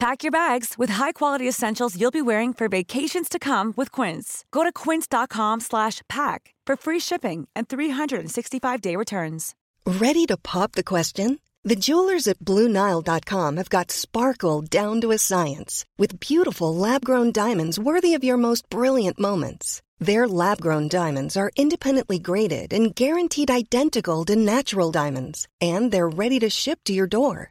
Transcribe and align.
Pack 0.00 0.22
your 0.22 0.30
bags 0.30 0.74
with 0.78 0.90
high-quality 0.90 1.48
essentials 1.48 2.00
you'll 2.00 2.12
be 2.12 2.22
wearing 2.22 2.54
for 2.54 2.68
vacations 2.68 3.28
to 3.28 3.38
come 3.38 3.74
with 3.76 3.90
Quince. 3.90 4.44
Go 4.52 4.62
to 4.62 4.72
quince.com/pack 4.72 6.54
for 6.66 6.76
free 6.76 7.00
shipping 7.00 7.48
and 7.56 7.68
365-day 7.68 8.94
returns. 8.96 9.54
Ready 9.84 10.24
to 10.26 10.36
pop 10.36 10.72
the 10.72 10.84
question? 10.84 11.40
The 11.64 11.74
jewelers 11.86 12.28
at 12.28 12.38
BlueNile.com 12.38 13.56
have 13.56 13.68
got 13.68 13.90
sparkle 13.90 14.62
down 14.62 15.00
to 15.00 15.10
a 15.10 15.18
science 15.18 15.84
with 15.98 16.20
beautiful 16.20 16.72
lab-grown 16.74 17.32
diamonds 17.32 17.78
worthy 17.78 18.14
of 18.14 18.22
your 18.22 18.36
most 18.36 18.70
brilliant 18.70 19.18
moments. 19.18 19.82
Their 19.98 20.28
lab-grown 20.28 20.88
diamonds 20.88 21.36
are 21.36 21.50
independently 21.56 22.20
graded 22.20 22.72
and 22.72 22.94
guaranteed 22.94 23.50
identical 23.50 24.24
to 24.26 24.36
natural 24.36 24.92
diamonds, 24.92 25.48
and 25.60 25.90
they're 25.90 26.08
ready 26.08 26.38
to 26.38 26.48
ship 26.50 26.78
to 26.84 26.92
your 26.92 27.08
door. 27.08 27.50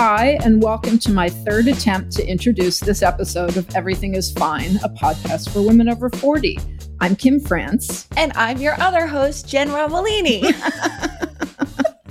Hi, 0.00 0.38
and 0.44 0.62
welcome 0.62 0.96
to 1.00 1.10
my 1.10 1.28
third 1.28 1.66
attempt 1.66 2.12
to 2.12 2.24
introduce 2.24 2.78
this 2.78 3.02
episode 3.02 3.56
of 3.56 3.68
Everything 3.74 4.14
is 4.14 4.30
Fine, 4.30 4.76
a 4.84 4.88
podcast 4.88 5.50
for 5.52 5.60
women 5.60 5.88
over 5.88 6.08
40. 6.08 6.56
I'm 7.00 7.16
Kim 7.16 7.40
France. 7.40 8.06
And 8.16 8.32
I'm 8.36 8.58
your 8.58 8.80
other 8.80 9.08
host, 9.08 9.48
Jen 9.48 9.70
Romolini. 9.70 10.44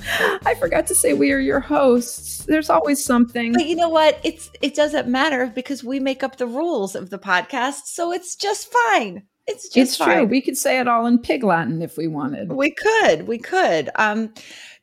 I 0.45 0.53
forgot 0.55 0.85
to 0.87 0.95
say 0.95 1.13
we 1.13 1.31
are 1.31 1.39
your 1.39 1.61
hosts. 1.61 2.43
There's 2.43 2.69
always 2.69 3.05
something. 3.05 3.53
But 3.53 3.67
you 3.67 3.77
know 3.77 3.87
what? 3.87 4.19
It's 4.21 4.51
it 4.61 4.75
doesn't 4.75 5.07
matter 5.07 5.49
because 5.55 5.81
we 5.81 6.01
make 6.01 6.23
up 6.23 6.35
the 6.35 6.45
rules 6.45 6.93
of 6.93 7.09
the 7.09 7.19
podcast, 7.19 7.85
so 7.85 8.11
it's 8.11 8.35
just 8.35 8.69
fine. 8.69 9.23
It's 9.47 9.69
just 9.69 9.77
it's 9.77 9.97
fine. 9.97 10.17
true. 10.17 10.25
We 10.25 10.41
could 10.41 10.57
say 10.57 10.79
it 10.79 10.87
all 10.87 11.05
in 11.05 11.19
pig 11.19 11.43
Latin 11.43 11.81
if 11.81 11.97
we 11.97 12.07
wanted. 12.07 12.51
We 12.51 12.71
could. 12.71 13.27
We 13.27 13.37
could. 13.37 13.89
Um, 13.95 14.33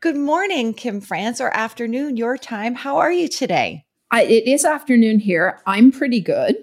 good 0.01 0.17
morning, 0.17 0.73
Kim 0.73 1.01
France, 1.01 1.41
or 1.41 1.55
afternoon, 1.55 2.17
your 2.17 2.39
time. 2.39 2.75
How 2.75 2.97
are 2.97 3.13
you 3.13 3.29
today? 3.29 3.85
I, 4.11 4.23
it 4.23 4.47
is 4.47 4.65
afternoon 4.65 5.19
here. 5.19 5.61
I'm 5.67 5.93
pretty 5.93 6.21
good. 6.21 6.57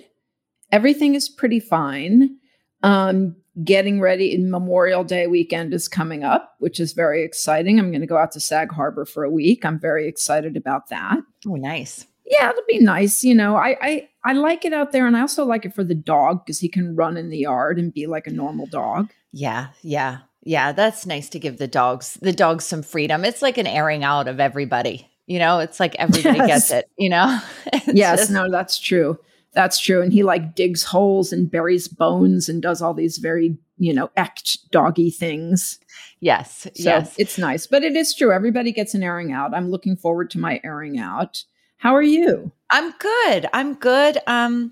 Everything 0.71 1.15
is 1.15 1.29
pretty 1.29 1.59
fine. 1.59 2.37
Um, 2.81 3.35
getting 3.63 3.99
ready. 3.99 4.33
In 4.33 4.49
Memorial 4.49 5.03
Day 5.03 5.27
weekend 5.27 5.73
is 5.73 5.87
coming 5.87 6.23
up, 6.23 6.55
which 6.59 6.79
is 6.79 6.93
very 6.93 7.23
exciting. 7.23 7.77
I'm 7.77 7.91
going 7.91 8.01
to 8.01 8.07
go 8.07 8.17
out 8.17 8.31
to 8.31 8.39
Sag 8.39 8.71
Harbor 8.71 9.05
for 9.05 9.23
a 9.23 9.29
week. 9.29 9.65
I'm 9.65 9.79
very 9.79 10.07
excited 10.07 10.57
about 10.57 10.89
that. 10.89 11.17
Oh, 11.45 11.55
nice. 11.55 12.07
Yeah, 12.25 12.49
it'll 12.49 12.63
be 12.67 12.79
nice. 12.79 13.23
You 13.23 13.35
know, 13.35 13.57
I 13.57 13.77
I, 13.81 14.09
I 14.23 14.33
like 14.33 14.65
it 14.65 14.73
out 14.73 14.91
there, 14.91 15.07
and 15.07 15.17
I 15.17 15.21
also 15.21 15.45
like 15.45 15.65
it 15.65 15.73
for 15.73 15.83
the 15.83 15.95
dog 15.95 16.45
because 16.45 16.59
he 16.59 16.69
can 16.69 16.95
run 16.95 17.17
in 17.17 17.29
the 17.29 17.39
yard 17.39 17.79
and 17.79 17.93
be 17.93 18.07
like 18.07 18.27
a 18.27 18.31
normal 18.31 18.67
dog. 18.67 19.11
Yeah, 19.31 19.67
yeah, 19.81 20.19
yeah. 20.43 20.71
That's 20.71 21.05
nice 21.05 21.29
to 21.29 21.39
give 21.39 21.57
the 21.57 21.67
dogs 21.67 22.15
the 22.21 22.33
dogs 22.33 22.65
some 22.65 22.83
freedom. 22.83 23.25
It's 23.25 23.41
like 23.41 23.57
an 23.57 23.67
airing 23.67 24.03
out 24.03 24.27
of 24.27 24.39
everybody. 24.39 25.09
You 25.25 25.39
know, 25.39 25.59
it's 25.59 25.79
like 25.79 25.95
everybody 25.95 26.37
Yes. 26.47 26.69
gets 26.69 26.71
it. 26.71 26.89
You 26.97 27.09
know. 27.09 27.39
Yes, 27.87 28.19
just- 28.19 28.31
no, 28.31 28.49
that's 28.51 28.77
true. 28.79 29.17
That's 29.53 29.79
true. 29.79 30.01
And 30.01 30.13
he 30.13 30.23
like 30.23 30.55
digs 30.55 30.83
holes 30.83 31.33
and 31.33 31.51
buries 31.51 31.87
bones 31.89 32.47
and 32.47 32.61
does 32.61 32.81
all 32.81 32.93
these 32.93 33.17
very, 33.17 33.57
you 33.77 33.93
know, 33.93 34.09
act 34.15 34.71
doggy 34.71 35.09
things. 35.11 35.77
Yes. 36.21 36.61
So 36.75 36.89
yes. 36.89 37.15
it's 37.17 37.37
nice. 37.37 37.67
But 37.67 37.83
it 37.83 37.95
is 37.97 38.15
true. 38.15 38.31
Everybody 38.31 38.71
gets 38.71 38.93
an 38.93 39.03
airing 39.03 39.33
out. 39.33 39.53
I'm 39.53 39.69
looking 39.69 39.97
forward 39.97 40.29
to 40.31 40.39
my 40.39 40.61
airing 40.63 40.99
out. 40.99 41.43
How 41.81 41.95
are 41.95 42.03
you? 42.03 42.51
I'm 42.69 42.91
good. 42.99 43.49
I'm 43.53 43.73
good. 43.73 44.19
Um, 44.27 44.71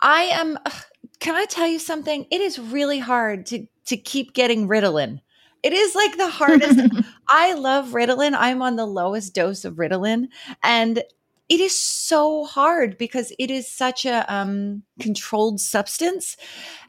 I 0.00 0.22
am. 0.32 0.58
Can 1.20 1.36
I 1.36 1.44
tell 1.44 1.68
you 1.68 1.78
something? 1.78 2.26
It 2.28 2.40
is 2.40 2.58
really 2.58 2.98
hard 2.98 3.46
to 3.46 3.66
to 3.86 3.96
keep 3.96 4.34
getting 4.34 4.66
Ritalin. 4.66 5.20
It 5.62 5.72
is 5.72 5.94
like 5.94 6.16
the 6.16 6.28
hardest. 6.28 6.80
I 7.28 7.54
love 7.54 7.90
Ritalin. 7.90 8.34
I'm 8.36 8.62
on 8.62 8.74
the 8.74 8.86
lowest 8.86 9.32
dose 9.32 9.64
of 9.64 9.74
Ritalin, 9.74 10.26
and 10.64 11.04
it 11.48 11.60
is 11.60 11.78
so 11.78 12.44
hard 12.46 12.98
because 12.98 13.32
it 13.38 13.52
is 13.52 13.70
such 13.70 14.04
a 14.04 14.24
um, 14.32 14.82
controlled 14.98 15.60
substance, 15.60 16.36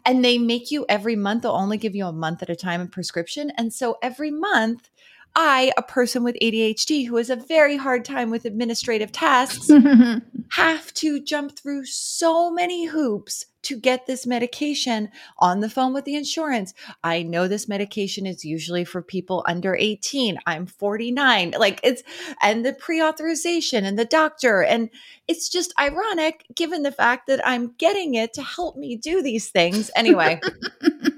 and 0.06 0.26
they 0.26 0.40
make 0.40 0.72
you 0.72 0.88
every 0.90 1.16
month. 1.16 1.44
They'll 1.44 1.52
only 1.52 1.78
give 1.78 1.94
you 1.94 2.08
a 2.08 2.12
month 2.12 2.42
at 2.42 2.50
a 2.50 2.56
time 2.56 2.82
in 2.82 2.88
prescription, 2.88 3.52
and 3.58 3.72
so 3.72 3.98
every 4.02 4.32
month. 4.32 4.90
I, 5.36 5.72
a 5.78 5.82
person 5.82 6.24
with 6.24 6.36
ADHD 6.42 7.08
who 7.08 7.16
has 7.16 7.30
a 7.30 7.36
very 7.36 7.78
hard 7.78 8.04
time 8.04 8.30
with 8.30 8.46
administrative 8.46 9.12
tasks, 9.12 9.70
have 10.52 10.94
to 10.96 11.22
jump 11.22 11.58
through 11.58 11.86
so 11.86 12.52
many 12.52 12.86
hoops 12.86 13.46
to 13.64 13.80
get 13.80 14.08
this 14.08 14.26
medication 14.26 15.10
on 15.38 15.60
the 15.60 15.70
phone 15.70 15.94
with 15.94 16.04
the 16.06 16.16
insurance. 16.16 16.74
I 17.04 17.24
know 17.24 17.48
this 17.48 17.70
medication 17.70 18.26
is 18.26 18.44
usually 18.44 18.84
for 18.84 19.02
people 19.02 19.46
under 19.48 19.76
18. 19.76 20.40
I'm 20.46 20.66
49. 20.66 21.54
Like 21.58 21.80
it's, 21.84 22.04
and 22.42 22.66
the 22.66 22.74
pre 22.74 23.02
authorization 23.02 23.86
and 23.86 23.98
the 23.98 24.06
doctor. 24.06 24.64
And 24.64 24.90
it's 25.28 25.48
just 25.48 25.74
ironic 25.80 26.46
given 26.54 26.84
the 26.84 26.92
fact 26.92 27.28
that 27.28 27.46
I'm 27.48 27.74
getting 27.78 28.16
it 28.16 28.34
to 28.34 28.42
help 28.42 28.76
me 28.76 28.98
do 28.98 29.22
these 29.22 29.50
things. 29.50 29.92
Anyway. 29.96 30.42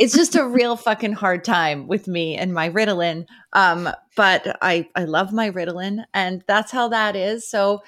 it's 0.00 0.14
just 0.14 0.34
a 0.34 0.46
real 0.46 0.76
fucking 0.76 1.12
hard 1.12 1.44
time 1.44 1.86
with 1.86 2.08
me 2.08 2.34
and 2.34 2.54
my 2.54 2.70
Ritalin. 2.70 3.26
Um, 3.52 3.86
but 4.16 4.56
I 4.62 4.88
I 4.96 5.04
love 5.04 5.30
my 5.30 5.50
Ritalin, 5.50 6.04
and 6.14 6.42
that's 6.48 6.72
how 6.72 6.88
that 6.88 7.14
is. 7.14 7.46
So 7.46 7.82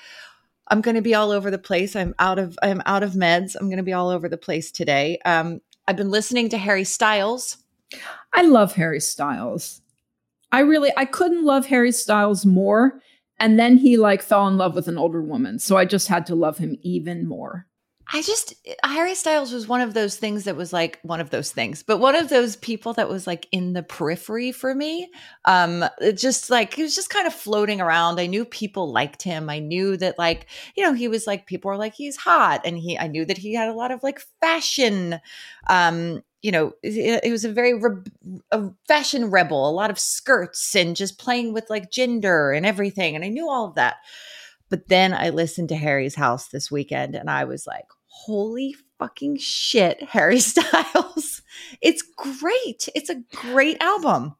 I'm 0.69 0.83
going 0.83 0.95
to 0.95 1.03
be 1.03 1.15
all 1.15 1.31
over 1.31 1.51
the 1.51 1.57
place. 1.57 1.97
I'm 1.97 2.15
out 2.19 2.39
of 2.39 2.59
I'm 2.63 2.83
out 2.85 3.03
of 3.03 3.13
meds. 3.13 3.57
I'm 3.59 3.69
going 3.69 3.79
to 3.79 3.83
be 3.83 3.95
all 3.95 4.11
over 4.11 4.29
the 4.29 4.37
place 4.37 4.71
today. 4.71 5.19
Um, 5.25 5.63
I've 5.89 5.97
been 5.97 6.11
listening 6.11 6.51
to 6.51 6.59
Harry 6.59 6.85
Styles. 6.85 7.57
I 8.35 8.43
love 8.43 8.75
Harry 8.75 9.01
Styles. 9.01 9.81
I 10.53 10.61
really 10.61 10.93
I 10.99 11.07
couldn't 11.07 11.47
love 11.47 11.65
Harry 11.67 11.93
Styles 11.93 12.45
more. 12.45 13.01
And 13.39 13.59
then 13.59 13.79
he 13.79 13.97
like 13.97 14.21
fell 14.21 14.47
in 14.49 14.59
love 14.59 14.75
with 14.75 14.87
an 14.87 14.99
older 14.99 15.23
woman. 15.23 15.59
So 15.59 15.79
I 15.79 15.87
just 15.87 16.09
had 16.09 16.27
to 16.27 16.35
love 16.35 16.59
him 16.59 16.77
even 16.83 17.27
more. 17.27 17.67
I 18.15 18.21
just 18.21 18.55
Harry 18.85 19.15
Styles 19.15 19.53
was 19.53 19.67
one 19.67 19.81
of 19.81 19.95
those 19.95 20.17
things 20.17 20.45
that 20.45 20.55
was 20.55 20.71
like 20.71 20.99
one 21.03 21.21
of 21.21 21.31
those 21.31 21.51
things, 21.51 21.83
but 21.83 21.97
one 21.97 22.15
of 22.15 22.29
those 22.29 22.57
people 22.57 22.93
that 22.95 23.09
was 23.09 23.27
like 23.27 23.49
in 23.53 23.73
the 23.73 23.83
periphery 23.83 24.53
for 24.53 24.75
me. 24.75 25.11
Um, 25.47 25.85
just 26.15 26.51
like 26.51 26.75
he 26.75 26.83
was 26.83 26.95
just 26.95 27.09
kind 27.09 27.27
of 27.27 27.33
floating 27.33 27.81
around. 27.81 28.21
I 28.21 28.27
knew 28.27 28.45
people 28.45 28.93
liked 28.93 29.23
him. 29.23 29.49
I 29.49 29.61
knew 29.61 29.97
that 29.97 30.19
like 30.19 30.47
you 30.77 30.85
know 30.85 30.93
he 30.93 31.09
was 31.09 31.27
like 31.27 31.47
people 31.47 31.71
were 31.71 31.79
like 31.79 31.95
he's 31.95 32.17
hot, 32.17 32.61
and 32.67 32.77
he 32.77 32.99
I 32.99 33.07
knew 33.07 33.25
that 33.25 33.39
he 33.39 33.55
had 33.55 33.71
a 33.71 33.75
lot 33.75 33.91
of 33.91 34.03
like 34.03 34.21
fashion. 34.41 35.19
Um, 35.69 36.23
you 36.43 36.53
know, 36.53 36.73
it 36.83 37.31
was 37.31 37.45
a 37.47 37.53
very 37.53 37.73
re- 37.73 38.03
a 38.51 38.71
fashion 38.89 39.31
rebel, 39.31 39.71
a 39.71 39.73
lot 39.73 39.91
of 39.91 39.99
skirts 39.99 40.75
and 40.75 40.97
just 40.97 41.19
playing 41.19 41.55
with 41.55 41.71
like 41.71 41.91
gender 41.91 42.53
and 42.53 42.67
everything, 42.67 43.15
and 43.17 43.25
I 43.25 43.29
knew 43.29 43.49
all 43.49 43.65
of 43.67 43.77
that. 43.77 43.97
But 44.69 44.89
then 44.89 45.13
I 45.13 45.29
listened 45.29 45.69
to 45.69 45.77
Harry's 45.77 46.15
House 46.15 46.49
this 46.49 46.71
weekend 46.71 47.15
and 47.15 47.29
I 47.29 47.45
was 47.45 47.67
like, 47.67 47.85
holy 48.25 48.75
fucking 48.99 49.37
shit, 49.39 50.03
Harry 50.11 50.41
Styles. 50.41 51.43
It's 51.81 52.03
great. 52.03 52.89
It's 52.95 53.11
a 53.11 53.23
great 53.35 53.83
album. 53.83 54.35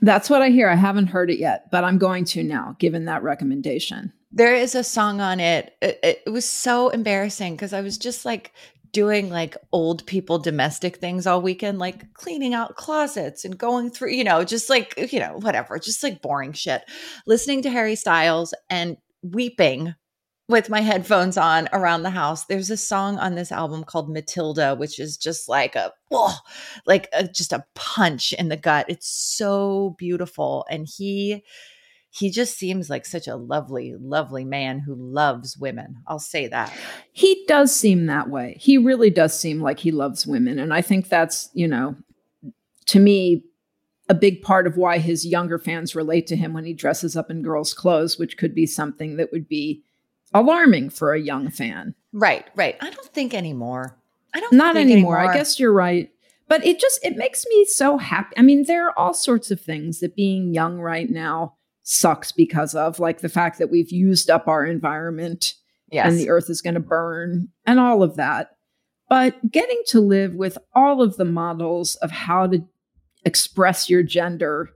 That's 0.00 0.28
what 0.28 0.42
I 0.42 0.50
hear. 0.50 0.68
I 0.68 0.74
haven't 0.74 1.06
heard 1.06 1.30
it 1.30 1.38
yet, 1.38 1.70
but 1.70 1.84
I'm 1.84 1.98
going 1.98 2.24
to 2.26 2.42
now, 2.42 2.76
given 2.78 3.06
that 3.06 3.22
recommendation. 3.22 4.12
There 4.32 4.54
is 4.54 4.74
a 4.74 4.84
song 4.84 5.20
on 5.20 5.40
it. 5.40 5.74
It, 5.80 6.00
it 6.26 6.30
was 6.30 6.44
so 6.44 6.88
embarrassing 6.90 7.54
because 7.54 7.72
I 7.72 7.80
was 7.80 7.96
just 7.96 8.24
like 8.24 8.52
doing 8.92 9.30
like 9.30 9.56
old 9.72 10.06
people 10.06 10.38
domestic 10.38 10.98
things 10.98 11.26
all 11.26 11.40
weekend, 11.40 11.78
like 11.78 12.12
cleaning 12.14 12.54
out 12.54 12.76
closets 12.76 13.44
and 13.44 13.56
going 13.56 13.90
through, 13.90 14.10
you 14.10 14.24
know, 14.24 14.44
just 14.44 14.68
like, 14.68 15.12
you 15.12 15.20
know, 15.20 15.36
whatever, 15.38 15.78
just 15.78 16.02
like 16.02 16.20
boring 16.20 16.52
shit. 16.52 16.82
Listening 17.26 17.62
to 17.62 17.70
Harry 17.70 17.96
Styles 17.96 18.54
and 18.68 18.96
weeping 19.22 19.94
with 20.48 20.68
my 20.68 20.80
headphones 20.80 21.38
on 21.38 21.68
around 21.72 22.02
the 22.02 22.10
house. 22.10 22.44
There's 22.44 22.70
a 22.70 22.76
song 22.76 23.18
on 23.18 23.34
this 23.34 23.50
album 23.50 23.84
called 23.84 24.10
Matilda, 24.10 24.74
which 24.74 24.98
is 24.98 25.16
just 25.16 25.48
like 25.48 25.74
a, 25.74 25.92
oh, 26.10 26.36
like 26.86 27.08
a, 27.12 27.26
just 27.26 27.52
a 27.52 27.64
punch 27.74 28.32
in 28.34 28.48
the 28.48 28.56
gut. 28.56 28.86
It's 28.88 29.08
so 29.08 29.96
beautiful. 29.98 30.66
And 30.68 30.86
he, 30.86 31.42
he 32.10 32.30
just 32.30 32.58
seems 32.58 32.90
like 32.90 33.06
such 33.06 33.26
a 33.26 33.36
lovely, 33.36 33.94
lovely 33.98 34.44
man 34.44 34.80
who 34.80 34.94
loves 34.94 35.56
women. 35.56 35.96
I'll 36.06 36.18
say 36.18 36.46
that. 36.48 36.72
He 37.10 37.44
does 37.48 37.74
seem 37.74 38.06
that 38.06 38.28
way. 38.28 38.56
He 38.60 38.76
really 38.76 39.10
does 39.10 39.38
seem 39.38 39.60
like 39.60 39.80
he 39.80 39.90
loves 39.90 40.26
women. 40.26 40.58
And 40.58 40.74
I 40.74 40.82
think 40.82 41.08
that's, 41.08 41.48
you 41.54 41.66
know, 41.66 41.96
to 42.86 43.00
me, 43.00 43.44
a 44.10 44.14
big 44.14 44.42
part 44.42 44.66
of 44.66 44.76
why 44.76 44.98
his 44.98 45.26
younger 45.26 45.58
fans 45.58 45.94
relate 45.94 46.26
to 46.26 46.36
him 46.36 46.52
when 46.52 46.66
he 46.66 46.74
dresses 46.74 47.16
up 47.16 47.30
in 47.30 47.40
girls' 47.40 47.72
clothes, 47.72 48.18
which 48.18 48.36
could 48.36 48.54
be 48.54 48.66
something 48.66 49.16
that 49.16 49.32
would 49.32 49.48
be 49.48 49.82
alarming 50.34 50.90
for 50.90 51.14
a 51.14 51.20
young 51.20 51.48
fan. 51.50 51.94
Right, 52.12 52.44
right. 52.54 52.76
I 52.80 52.90
don't 52.90 53.08
think 53.08 53.32
anymore. 53.32 53.96
I 54.34 54.40
don't 54.40 54.52
not 54.52 54.76
anymore. 54.76 55.16
anymore. 55.16 55.18
I 55.18 55.34
guess 55.34 55.58
you're 55.58 55.72
right. 55.72 56.10
But 56.48 56.66
it 56.66 56.78
just 56.78 57.02
it 57.02 57.16
makes 57.16 57.46
me 57.46 57.64
so 57.64 57.96
happy. 57.96 58.36
I 58.36 58.42
mean, 58.42 58.64
there 58.64 58.86
are 58.88 58.98
all 58.98 59.14
sorts 59.14 59.50
of 59.50 59.60
things 59.60 60.00
that 60.00 60.14
being 60.14 60.52
young 60.52 60.78
right 60.78 61.08
now 61.08 61.54
sucks 61.82 62.32
because 62.32 62.74
of, 62.74 62.98
like 62.98 63.20
the 63.20 63.28
fact 63.28 63.58
that 63.58 63.70
we've 63.70 63.90
used 63.90 64.28
up 64.28 64.46
our 64.48 64.66
environment 64.66 65.54
yes. 65.90 66.06
and 66.06 66.18
the 66.18 66.28
earth 66.28 66.50
is 66.50 66.60
going 66.60 66.74
to 66.74 66.80
burn 66.80 67.48
and 67.64 67.80
all 67.80 68.02
of 68.02 68.16
that. 68.16 68.56
But 69.08 69.50
getting 69.50 69.82
to 69.88 70.00
live 70.00 70.34
with 70.34 70.58
all 70.74 71.00
of 71.00 71.16
the 71.16 71.24
models 71.24 71.94
of 71.96 72.10
how 72.10 72.46
to 72.48 72.66
express 73.24 73.88
your 73.88 74.02
gender 74.02 74.70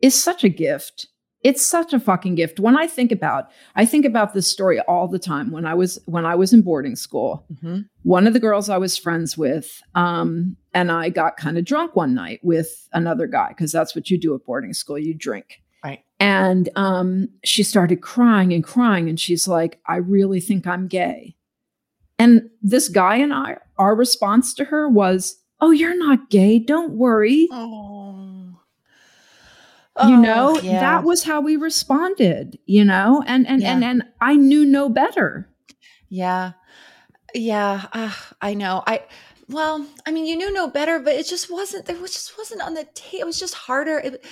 is 0.00 0.20
such 0.20 0.44
a 0.44 0.48
gift. 0.48 1.08
It's 1.42 1.64
such 1.64 1.92
a 1.92 2.00
fucking 2.00 2.36
gift. 2.36 2.60
When 2.60 2.76
I 2.76 2.86
think 2.86 3.10
about, 3.10 3.50
I 3.74 3.84
think 3.84 4.04
about 4.04 4.32
this 4.32 4.46
story 4.46 4.78
all 4.80 5.08
the 5.08 5.18
time. 5.18 5.50
When 5.50 5.66
I 5.66 5.74
was 5.74 5.98
when 6.06 6.24
I 6.24 6.34
was 6.34 6.52
in 6.52 6.62
boarding 6.62 6.96
school, 6.96 7.44
mm-hmm. 7.52 7.80
one 8.02 8.26
of 8.26 8.32
the 8.32 8.40
girls 8.40 8.68
I 8.68 8.78
was 8.78 8.96
friends 8.96 9.36
with, 9.36 9.82
um, 9.94 10.56
and 10.72 10.92
I 10.92 11.08
got 11.08 11.36
kind 11.36 11.58
of 11.58 11.64
drunk 11.64 11.96
one 11.96 12.14
night 12.14 12.40
with 12.42 12.88
another 12.92 13.26
guy 13.26 13.48
because 13.48 13.72
that's 13.72 13.94
what 13.94 14.10
you 14.10 14.18
do 14.18 14.34
at 14.34 14.44
boarding 14.44 14.72
school. 14.72 14.98
You 14.98 15.14
drink. 15.14 15.60
Right 15.84 16.04
and 16.22 16.68
um, 16.76 17.28
she 17.42 17.64
started 17.64 18.00
crying 18.00 18.52
and 18.52 18.62
crying. 18.62 19.08
And 19.08 19.18
she's 19.18 19.48
like, 19.48 19.80
I 19.88 19.96
really 19.96 20.40
think 20.40 20.68
I'm 20.68 20.86
gay. 20.86 21.34
And 22.16 22.48
this 22.62 22.88
guy 22.88 23.16
and 23.16 23.34
I, 23.34 23.56
our 23.76 23.96
response 23.96 24.54
to 24.54 24.66
her 24.66 24.88
was, 24.88 25.36
Oh, 25.60 25.72
you're 25.72 25.98
not 25.98 26.30
gay. 26.30 26.60
Don't 26.60 26.92
worry. 26.92 27.48
Oh. 27.50 28.01
You 30.00 30.16
know, 30.16 30.58
yeah. 30.60 30.80
that 30.80 31.04
was 31.04 31.22
how 31.24 31.40
we 31.40 31.56
responded, 31.56 32.58
you 32.66 32.84
know, 32.84 33.22
and 33.26 33.46
and 33.46 33.62
yeah. 33.62 33.72
and 33.72 33.84
and 33.84 34.02
I 34.20 34.36
knew 34.36 34.64
no 34.64 34.88
better. 34.88 35.48
Yeah. 36.08 36.52
Yeah, 37.34 37.86
uh, 37.92 38.12
I 38.40 38.54
know. 38.54 38.82
I 38.86 39.02
well, 39.48 39.86
I 40.06 40.10
mean, 40.10 40.26
you 40.26 40.36
knew 40.36 40.52
no 40.52 40.68
better, 40.68 40.98
but 40.98 41.14
it 41.14 41.26
just 41.26 41.50
wasn't. 41.50 41.86
There 41.86 41.96
was 41.96 42.12
just 42.12 42.36
wasn't 42.38 42.62
on 42.62 42.74
the 42.74 42.84
table. 42.94 43.22
It 43.22 43.26
was 43.26 43.38
just 43.38 43.54
harder. 43.54 43.98
It, 43.98 44.24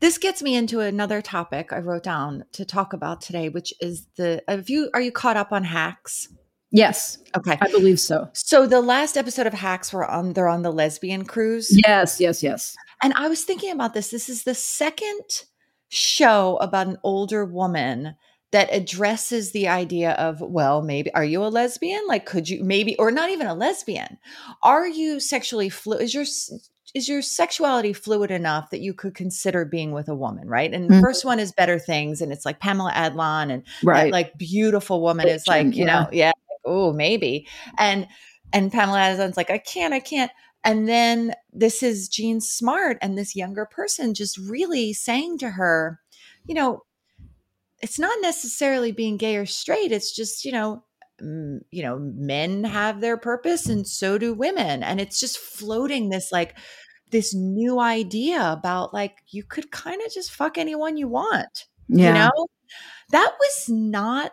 this 0.00 0.18
gets 0.18 0.42
me 0.42 0.54
into 0.54 0.80
another 0.80 1.20
topic 1.20 1.72
I 1.72 1.78
wrote 1.78 2.04
down 2.04 2.44
to 2.52 2.64
talk 2.64 2.92
about 2.92 3.20
today, 3.20 3.48
which 3.48 3.72
is 3.80 4.06
the. 4.16 4.42
Have 4.48 4.68
you 4.68 4.90
are 4.94 5.00
you 5.00 5.12
caught 5.12 5.36
up 5.36 5.52
on 5.52 5.64
hacks? 5.64 6.28
Yes. 6.70 7.18
Okay. 7.36 7.56
I 7.60 7.70
believe 7.70 7.98
so. 7.98 8.28
So 8.34 8.66
the 8.66 8.82
last 8.82 9.16
episode 9.16 9.46
of 9.46 9.54
Hacks 9.54 9.92
were 9.92 10.04
on. 10.04 10.34
They're 10.34 10.48
on 10.48 10.62
the 10.62 10.72
lesbian 10.72 11.24
cruise. 11.24 11.70
Yes. 11.86 12.20
Yes. 12.20 12.42
Yes. 12.42 12.76
And 13.02 13.12
I 13.14 13.28
was 13.28 13.44
thinking 13.44 13.70
about 13.70 13.94
this. 13.94 14.10
This 14.10 14.28
is 14.28 14.44
the 14.44 14.54
second 14.54 15.44
show 15.88 16.56
about 16.60 16.86
an 16.86 16.98
older 17.02 17.44
woman 17.44 18.14
that 18.50 18.68
addresses 18.72 19.52
the 19.52 19.68
idea 19.68 20.12
of 20.12 20.40
well 20.40 20.82
maybe 20.82 21.12
are 21.14 21.24
you 21.24 21.42
a 21.42 21.48
lesbian 21.48 22.00
like 22.06 22.24
could 22.24 22.48
you 22.48 22.62
maybe 22.64 22.96
or 22.96 23.10
not 23.10 23.30
even 23.30 23.46
a 23.46 23.54
lesbian 23.54 24.18
are 24.62 24.86
you 24.86 25.20
sexually 25.20 25.68
fluid 25.68 26.02
is 26.02 26.14
your 26.14 26.24
is 26.94 27.08
your 27.08 27.20
sexuality 27.20 27.92
fluid 27.92 28.30
enough 28.30 28.70
that 28.70 28.80
you 28.80 28.94
could 28.94 29.14
consider 29.14 29.64
being 29.64 29.92
with 29.92 30.08
a 30.08 30.14
woman 30.14 30.48
right 30.48 30.72
and 30.72 30.84
mm-hmm. 30.84 30.94
the 30.94 31.00
first 31.00 31.24
one 31.24 31.38
is 31.38 31.52
better 31.52 31.78
things 31.78 32.20
and 32.20 32.32
it's 32.32 32.46
like 32.46 32.60
pamela 32.60 32.92
adlon 32.92 33.52
and 33.52 33.62
right. 33.82 34.04
that 34.04 34.12
like 34.12 34.36
beautiful 34.38 35.02
woman 35.02 35.28
is 35.28 35.46
like 35.46 35.66
you 35.74 35.84
yeah. 35.84 36.00
know 36.00 36.08
yeah 36.12 36.32
oh 36.64 36.92
maybe 36.92 37.46
and 37.78 38.06
and 38.54 38.72
pamela 38.72 38.98
adlon's 38.98 39.36
like 39.36 39.50
i 39.50 39.58
can't 39.58 39.92
i 39.92 40.00
can't 40.00 40.30
and 40.64 40.88
then 40.88 41.32
this 41.52 41.82
is 41.82 42.08
jean 42.08 42.40
smart 42.40 42.98
and 43.00 43.16
this 43.16 43.36
younger 43.36 43.64
person 43.64 44.14
just 44.14 44.38
really 44.38 44.92
saying 44.92 45.38
to 45.38 45.50
her 45.50 46.00
you 46.44 46.54
know 46.54 46.82
it's 47.80 47.98
not 47.98 48.16
necessarily 48.20 48.92
being 48.92 49.16
gay 49.16 49.36
or 49.36 49.46
straight 49.46 49.92
it's 49.92 50.14
just 50.14 50.44
you 50.44 50.52
know 50.52 50.82
mm, 51.22 51.58
you 51.70 51.82
know 51.82 51.98
men 51.98 52.64
have 52.64 53.00
their 53.00 53.16
purpose 53.16 53.66
and 53.66 53.86
so 53.86 54.18
do 54.18 54.34
women 54.34 54.82
and 54.82 55.00
it's 55.00 55.20
just 55.20 55.38
floating 55.38 56.08
this 56.08 56.30
like 56.32 56.56
this 57.10 57.34
new 57.34 57.80
idea 57.80 58.52
about 58.52 58.92
like 58.92 59.18
you 59.28 59.42
could 59.42 59.70
kind 59.70 60.00
of 60.04 60.12
just 60.12 60.32
fuck 60.32 60.58
anyone 60.58 60.96
you 60.96 61.08
want 61.08 61.66
yeah. 61.88 62.08
you 62.08 62.14
know 62.14 62.46
that 63.10 63.32
was 63.38 63.68
not 63.68 64.32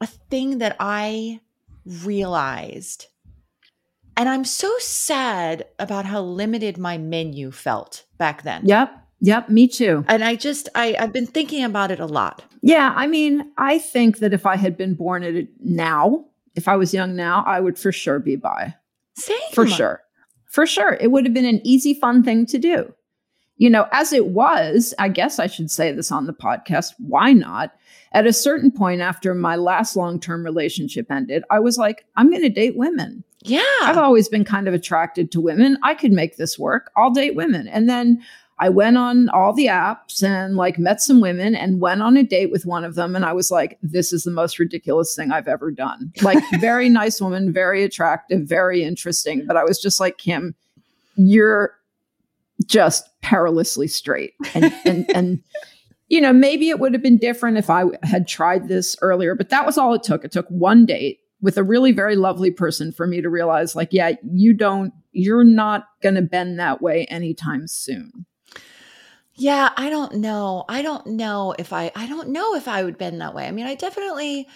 a 0.00 0.06
thing 0.06 0.58
that 0.58 0.76
i 0.80 1.38
realized 1.84 3.06
and 4.20 4.28
i'm 4.28 4.44
so 4.44 4.70
sad 4.78 5.66
about 5.78 6.04
how 6.04 6.20
limited 6.20 6.76
my 6.76 6.98
menu 6.98 7.50
felt 7.50 8.04
back 8.18 8.42
then 8.42 8.62
yep 8.64 8.96
Yep, 9.20 9.50
me 9.50 9.68
too. 9.68 10.04
And 10.08 10.24
I 10.24 10.34
just 10.34 10.68
I 10.74 10.96
I've 10.98 11.12
been 11.12 11.26
thinking 11.26 11.62
about 11.62 11.90
it 11.90 12.00
a 12.00 12.06
lot. 12.06 12.42
Yeah, 12.62 12.92
I 12.96 13.06
mean, 13.06 13.50
I 13.58 13.78
think 13.78 14.18
that 14.18 14.32
if 14.32 14.46
I 14.46 14.56
had 14.56 14.76
been 14.76 14.94
born 14.94 15.22
at 15.22 15.46
now, 15.60 16.24
if 16.54 16.68
I 16.68 16.76
was 16.76 16.94
young 16.94 17.16
now, 17.16 17.44
I 17.46 17.60
would 17.60 17.78
for 17.78 17.92
sure 17.92 18.18
be 18.18 18.36
bi. 18.36 18.74
Same. 19.14 19.38
For 19.52 19.66
sure. 19.66 20.02
For 20.46 20.66
sure. 20.66 20.96
It 21.00 21.08
would 21.08 21.24
have 21.26 21.34
been 21.34 21.44
an 21.44 21.60
easy 21.64 21.94
fun 21.94 22.22
thing 22.22 22.46
to 22.46 22.58
do. 22.58 22.94
You 23.56 23.68
know, 23.68 23.86
as 23.92 24.14
it 24.14 24.28
was, 24.28 24.94
I 24.98 25.10
guess 25.10 25.38
I 25.38 25.46
should 25.46 25.70
say 25.70 25.92
this 25.92 26.10
on 26.10 26.26
the 26.26 26.32
podcast, 26.32 26.94
why 26.98 27.34
not? 27.34 27.72
At 28.12 28.26
a 28.26 28.32
certain 28.32 28.70
point 28.70 29.02
after 29.02 29.34
my 29.34 29.56
last 29.56 29.96
long-term 29.96 30.44
relationship 30.44 31.10
ended, 31.10 31.44
I 31.50 31.60
was 31.60 31.76
like, 31.76 32.06
I'm 32.16 32.30
going 32.30 32.42
to 32.42 32.48
date 32.48 32.76
women. 32.76 33.22
Yeah. 33.42 33.62
I've 33.82 33.98
always 33.98 34.28
been 34.28 34.44
kind 34.44 34.68
of 34.68 34.74
attracted 34.74 35.32
to 35.32 35.40
women. 35.40 35.78
I 35.82 35.94
could 35.94 36.12
make 36.12 36.36
this 36.36 36.58
work. 36.58 36.90
I'll 36.96 37.10
date 37.10 37.34
women. 37.34 37.68
And 37.68 37.88
then 37.88 38.22
I 38.58 38.68
went 38.68 38.98
on 38.98 39.30
all 39.30 39.54
the 39.54 39.66
apps 39.66 40.22
and 40.22 40.54
like 40.54 40.78
met 40.78 41.00
some 41.00 41.22
women 41.22 41.54
and 41.54 41.80
went 41.80 42.02
on 42.02 42.18
a 42.18 42.22
date 42.22 42.50
with 42.50 42.66
one 42.66 42.84
of 42.84 42.94
them. 42.94 43.16
And 43.16 43.24
I 43.24 43.32
was 43.32 43.50
like, 43.50 43.78
this 43.82 44.12
is 44.12 44.24
the 44.24 44.30
most 44.30 44.58
ridiculous 44.58 45.16
thing 45.16 45.32
I've 45.32 45.48
ever 45.48 45.70
done. 45.70 46.12
Like, 46.20 46.44
very 46.60 46.90
nice 46.90 47.22
woman, 47.22 47.54
very 47.54 47.82
attractive, 47.82 48.42
very 48.42 48.84
interesting. 48.84 49.46
But 49.46 49.56
I 49.56 49.64
was 49.64 49.80
just 49.80 49.98
like, 49.98 50.18
Kim, 50.18 50.54
you're 51.16 51.74
just 52.66 53.08
perilously 53.22 53.88
straight. 53.88 54.34
And, 54.52 54.74
and, 54.84 55.10
and, 55.14 55.42
you 56.08 56.20
know, 56.20 56.34
maybe 56.34 56.68
it 56.68 56.78
would 56.78 56.92
have 56.92 57.02
been 57.02 57.16
different 57.16 57.56
if 57.56 57.70
I 57.70 57.84
had 58.02 58.28
tried 58.28 58.68
this 58.68 58.94
earlier, 59.00 59.34
but 59.34 59.48
that 59.48 59.64
was 59.64 59.78
all 59.78 59.94
it 59.94 60.02
took. 60.02 60.22
It 60.22 60.32
took 60.32 60.48
one 60.48 60.84
date 60.84 61.19
with 61.42 61.56
a 61.56 61.62
really 61.62 61.92
very 61.92 62.16
lovely 62.16 62.50
person 62.50 62.92
for 62.92 63.06
me 63.06 63.20
to 63.22 63.28
realize, 63.28 63.74
like, 63.74 63.88
yeah, 63.92 64.12
you 64.30 64.52
don't, 64.52 64.92
you're 65.12 65.44
not 65.44 65.86
going 66.02 66.14
to 66.14 66.22
bend 66.22 66.58
that 66.60 66.82
way 66.82 67.06
anytime 67.06 67.66
soon. 67.66 68.26
Yeah, 69.40 69.70
I 69.74 69.88
don't 69.88 70.16
know. 70.16 70.66
I 70.68 70.82
don't 70.82 71.06
know 71.06 71.54
if 71.58 71.72
I 71.72 71.90
I 71.96 72.06
don't 72.06 72.28
know 72.28 72.56
if 72.56 72.68
I 72.68 72.84
would 72.84 72.98
bend 72.98 73.22
that 73.22 73.34
way. 73.34 73.46
I 73.46 73.52
mean, 73.52 73.64
I 73.64 73.74
definitely 73.74 74.46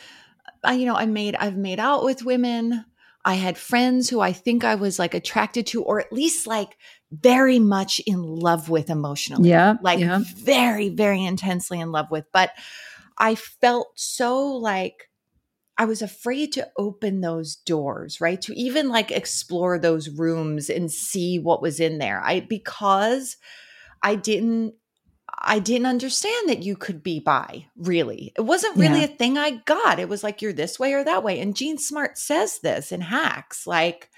I 0.63 0.75
you 0.75 0.85
know, 0.85 0.95
I 0.95 1.07
made 1.07 1.35
I've 1.37 1.57
made 1.57 1.81
out 1.81 2.05
with 2.05 2.23
women. 2.23 2.85
I 3.25 3.35
had 3.35 3.57
friends 3.57 4.11
who 4.11 4.21
I 4.21 4.35
think 4.35 4.63
I 4.63 4.75
was 4.75 4.99
like 4.99 5.15
attracted 5.15 5.67
to 5.69 5.83
or 5.83 6.01
at 6.01 6.13
least 6.13 6.47
like 6.47 6.77
very 7.11 7.59
much 7.59 7.99
in 8.01 8.23
love 8.23 8.69
with 8.69 8.91
emotionally. 8.91 9.49
Yeah. 9.49 9.77
Like 9.81 10.01
yeah. 10.01 10.21
very 10.37 10.91
very 10.91 11.25
intensely 11.25 11.81
in 11.81 11.91
love 11.91 12.11
with, 12.11 12.27
but 12.31 12.51
I 13.17 13.37
felt 13.37 13.89
so 13.95 14.49
like 14.49 15.09
I 15.77 15.87
was 15.87 16.03
afraid 16.03 16.53
to 16.53 16.71
open 16.79 17.21
those 17.21 17.57
doors, 17.57 18.21
right? 18.21 18.41
To 18.43 18.59
even 18.59 18.89
like 18.89 19.11
explore 19.11 19.79
those 19.79 20.09
rooms 20.09 20.71
and 20.71 20.91
see 20.91 21.39
what 21.39 21.63
was 21.63 21.81
in 21.81 21.99
there. 21.99 22.23
I 22.25 22.41
because 22.41 23.37
I 24.03 24.15
didn't 24.15 24.75
I 25.37 25.59
didn't 25.59 25.87
understand 25.87 26.49
that 26.49 26.63
you 26.63 26.77
could 26.77 27.03
be 27.03 27.19
bi, 27.19 27.67
really. 27.77 28.33
It 28.37 28.43
wasn't 28.43 28.77
really 28.77 29.01
yeah. 29.01 29.07
a 29.07 29.17
thing 29.17 29.37
I 29.37 29.63
got. 29.65 29.99
It 29.99 30.09
was 30.09 30.23
like 30.23 30.41
you're 30.41 30.53
this 30.53 30.79
way 30.79 30.93
or 30.93 31.03
that 31.03 31.25
way. 31.25 31.41
And 31.41 31.57
Jean 31.57 31.77
Smart 31.77 32.19
says 32.19 32.61
this 32.61 32.93
in 32.93 33.01
Hacks 33.01 33.67
like 33.67 34.11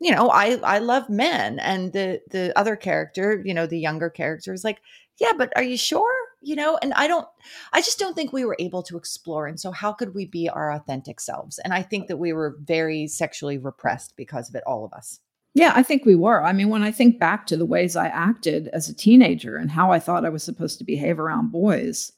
you 0.00 0.14
know, 0.14 0.28
I 0.28 0.58
I 0.62 0.78
love 0.78 1.08
men 1.08 1.58
and 1.58 1.92
the 1.92 2.20
the 2.30 2.56
other 2.58 2.76
character, 2.76 3.40
you 3.44 3.54
know, 3.54 3.66
the 3.66 3.78
younger 3.78 4.10
character 4.10 4.52
is 4.52 4.64
like, 4.64 4.80
"Yeah, 5.18 5.32
but 5.36 5.52
are 5.56 5.62
you 5.62 5.76
sure?" 5.76 6.25
You 6.40 6.56
know, 6.56 6.78
and 6.80 6.92
I 6.94 7.06
don't, 7.08 7.26
I 7.72 7.80
just 7.80 7.98
don't 7.98 8.14
think 8.14 8.32
we 8.32 8.44
were 8.44 8.56
able 8.58 8.82
to 8.84 8.96
explore. 8.96 9.46
And 9.46 9.58
so, 9.58 9.70
how 9.70 9.92
could 9.92 10.14
we 10.14 10.26
be 10.26 10.48
our 10.48 10.72
authentic 10.72 11.20
selves? 11.20 11.58
And 11.58 11.72
I 11.72 11.82
think 11.82 12.08
that 12.08 12.18
we 12.18 12.32
were 12.32 12.56
very 12.62 13.06
sexually 13.06 13.58
repressed 13.58 14.16
because 14.16 14.48
of 14.48 14.54
it, 14.54 14.62
all 14.66 14.84
of 14.84 14.92
us. 14.92 15.20
Yeah, 15.54 15.72
I 15.74 15.82
think 15.82 16.04
we 16.04 16.14
were. 16.14 16.44
I 16.44 16.52
mean, 16.52 16.68
when 16.68 16.82
I 16.82 16.92
think 16.92 17.18
back 17.18 17.46
to 17.46 17.56
the 17.56 17.64
ways 17.64 17.96
I 17.96 18.08
acted 18.08 18.68
as 18.68 18.90
a 18.90 18.94
teenager 18.94 19.56
and 19.56 19.70
how 19.70 19.90
I 19.90 19.98
thought 19.98 20.26
I 20.26 20.28
was 20.28 20.42
supposed 20.42 20.78
to 20.78 20.84
behave 20.84 21.18
around 21.18 21.50
boys. 21.50 22.12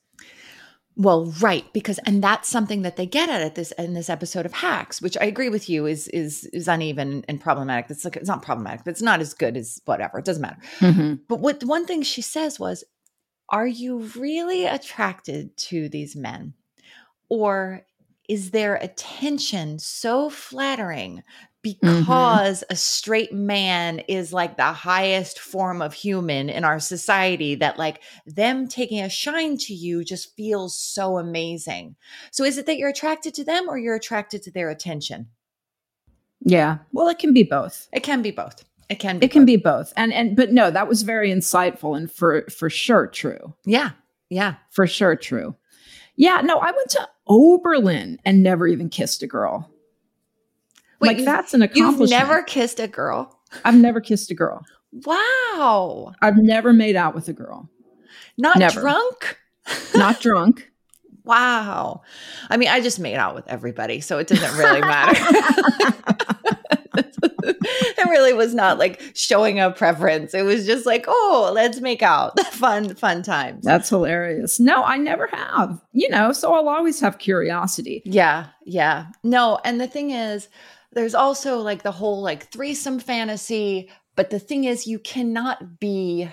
Well, 0.97 1.33
right, 1.41 1.65
because 1.73 1.99
and 1.99 2.21
that's 2.21 2.49
something 2.49 2.83
that 2.83 2.97
they 2.97 3.07
get 3.07 3.29
at 3.29 3.41
at 3.41 3.55
this 3.55 3.71
in 3.79 3.95
this 3.95 4.11
episode 4.11 4.45
of 4.45 4.53
Hacks, 4.53 5.01
which 5.01 5.17
I 5.21 5.27
agree 5.27 5.49
with 5.49 5.71
you 5.71 5.87
is 5.87 6.09
is 6.09 6.47
is 6.47 6.67
uneven 6.67 7.25
and 7.29 7.41
problematic. 7.41 7.89
It's 7.89 8.05
like 8.05 8.17
it's 8.17 8.27
not 8.27 8.43
problematic, 8.43 8.83
but 8.83 8.91
it's 8.91 9.03
not 9.03 9.21
as 9.21 9.33
good 9.33 9.57
as 9.57 9.81
whatever. 9.85 10.19
It 10.19 10.25
doesn't 10.25 10.43
matter. 10.43 10.59
Mm-hmm. 10.81 11.15
But 11.29 11.39
what 11.39 11.63
one 11.63 11.87
thing 11.87 12.03
she 12.03 12.21
says 12.21 12.59
was, 12.59 12.83
"Are 13.49 13.67
you 13.67 13.99
really 14.17 14.67
attracted 14.67 15.57
to 15.57 15.89
these 15.89 16.17
men, 16.17 16.55
or 17.29 17.83
is 18.29 18.51
their 18.51 18.77
attention 18.77 19.79
so 19.79 20.29
flattering 20.29 21.23
Mm-hmm. 21.65 22.01
because 22.01 22.61
mm-hmm. 22.61 22.73
a 22.73 22.77
straight 22.77 23.33
man 23.33 23.99
is 24.01 24.33
like 24.33 24.57
the 24.57 24.73
highest 24.73 25.39
form 25.39 25.83
of 25.83 25.93
human 25.93 26.49
in 26.49 26.65
our 26.65 26.79
society 26.79 27.57
that 27.57 27.79
like 27.79 28.01
them 28.27 28.69
taking 28.69 29.01
a 29.01 29.09
shine 29.09 29.57
to 29.59 29.75
you 29.75 30.05
just 30.05 30.37
feels 30.37 30.79
so 30.79 31.19
amazing. 31.19 31.97
So 32.31 32.45
is 32.45 32.59
it 32.59 32.67
that 32.67 32.79
you're 32.79 32.89
attracted 32.89 33.35
to 33.35 33.45
them 33.45 33.69
or 33.69 33.77
you're 33.77 33.97
attracted 33.97 34.43
to 34.45 34.51
their 34.51 34.71
attention? 34.71 35.29
Yeah. 36.41 36.79
Well, 36.93 37.09
it 37.09 37.19
can 37.19 37.35
be 37.35 37.43
both. 37.43 37.89
It 37.93 38.05
can 38.05 38.23
be 38.23 38.31
both. 38.31 38.65
It 38.89 38.99
can 38.99 39.19
be 39.19 39.27
It 39.27 39.31
can 39.31 39.45
be 39.45 39.57
both. 39.57 39.93
And 39.97 40.13
and 40.13 40.37
but 40.37 40.53
no, 40.53 40.71
that 40.71 40.89
was 40.89 41.03
very 41.03 41.31
insightful 41.31 41.97
and 41.97 42.11
for 42.11 42.43
for 42.49 42.71
sure 42.71 43.07
true. 43.07 43.55
Yeah. 43.65 43.91
Yeah. 44.31 44.55
For 44.71 44.87
sure 44.87 45.17
true. 45.17 45.55
Yeah, 46.17 46.41
no, 46.43 46.59
I 46.59 46.73
went 46.73 46.91
to 46.91 47.09
Oberlin 47.29 48.19
and 48.25 48.43
never 48.43 48.67
even 48.67 48.89
kissed 48.89 49.23
a 49.23 49.29
girl. 49.29 49.71
Wait, 51.01 51.17
like 51.17 51.25
that's 51.25 51.55
an 51.55 51.63
accomplishment. 51.63 52.11
You've 52.11 52.13
never 52.29 52.43
kissed 52.43 52.81
a 52.81 52.89
girl? 52.89 53.41
I've 53.65 53.77
never 53.77 54.01
kissed 54.01 54.31
a 54.33 54.35
girl. 54.35 54.65
Wow. 54.93 56.13
I've 56.21 56.37
never 56.37 56.73
made 56.73 56.97
out 56.97 57.15
with 57.15 57.29
a 57.29 57.33
girl. 57.33 57.71
Not 58.37 58.59
never. 58.59 58.81
drunk? 58.81 59.39
Not 59.95 60.21
drunk. 60.21 60.71
Wow. 61.25 62.03
I 62.51 62.57
mean, 62.57 62.69
I 62.69 62.81
just 62.81 62.99
made 62.99 63.17
out 63.17 63.35
with 63.35 63.47
everybody, 63.47 64.01
so 64.01 64.19
it 64.19 64.27
doesn't 64.27 64.59
really 64.59 64.81
matter. 64.81 65.21
really 68.09 68.33
was 68.33 68.55
not 68.55 68.79
like 68.79 69.01
showing 69.15 69.61
a 69.61 69.71
preference. 69.71 70.35
It 70.35 70.43
was 70.43 70.67
just 70.67 70.87
like, 70.87 71.05
oh, 71.09 71.51
let's 71.55 71.81
make 71.81 72.03
out. 72.03 72.39
fun, 72.53 72.95
fun 72.95 73.23
times. 73.23 73.65
That's 73.65 73.89
hilarious. 73.89 74.59
No, 74.59 74.83
I 74.85 74.97
never 74.97 75.29
have. 75.29 75.81
You 75.93 76.09
know, 76.09 76.33
so 76.33 76.53
I'll 76.55 76.69
always 76.69 77.01
have 77.01 77.19
curiosity. 77.19 78.03
Yeah, 78.05 78.47
yeah. 78.65 79.07
No, 79.23 79.59
and 79.65 79.81
the 79.81 79.87
thing 79.87 80.11
is, 80.11 80.49
there's 80.93 81.15
also 81.15 81.59
like 81.59 81.83
the 81.83 81.93
whole 81.93 82.23
like 82.23 82.51
threesome 82.51 82.99
fantasy, 82.99 83.91
but 84.17 84.31
the 84.31 84.39
thing 84.39 84.65
is, 84.65 84.87
you 84.87 84.99
cannot 84.99 85.79
be 85.79 86.29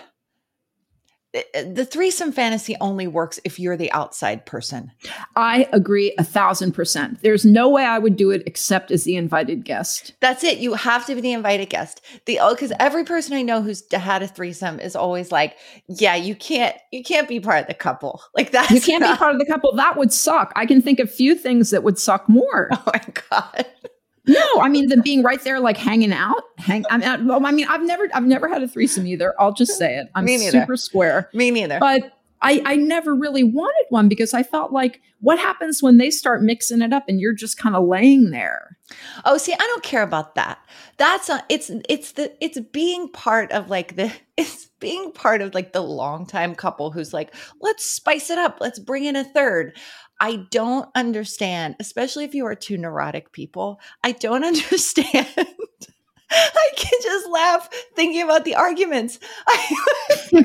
Uh, 1.36 1.64
the 1.72 1.86
threesome 1.86 2.32
fantasy 2.32 2.76
only 2.80 3.08
works 3.08 3.40
if 3.44 3.60
you're 3.60 3.78
the 3.78 3.92
outside 3.92 4.46
person. 4.46 4.92
I 5.36 5.68
agree 5.74 6.14
a 6.18 6.24
thousand 6.24 6.72
percent. 6.74 7.22
There's 7.22 7.46
no 7.46 7.70
way 7.70 7.84
I 7.84 8.00
would 8.00 8.16
do 8.16 8.32
it 8.32 8.44
except 8.46 8.92
as 8.92 9.04
the 9.04 9.16
invited 9.16 9.66
guest. 9.66 10.14
That's 10.22 10.44
it. 10.44 10.60
You 10.60 10.74
have 10.74 11.06
to 11.08 11.16
be 11.16 11.22
the 11.22 11.34
invited 11.34 11.70
guest. 11.70 12.02
The 12.26 12.40
because 12.50 12.72
oh, 12.72 12.78
every 12.80 13.04
person 13.04 13.34
I 13.34 13.42
know 13.42 13.62
who's 13.62 13.84
had 13.92 14.24
a 14.24 14.28
threesome 14.28 14.80
is 14.80 14.96
always 14.96 15.32
like, 15.32 15.58
yeah, 15.88 16.16
you 16.16 16.36
can't 16.36 16.76
you 16.92 17.04
can't 17.04 17.28
be 17.28 17.40
part 17.40 17.62
of 17.62 17.68
the 17.68 17.74
couple. 17.74 18.22
Like 18.36 18.52
that. 18.52 18.70
You 18.70 18.82
can't 18.82 19.02
not- 19.02 19.16
be 19.16 19.18
part 19.18 19.34
of 19.34 19.40
the 19.40 19.46
couple. 19.46 19.74
That 19.76 19.96
would 19.98 20.12
suck. 20.12 20.52
I 20.58 20.66
can 20.66 20.82
think 20.82 21.00
of 21.00 21.10
few 21.10 21.36
things 21.36 21.70
that 21.70 21.84
would 21.84 21.98
suck 21.98 22.28
more. 22.28 22.70
Oh 22.76 22.92
my 22.94 23.02
god. 23.30 23.66
No, 24.28 24.62
I 24.62 24.70
mean 24.70 24.88
them 24.88 25.02
being 25.02 25.24
right 25.24 25.42
there, 25.44 25.60
like 25.60 25.78
hanging 25.78 26.14
out. 26.14 26.44
Hang. 26.58 26.86
I 26.90 26.98
mean, 26.98 27.28
well, 27.28 27.46
I 27.46 27.52
mean, 27.52 27.68
I've 27.70 27.84
never, 27.84 28.08
I've 28.14 28.26
never 28.26 28.48
had 28.48 28.64
a 28.64 28.68
threesome 28.68 29.06
either. 29.08 29.34
I'll 29.40 29.54
just 29.54 29.78
say 29.78 29.98
it. 29.98 30.10
I'm 30.16 30.28
super 30.40 30.78
square. 30.78 31.30
Me 31.34 31.52
neither. 31.52 31.80
But 31.80 32.16
I, 32.42 32.62
I 32.66 32.76
never 32.76 33.16
really 33.16 33.44
wanted 33.44 33.86
one 33.90 34.08
because 34.08 34.34
I 34.34 34.44
felt 34.44 34.72
like, 34.72 35.02
what 35.22 35.40
happens 35.40 35.82
when 35.82 35.98
they 35.98 36.12
start 36.12 36.44
mixing 36.44 36.82
it 36.84 36.94
up 36.94 37.06
and 37.08 37.20
you're 37.20 37.34
just 37.34 37.58
kind 37.58 37.76
of 37.76 37.88
laying 37.88 38.30
there? 38.30 38.78
Oh, 39.24 39.38
see, 39.38 39.54
I 39.54 39.58
don't 39.58 39.82
care 39.82 40.04
about 40.04 40.36
that. 40.36 40.60
That's 40.98 41.30
a, 41.30 41.44
it's, 41.50 41.72
it's 41.90 42.12
the, 42.12 42.32
it's 42.44 42.60
being 42.72 43.10
part 43.10 43.52
of 43.52 43.72
like 43.72 43.96
the, 43.96 44.14
it's 44.38 44.66
being 44.80 45.12
part 45.14 45.42
of 45.42 45.56
like 45.56 45.74
the 45.74 45.82
longtime 45.82 46.54
couple 46.54 46.92
who's 46.92 47.14
like, 47.14 47.34
let's 47.62 47.84
spice 47.84 48.30
it 48.30 48.38
up. 48.38 48.58
Let's 48.62 48.78
bring 48.78 49.06
in 49.06 49.16
a 49.16 49.24
third. 49.24 49.76
I 50.20 50.46
don't 50.50 50.90
understand, 50.96 51.76
especially 51.80 52.24
if 52.26 52.34
you 52.34 52.46
are 52.46 52.56
two 52.56 52.78
neurotic 52.78 53.32
people. 53.32 53.80
I 54.04 54.14
don't 54.14 54.44
understand. 54.46 55.28
I 55.38 56.70
can 56.76 57.00
just 57.02 57.30
laugh 57.30 57.70
thinking 57.96 58.22
about 58.22 58.46
the 58.46 58.56
arguments. 58.56 59.20
no, 60.34 60.42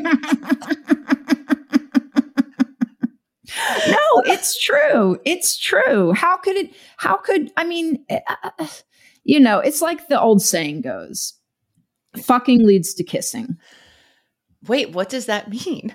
it's 4.27 4.61
true. 4.61 5.19
It's 5.25 5.57
true. 5.59 6.13
How 6.13 6.37
could 6.37 6.57
it? 6.57 6.75
How 6.97 7.17
could, 7.17 7.51
I 7.57 7.65
mean, 7.65 8.05
uh, 8.11 8.67
you 9.25 9.41
know, 9.41 9.59
it's 9.59 9.81
like 9.81 10.09
the 10.09 10.21
old 10.21 10.43
saying 10.43 10.83
goes 10.83 11.35
fucking 12.17 12.67
leads 12.67 12.95
to 12.95 13.05
kissing. 13.05 13.57
Wait, 14.67 14.93
what 14.93 15.09
does 15.09 15.27
that 15.27 15.49
mean? 15.51 15.95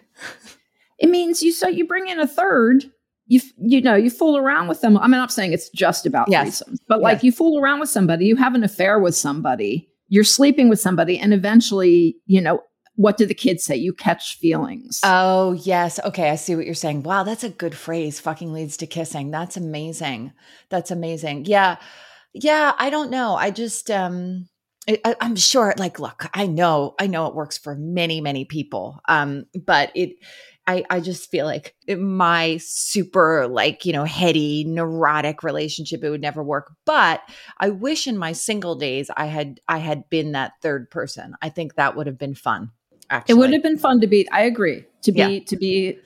It 0.98 1.10
means 1.10 1.44
you 1.44 1.52
so 1.52 1.68
you 1.68 1.86
bring 1.86 2.08
in 2.08 2.20
a 2.20 2.28
third 2.28 2.90
you 3.28 3.42
you 3.58 3.82
know 3.82 3.96
you 3.96 4.10
fool 4.10 4.38
around 4.38 4.68
with 4.68 4.82
them. 4.82 4.98
I'm 4.98 5.12
not 5.12 5.32
saying 5.32 5.54
it's 5.54 5.70
just 5.70 6.06
about 6.06 6.30
yes. 6.30 6.62
threesomes, 6.62 6.78
but 6.88 7.00
yes. 7.00 7.04
like 7.04 7.24
you 7.24 7.32
fool 7.32 7.60
around 7.60 7.80
with 7.80 7.90
somebody, 7.90 8.26
you 8.26 8.36
have 8.36 8.56
an 8.56 8.64
affair 8.64 9.00
with 9.00 9.16
somebody, 9.16 9.90
you're 10.08 10.24
sleeping 10.24 10.70
with 10.70 10.80
somebody, 10.80 11.18
and 11.18 11.34
eventually, 11.34 12.18
you 12.26 12.42
know, 12.42 12.62
what 12.96 13.18
do 13.18 13.26
the 13.26 13.34
kids 13.34 13.64
say? 13.64 13.76
You 13.76 13.94
catch 13.94 14.38
feelings. 14.38 15.00
Oh 15.04 15.54
yes, 15.54 16.00
okay, 16.06 16.30
I 16.30 16.36
see 16.36 16.56
what 16.56 16.66
you're 16.66 16.76
saying. 16.76 17.04
Wow, 17.04 17.24
that's 17.24 17.44
a 17.44 17.50
good 17.50 17.76
phrase. 17.76 18.20
Fucking 18.20 18.54
leads 18.54 18.78
to 18.78 18.88
kissing. 18.88 19.32
That's 19.32 19.58
amazing. 19.58 20.34
That's 20.70 20.92
amazing. 20.92 21.46
Yeah, 21.46 21.78
yeah. 22.34 22.74
I 22.78 22.90
don't 22.90 23.12
know. 23.12 23.36
I 23.36 23.52
just 23.52 23.90
um. 23.92 24.48
I, 24.88 25.16
I'm 25.20 25.36
sure, 25.36 25.74
like, 25.80 26.00
look, 26.00 26.28
I 26.36 26.46
know, 26.46 26.94
I 27.00 27.08
know 27.08 27.26
it 27.26 27.34
works 27.34 27.58
for 27.58 27.74
many, 27.74 28.22
many 28.22 28.46
people. 28.46 29.00
Um, 29.08 29.46
but 29.66 29.92
it, 29.96 30.12
I, 30.68 30.84
I 30.90 31.00
just 31.00 31.30
feel 31.30 31.46
like 31.46 31.76
my 31.88 32.58
super 32.58 33.48
like 33.48 33.86
you 33.86 33.94
know 33.94 34.04
heady 34.04 34.64
neurotic 34.64 35.44
relationship 35.44 36.04
it 36.04 36.10
would 36.10 36.22
never 36.22 36.44
work 36.44 36.74
but 36.86 37.22
i 37.60 37.70
wish 37.70 38.08
in 38.08 38.18
my 38.18 38.32
single 38.32 38.76
days 38.76 39.12
i 39.16 39.28
had 39.28 39.60
i 39.68 39.78
had 39.78 40.10
been 40.10 40.32
that 40.32 40.54
third 40.62 40.90
person 40.90 41.36
i 41.42 41.50
think 41.50 41.76
that 41.76 41.96
would 41.96 42.08
have 42.08 42.18
been 42.18 42.36
fun 42.36 42.72
actually. 43.10 43.34
it 43.34 43.38
would 43.38 43.54
have 43.54 43.64
been 43.64 43.78
fun 43.78 44.02
to 44.02 44.08
be 44.08 44.30
i 44.32 44.42
agree 44.42 44.84
to 45.02 45.12
be 45.12 45.20
yeah. 45.20 45.40
to 45.46 45.56
be 45.56 46.00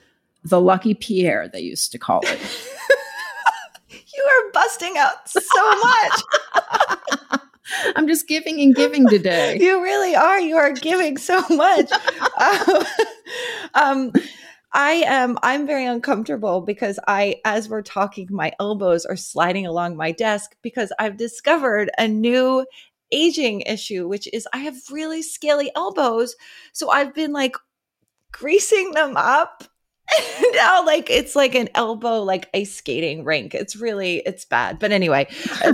the 0.44 0.60
lucky 0.60 0.94
pierre 0.94 1.48
they 1.48 1.60
used 1.60 1.90
to 1.92 1.98
call 1.98 2.20
it 2.24 2.40
you 3.90 4.24
are 4.24 4.52
busting 4.52 4.96
out 4.98 5.28
so 5.28 5.70
much 5.82 7.40
I'm 7.96 8.08
just 8.08 8.26
giving 8.28 8.60
and 8.60 8.74
giving 8.74 9.08
today. 9.08 9.58
you 9.60 9.82
really 9.82 10.14
are. 10.14 10.40
You 10.40 10.56
are 10.56 10.72
giving 10.72 11.16
so 11.16 11.40
much. 11.50 11.90
um, 12.38 12.84
um, 13.74 14.12
I 14.72 15.02
am 15.06 15.36
I'm 15.42 15.66
very 15.66 15.84
uncomfortable 15.84 16.60
because 16.60 16.98
I 17.08 17.40
as 17.44 17.68
we're 17.68 17.82
talking 17.82 18.28
my 18.30 18.52
elbows 18.60 19.04
are 19.04 19.16
sliding 19.16 19.66
along 19.66 19.96
my 19.96 20.12
desk 20.12 20.54
because 20.62 20.92
I've 20.98 21.16
discovered 21.16 21.90
a 21.98 22.06
new 22.06 22.64
aging 23.12 23.62
issue 23.62 24.06
which 24.06 24.28
is 24.32 24.46
I 24.52 24.58
have 24.58 24.76
really 24.90 25.22
scaly 25.22 25.70
elbows. 25.74 26.36
So 26.72 26.90
I've 26.90 27.14
been 27.14 27.32
like 27.32 27.56
greasing 28.32 28.92
them 28.92 29.16
up 29.16 29.64
now 30.52 30.84
like 30.84 31.10
it's 31.10 31.36
like 31.36 31.54
an 31.54 31.68
elbow 31.74 32.22
like 32.22 32.48
ice 32.54 32.74
skating 32.74 33.24
rink. 33.24 33.54
It's 33.54 33.76
really 33.76 34.18
it's 34.26 34.44
bad. 34.44 34.78
But 34.78 34.92
anyway 34.92 35.28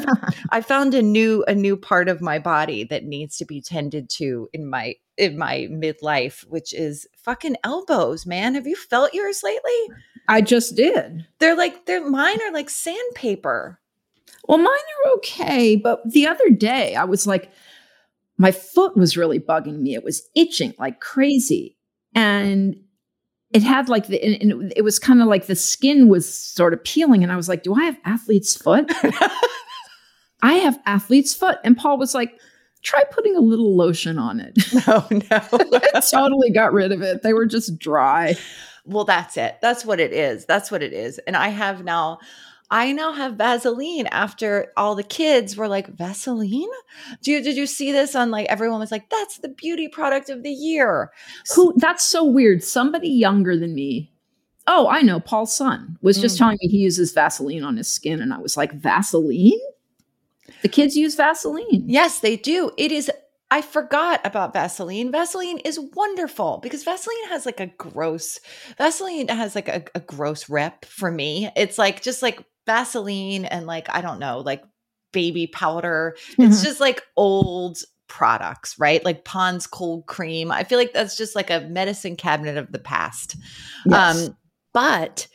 i 0.51 0.61
found 0.61 0.95
a 0.95 1.03
new 1.03 1.45
a 1.45 1.55
new 1.55 1.77
part 1.77 2.09
of 2.09 2.21
my 2.21 2.39
body 2.39 2.85
that 2.85 3.05
needs 3.05 3.37
to 3.39 3.45
be 3.45 3.61
tended 3.61 4.09
to 4.11 4.49
in 4.53 4.69
my 4.69 4.95
in 5.17 5.39
my 5.39 5.69
midlife 5.71 6.47
which 6.49 6.75
is 6.75 7.07
fucking 7.17 7.57
elbows 7.65 8.27
man. 8.27 8.55
Have 8.55 8.67
you 8.67 8.77
felt 8.77 9.15
yours 9.15 9.43
lately? 9.43 9.97
I 10.29 10.41
just 10.41 10.75
did. 10.77 11.27
They're 11.39 11.57
like 11.57 11.87
they're 11.87 12.09
mine 12.09 12.41
are 12.43 12.53
like 12.53 12.71
sandpaper. 12.71 13.81
Well 14.49 14.59
mine 14.59 14.67
are 14.69 15.13
okay 15.17 15.77
but 15.77 16.01
the 16.05 16.27
other 16.27 16.51
day 16.51 16.95
i 16.95 17.05
was 17.05 17.27
like 17.27 17.51
my 18.39 18.53
foot 18.53 18.97
was 18.97 19.17
really 19.17 19.41
bugging 19.41 19.81
me. 19.81 19.95
It 19.95 20.05
was 20.05 20.29
itching 20.35 20.75
like 20.79 21.01
crazy. 21.01 21.77
And 22.15 22.77
it 23.57 23.63
had 23.63 23.89
like 23.89 24.07
the 24.09 24.23
and 24.23 24.73
it 24.77 24.83
was 24.83 24.99
kind 24.99 25.23
of 25.23 25.29
like 25.29 25.47
the 25.47 25.57
skin 25.57 26.09
was 26.09 26.33
sort 26.33 26.75
of 26.75 26.85
peeling 26.85 27.23
and 27.23 27.33
i 27.33 27.37
was 27.37 27.49
like 27.49 27.63
do 27.63 27.75
i 27.75 27.85
have 27.85 27.99
athlete's 28.05 28.55
foot 28.55 28.85
i 30.43 30.53
have 30.55 30.79
athlete's 30.85 31.35
foot 31.35 31.59
and 31.65 31.77
paul 31.77 31.97
was 31.97 32.15
like 32.15 32.39
try 32.83 33.03
putting 33.11 33.35
a 33.35 33.41
little 33.41 33.75
lotion 33.75 34.19
on 34.19 34.39
it 34.41 34.53
oh 34.87 35.07
no 35.11 35.19
it 35.31 36.05
totally 36.11 36.51
got 36.51 36.73
rid 36.73 36.93
of 36.93 37.01
it 37.03 37.23
they 37.23 37.33
were 37.33 37.47
just 37.47 37.79
dry 37.79 38.35
Well, 38.87 39.05
that's 39.05 39.37
it. 39.37 39.57
That's 39.61 39.85
what 39.85 39.99
it 39.99 40.13
is. 40.13 40.47
That's 40.47 40.71
what 40.71 40.83
it 40.83 40.93
is. 40.93 41.19
And 41.27 41.37
I 41.37 41.49
have 41.49 41.83
now 41.83 42.21
I 42.71 42.93
now 42.93 43.13
have 43.13 43.35
Vaseline 43.35 44.07
after 44.09 44.73
all 44.77 44.95
the 44.97 45.05
kids 45.05 45.57
were 45.57 45.69
like, 45.69 45.89
Vaseline? 45.97 46.69
Do 47.23 47.31
you, 47.31 47.43
did 47.43 47.57
you 47.57 47.67
see 47.67 47.93
this 47.93 48.17
on 48.17 48.31
like 48.31 48.47
everyone 48.49 48.81
was 48.81 48.91
like, 48.91 49.09
that's 49.09 49.39
the 49.39 49.49
beauty 49.49 49.87
product 49.89 50.31
of 50.31 50.43
the 50.43 50.51
year? 50.51 51.13
Who 51.55 51.75
that's 51.77 52.03
so 52.03 52.25
weird. 52.25 52.65
Somebody 52.65 53.09
younger 53.09 53.57
than 53.57 53.75
me. 53.75 54.11
Oh, 54.67 54.89
I 54.89 55.03
know. 55.03 55.21
Paul's 55.21 55.57
son 55.57 55.97
was 56.03 56.21
just 56.21 56.35
Mm. 56.35 56.39
telling 56.39 56.59
me 56.61 56.69
he 56.69 56.79
uses 56.79 57.13
Vaseline 57.13 57.63
on 57.63 57.77
his 57.77 57.87
skin. 57.89 58.21
And 58.21 58.35
I 58.35 58.39
was 58.39 58.57
like, 58.57 58.73
Vaseline? 58.73 59.61
The 60.63 60.69
kids 60.69 60.97
use 60.97 61.15
Vaseline. 61.15 61.85
Yes, 61.89 62.19
they 62.19 62.37
do. 62.37 62.73
It 62.77 62.91
is. 62.91 63.11
I 63.49 63.63
forgot 63.63 64.21
about 64.25 64.53
Vaseline. 64.53 65.13
Vaseline 65.13 65.59
is 65.59 65.79
wonderful 65.95 66.59
because 66.65 66.83
Vaseline 66.83 67.29
has 67.29 67.47
like 67.47 67.61
a 67.61 67.67
gross. 67.69 68.41
Vaseline 68.77 69.29
has 69.29 69.55
like 69.55 69.69
a, 69.69 69.85
a 69.95 70.01
gross 70.01 70.49
rep 70.49 70.85
for 70.85 71.13
me. 71.13 71.49
It's 71.55 71.79
like 71.79 72.03
just 72.03 72.23
like 72.23 72.43
Vaseline 72.67 73.45
and 73.45 73.67
like 73.67 73.89
I 73.89 74.01
don't 74.01 74.19
know, 74.19 74.41
like 74.41 74.63
baby 75.13 75.47
powder. 75.47 76.17
It's 76.39 76.63
just 76.63 76.81
like 76.81 77.03
old 77.17 77.79
products, 78.09 78.79
right? 78.79 79.05
Like 79.05 79.25
Pond's 79.25 79.67
cold 79.67 80.07
cream. 80.07 80.51
I 80.51 80.65
feel 80.65 80.79
like 80.79 80.93
that's 80.93 81.17
just 81.17 81.35
like 81.35 81.51
a 81.51 81.61
medicine 81.61 82.17
cabinet 82.17 82.57
of 82.57 82.73
the 82.73 82.79
past. 82.79 83.37
Yes. 83.85 84.27
Um, 84.27 84.37
but 84.73 85.27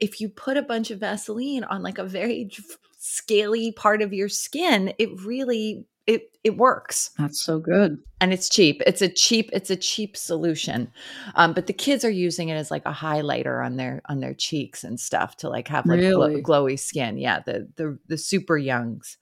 if 0.00 0.20
you 0.20 0.28
put 0.28 0.56
a 0.56 0.62
bunch 0.62 0.90
of 0.90 1.00
Vaseline 1.00 1.64
on 1.64 1.82
like 1.82 1.98
a 1.98 2.04
very 2.04 2.50
scaly 2.98 3.72
part 3.72 4.02
of 4.02 4.12
your 4.12 4.28
skin, 4.28 4.92
it 4.98 5.20
really 5.20 5.86
it 6.06 6.36
it 6.44 6.56
works 6.58 7.10
That's 7.18 7.40
so 7.40 7.58
good. 7.58 7.98
and 8.20 8.32
it's 8.32 8.48
cheap. 8.48 8.82
It's 8.86 9.00
a 9.02 9.08
cheap 9.08 9.50
it's 9.52 9.70
a 9.70 9.76
cheap 9.76 10.16
solution. 10.16 10.90
Um, 11.34 11.52
but 11.54 11.66
the 11.66 11.72
kids 11.72 12.04
are 12.04 12.10
using 12.10 12.48
it 12.50 12.56
as 12.56 12.70
like 12.70 12.84
a 12.86 12.92
highlighter 12.92 13.64
on 13.64 13.76
their 13.76 14.02
on 14.08 14.20
their 14.20 14.34
cheeks 14.34 14.84
and 14.84 15.00
stuff 15.00 15.36
to 15.38 15.48
like 15.48 15.68
have 15.68 15.86
like 15.86 16.00
Really? 16.00 16.42
glowy 16.42 16.78
skin. 16.78 17.16
Yeah, 17.18 17.40
the 17.40 17.68
the 17.76 17.98
the 18.08 18.18
super 18.18 18.58
youngs. 18.58 19.16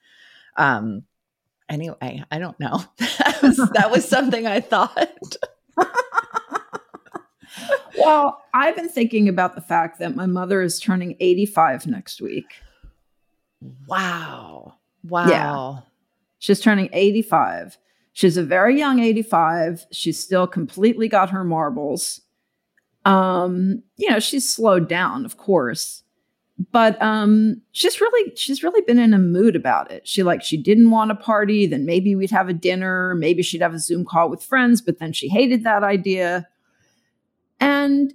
Um 0.56 1.04
anyway, 1.68 2.24
I 2.30 2.38
don't 2.38 2.58
know. 2.58 2.84
that, 2.98 3.38
was, 3.42 3.56
that 3.74 3.90
was 3.90 4.08
something 4.08 4.46
I 4.46 4.60
thought. 4.60 5.36
Well, 7.98 8.42
I've 8.54 8.74
been 8.74 8.88
thinking 8.88 9.28
about 9.28 9.54
the 9.54 9.60
fact 9.60 9.98
that 9.98 10.16
my 10.16 10.24
mother 10.24 10.62
is 10.62 10.80
turning 10.80 11.14
85 11.20 11.86
next 11.86 12.22
week. 12.22 12.46
Wow. 13.86 14.74
Wow. 15.04 15.84
She's 16.42 16.58
turning 16.58 16.88
85. 16.92 17.78
She's 18.14 18.36
a 18.36 18.42
very 18.42 18.76
young 18.76 18.98
85. 18.98 19.86
She's 19.92 20.18
still 20.18 20.48
completely 20.48 21.06
got 21.06 21.30
her 21.30 21.44
marbles. 21.44 22.20
Um, 23.04 23.84
you 23.96 24.10
know, 24.10 24.18
she's 24.18 24.52
slowed 24.52 24.88
down, 24.88 25.24
of 25.24 25.36
course. 25.36 26.02
But 26.72 27.00
um 27.00 27.62
she's 27.70 28.00
really 28.00 28.34
she's 28.34 28.64
really 28.64 28.80
been 28.80 28.98
in 28.98 29.14
a 29.14 29.20
mood 29.20 29.54
about 29.54 29.92
it. 29.92 30.08
She 30.08 30.24
like 30.24 30.42
she 30.42 30.56
didn't 30.56 30.90
want 30.90 31.12
a 31.12 31.14
party, 31.14 31.64
then 31.64 31.86
maybe 31.86 32.16
we'd 32.16 32.32
have 32.32 32.48
a 32.48 32.52
dinner, 32.52 33.14
maybe 33.14 33.44
she'd 33.44 33.62
have 33.62 33.74
a 33.74 33.78
Zoom 33.78 34.04
call 34.04 34.28
with 34.28 34.42
friends, 34.42 34.80
but 34.80 34.98
then 34.98 35.12
she 35.12 35.28
hated 35.28 35.62
that 35.62 35.84
idea. 35.84 36.48
And 37.60 38.14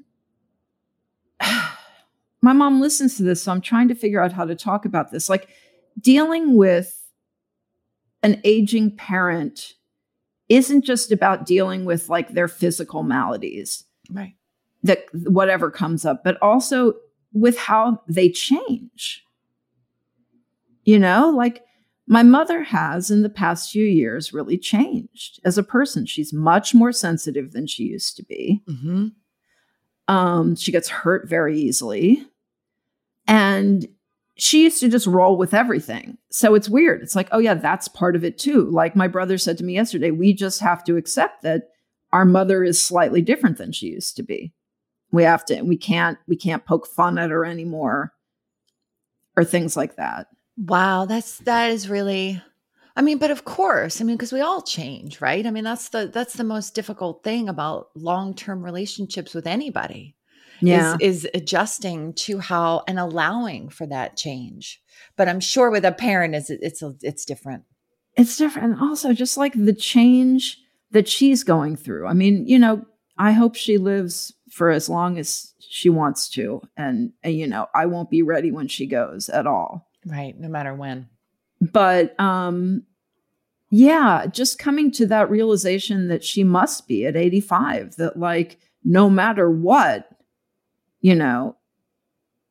my 2.41 2.51
mom 2.51 2.81
listens 2.81 3.15
to 3.17 3.24
this, 3.24 3.41
so 3.41 3.53
I'm 3.53 3.62
trying 3.62 3.88
to 3.88 3.96
figure 3.96 4.22
out 4.22 4.34
how 4.34 4.43
to 4.43 4.55
talk 4.55 4.84
about 4.84 5.12
this. 5.12 5.29
Like 5.29 5.48
dealing 6.01 6.57
with 6.57 7.07
an 8.27 8.41
aging 8.43 8.93
parent 8.96 9.74
isn't 10.50 10.84
just 10.84 11.12
about 11.12 11.46
dealing 11.46 11.86
with 11.86 12.10
like 12.10 12.29
their 12.34 12.48
physical 12.50 13.01
maladies 13.03 13.86
Right. 14.12 14.36
that 14.84 15.05
whatever 15.13 15.72
comes 15.72 16.03
up 16.05 16.24
but 16.25 16.38
also 16.41 16.93
with 17.34 17.57
how 17.57 18.01
they 18.07 18.29
change 18.29 19.24
you 20.84 21.00
know 21.00 21.29
like 21.29 21.63
my 22.10 22.24
mother 22.24 22.63
has 22.63 23.12
in 23.12 23.22
the 23.24 23.29
past 23.29 23.72
few 23.72 23.86
years 23.86 24.34
really 24.34 24.57
changed 24.57 25.39
as 25.46 25.57
a 25.57 25.63
person 25.63 26.05
she's 26.05 26.31
much 26.34 26.74
more 26.74 26.91
sensitive 26.93 27.51
than 27.53 27.65
she 27.67 27.84
used 27.84 28.15
to 28.17 28.24
be 28.24 28.62
Mm-hmm. 28.67 29.07
um, 30.13 30.56
she 30.56 30.71
gets 30.71 30.89
hurt 30.89 31.28
very 31.30 31.60
easily. 31.60 32.25
And 33.30 33.86
she 34.38 34.63
used 34.63 34.80
to 34.82 34.89
just 34.89 35.08
roll 35.08 35.38
with 35.38 35.54
everything. 35.54 36.17
So 36.30 36.56
it's 36.56 36.69
weird. 36.69 37.02
It's 37.02 37.15
like, 37.15 37.28
oh, 37.32 37.39
yeah, 37.39 37.56
that's 37.56 37.88
part 37.88 38.15
of 38.15 38.23
it 38.23 38.38
too. 38.38 38.69
Like 38.69 38.95
my 38.95 39.08
brother 39.08 39.38
said 39.38 39.58
to 39.58 39.63
me 39.63 39.73
yesterday, 39.73 40.12
we 40.12 40.34
just 40.34 40.60
have 40.62 40.84
to 40.86 40.95
accept 40.95 41.43
that 41.43 41.69
our 42.13 42.26
mother 42.26 42.63
is 42.63 42.82
slightly 42.82 43.21
different 43.21 43.58
than 43.58 43.71
she 43.71 43.88
used 43.88 44.15
to 44.17 44.23
be. 44.23 44.54
We 45.12 45.23
have 45.23 45.45
to, 45.45 45.62
we 45.62 45.78
can't, 45.78 46.17
we 46.28 46.36
can't 46.36 46.65
poke 46.65 46.88
fun 46.88 47.17
at 47.17 47.32
her 47.32 47.45
anymore 47.45 48.13
or 49.36 49.43
things 49.43 49.78
like 49.78 49.95
that. 49.95 50.28
Wow, 50.58 51.06
that's 51.06 51.38
that 51.39 51.69
is 51.69 51.88
really 51.88 52.41
I 52.97 53.04
mean, 53.04 53.19
but 53.19 53.30
of 53.30 53.45
course, 53.45 54.02
I 54.02 54.04
mean 54.04 54.17
because 54.17 54.34
we 54.34 54.41
all 54.41 54.63
change, 54.63 55.21
right? 55.21 55.45
I 55.45 55.52
mean, 55.52 55.63
that's 55.63 55.89
the 55.89 56.10
that's 56.12 56.34
the 56.34 56.43
most 56.43 56.73
difficult 56.73 57.23
thing 57.23 57.47
about 57.47 57.89
long-term 57.95 58.65
relationships 58.65 59.36
with 59.36 59.45
anybody. 59.45 60.16
Yeah. 60.62 60.96
Is 61.00 61.24
is 61.24 61.30
adjusting 61.34 62.13
to 62.13 62.39
how 62.39 62.84
and 62.88 63.00
allowing 63.00 63.70
for 63.70 63.86
that 63.88 64.17
change. 64.17 64.82
But 65.15 65.30
I'm 65.30 65.39
sure 65.39 65.70
with 65.70 65.86
a 65.86 65.91
parent 65.91 66.36
is 66.36 66.50
it's 66.50 66.82
a, 66.82 66.93
it's 67.02 67.26
different. 67.26 67.63
it's 68.15 68.38
different. 68.38 68.72
And 68.72 68.82
also 68.82 69.13
just 69.13 69.38
like 69.38 69.54
the 69.54 69.74
change 69.74 70.58
that 70.91 71.08
she's 71.08 71.43
going 71.43 71.76
through. 71.76 72.08
I 72.08 72.13
mean, 72.13 72.48
you 72.48 72.58
know, 72.58 72.86
I 73.17 73.32
hope 73.32 73.56
she 73.56 73.78
lives 73.78 74.34
for 74.52 74.70
as 74.70 74.89
long 74.89 75.17
as 75.17 75.54
she 75.60 75.89
wants 75.89 76.30
to. 76.30 76.62
And, 76.78 77.12
and, 77.24 77.36
you 77.36 77.48
know, 77.48 77.67
I 77.76 77.86
won't 77.86 78.10
be 78.10 78.22
ready 78.22 78.52
when 78.52 78.67
she 78.67 78.88
goes 78.88 79.30
at 79.30 79.46
all. 79.46 79.89
Right, 80.06 80.39
no 80.39 80.48
matter 80.48 80.74
when. 80.74 81.10
But 81.60 82.20
um 82.20 82.84
yeah, 83.70 84.28
just 84.28 84.60
coming 84.60 84.91
to 84.91 85.06
that 85.08 85.30
realization 85.30 86.08
that 86.08 86.24
she 86.24 86.43
must 86.43 86.88
be 86.88 87.06
at 87.06 87.17
85, 87.17 87.98
that 87.98 88.17
like 88.17 88.60
no 88.86 89.10
matter 89.10 89.52
what, 89.52 90.08
you 91.01 91.15
know, 91.15 91.55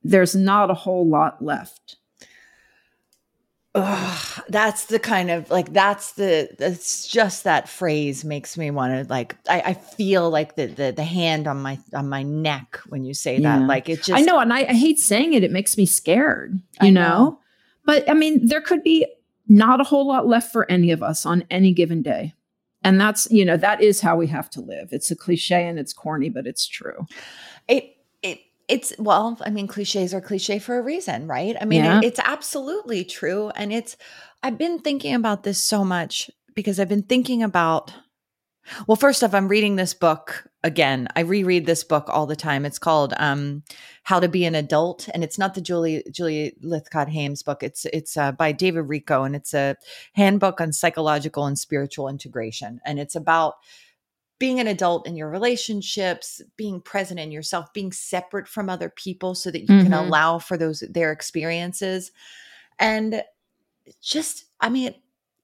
there's 0.03 0.35
not 0.35 0.71
a 0.71 0.75
whole 0.75 1.09
lot 1.09 1.43
left. 1.43 1.97
Ugh, 3.75 4.43
that's 4.49 4.87
the 4.87 4.99
kind 4.99 5.31
of 5.31 5.51
like 5.51 5.71
that's 5.75 6.13
the 6.13 6.49
that's 6.59 7.07
just 7.07 7.45
that 7.45 7.69
phrase 7.69 8.25
makes 8.25 8.57
me 8.57 8.71
want 8.71 8.93
to 9.07 9.13
like 9.13 9.37
I, 9.51 9.61
I 9.61 9.75
feel 9.75 10.31
like 10.31 10.57
the, 10.57 10.67
the 10.67 10.93
the 10.93 11.05
hand 11.05 11.47
on 11.47 11.61
my 11.61 11.79
on 11.93 12.09
my 12.09 12.23
neck 12.23 12.81
when 12.89 13.05
you 13.05 13.13
say 13.13 13.39
Yeah. 13.39 13.59
that 13.59 13.67
like 13.67 13.91
it 13.91 13.97
just 14.03 14.13
I 14.13 14.23
know, 14.23 14.39
and 14.39 14.51
I, 14.51 14.61
I 14.61 14.73
hate 14.73 14.99
saying 14.99 15.35
it. 15.35 15.45
It 15.45 15.51
makes 15.51 15.77
me 15.77 15.85
scared, 15.85 16.59
you 16.81 16.91
know? 16.91 17.03
know. 17.03 17.39
But 17.85 18.09
I 18.09 18.15
mean, 18.15 18.47
there 18.47 18.63
could 18.63 18.83
be 18.83 19.07
not 19.47 19.79
a 19.79 19.85
whole 19.85 20.09
lot 20.09 20.27
left 20.27 20.53
for 20.53 20.71
any 20.71 20.91
of 20.91 21.03
us 21.03 21.27
on 21.27 21.45
any 21.51 21.73
given 21.75 22.01
day. 22.03 22.33
And 22.83 23.01
that's, 23.01 23.31
you 23.31 23.45
know, 23.45 23.57
that 23.59 23.83
is 23.83 24.01
how 24.01 24.17
we 24.17 24.27
have 24.29 24.49
to 24.51 24.61
live. 24.61 24.89
It's 24.93 25.11
a 25.11 25.17
cliche 25.17 25.67
and 25.67 25.79
it's 25.79 25.93
corny, 25.93 26.31
but 26.31 26.47
it's 26.47 26.67
true. 26.67 27.07
it 27.69 27.85
it 27.85 27.96
it's 28.69 28.93
well 28.99 29.39
i 29.43 29.51
mean 29.51 29.67
cliches 29.67 30.13
are 30.13 30.21
cliche 30.21 30.59
for 30.59 30.79
a 30.79 30.83
reason 30.83 31.27
right? 31.27 31.57
I 31.61 31.65
mean 31.65 31.85
Yeah. 31.85 31.99
it, 31.99 32.05
it's 32.05 32.21
absolutely 32.23 33.05
true 33.05 33.51
and 33.51 33.73
it's 33.73 33.97
i've 34.43 34.59
been 34.59 34.79
thinking 34.81 35.15
about 35.15 35.43
this 35.43 35.63
so 35.63 35.85
much 35.85 36.31
because 36.55 36.81
i've 36.81 36.89
been 36.89 37.03
thinking 37.03 37.43
about 37.43 37.93
well 38.87 38.97
first 38.97 39.23
off 39.23 39.35
i'm 39.35 39.49
reading 39.49 39.77
this 39.77 39.95
book 39.95 40.49
again. 40.67 41.07
I 41.15 41.21
reread 41.21 41.65
this 41.65 41.85
book 41.85 42.07
all 42.09 42.27
the 42.27 42.35
time. 42.35 42.67
It's 42.67 42.81
called 42.81 43.15
um 43.19 43.63
how 44.03 44.19
to 44.21 44.29
be 44.29 44.45
an 44.45 44.55
adult 44.57 45.09
and 45.15 45.23
it's 45.23 45.39
not 45.39 45.55
the 45.55 45.61
julie 45.61 46.03
julie 46.11 46.55
Lythcott-Haims 46.63 47.43
book. 47.45 47.63
It's 47.63 47.87
it's 47.87 48.17
uh, 48.17 48.33
by 48.33 48.53
david 48.53 48.87
Richo 48.87 49.25
and 49.25 49.37
it's 49.37 49.55
a 49.55 49.77
handbook 50.15 50.61
on 50.61 50.73
psychological 50.73 51.47
and 51.47 51.59
spiritual 51.59 52.09
integration 52.09 52.81
and 52.85 52.99
it's 52.99 53.15
about 53.15 53.55
being 54.39 54.61
an 54.61 54.67
adult 54.67 55.07
in 55.07 55.17
your 55.17 55.31
relationships, 55.31 56.43
being 56.57 56.81
present 56.81 57.19
in 57.19 57.31
yourself, 57.31 57.73
being 57.73 57.93
separate 57.93 58.49
from 58.49 58.69
other 58.69 58.91
people 58.91 59.35
so 59.35 59.51
that 59.51 59.63
you 59.63 59.69
can 59.83 59.93
Mhm. 59.93 60.07
allow 60.07 60.39
for 60.39 60.57
those 60.59 60.81
their 60.91 61.13
experiences. 61.13 62.13
And 62.79 63.23
just 64.03 64.45
I 64.61 64.69
mean 64.69 64.95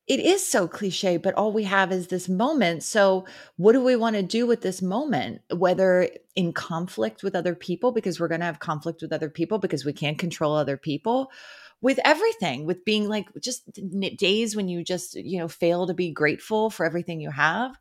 it 0.09 0.19
is 0.19 0.45
so 0.45 0.67
cliche, 0.67 1.17
but 1.17 1.35
all 1.35 1.53
we 1.53 1.63
have 1.63 1.93
is 1.93 2.09
this 2.09 2.29
moment. 2.29 2.83
So, 2.83 3.25
what 3.57 3.73
do 3.73 3.81
we 3.81 3.95
want 3.95 4.17
to 4.17 4.23
do 4.23 4.47
with 4.47 4.61
this 4.61 4.83
moment? 4.83 5.41
Whether 5.55 6.11
in 6.35 6.53
conflict 6.53 7.23
with 7.23 7.37
other 7.37 7.55
people, 7.55 7.93
because 7.93 8.19
we're 8.19 8.29
going 8.29 8.41
to 8.41 8.47
have 8.47 8.59
conflict 8.59 9.01
with 9.01 9.13
other 9.13 9.31
people 9.31 9.59
because 9.59 9.85
we 9.85 9.93
can't 9.93 10.19
control 10.19 10.57
other 10.57 10.77
people, 10.77 11.31
with 11.81 12.01
everything, 12.05 12.67
with 12.67 12.85
being 12.85 13.09
like 13.09 13.27
just 13.41 13.71
days 14.17 14.57
when 14.57 14.69
you 14.69 14.83
just, 14.83 15.15
you 15.15 15.39
know, 15.39 15.49
fail 15.49 15.87
to 15.87 15.95
be 15.95 16.11
grateful 16.11 16.69
for 16.69 16.85
everything 16.85 17.21
you 17.21 17.31
have. 17.31 17.77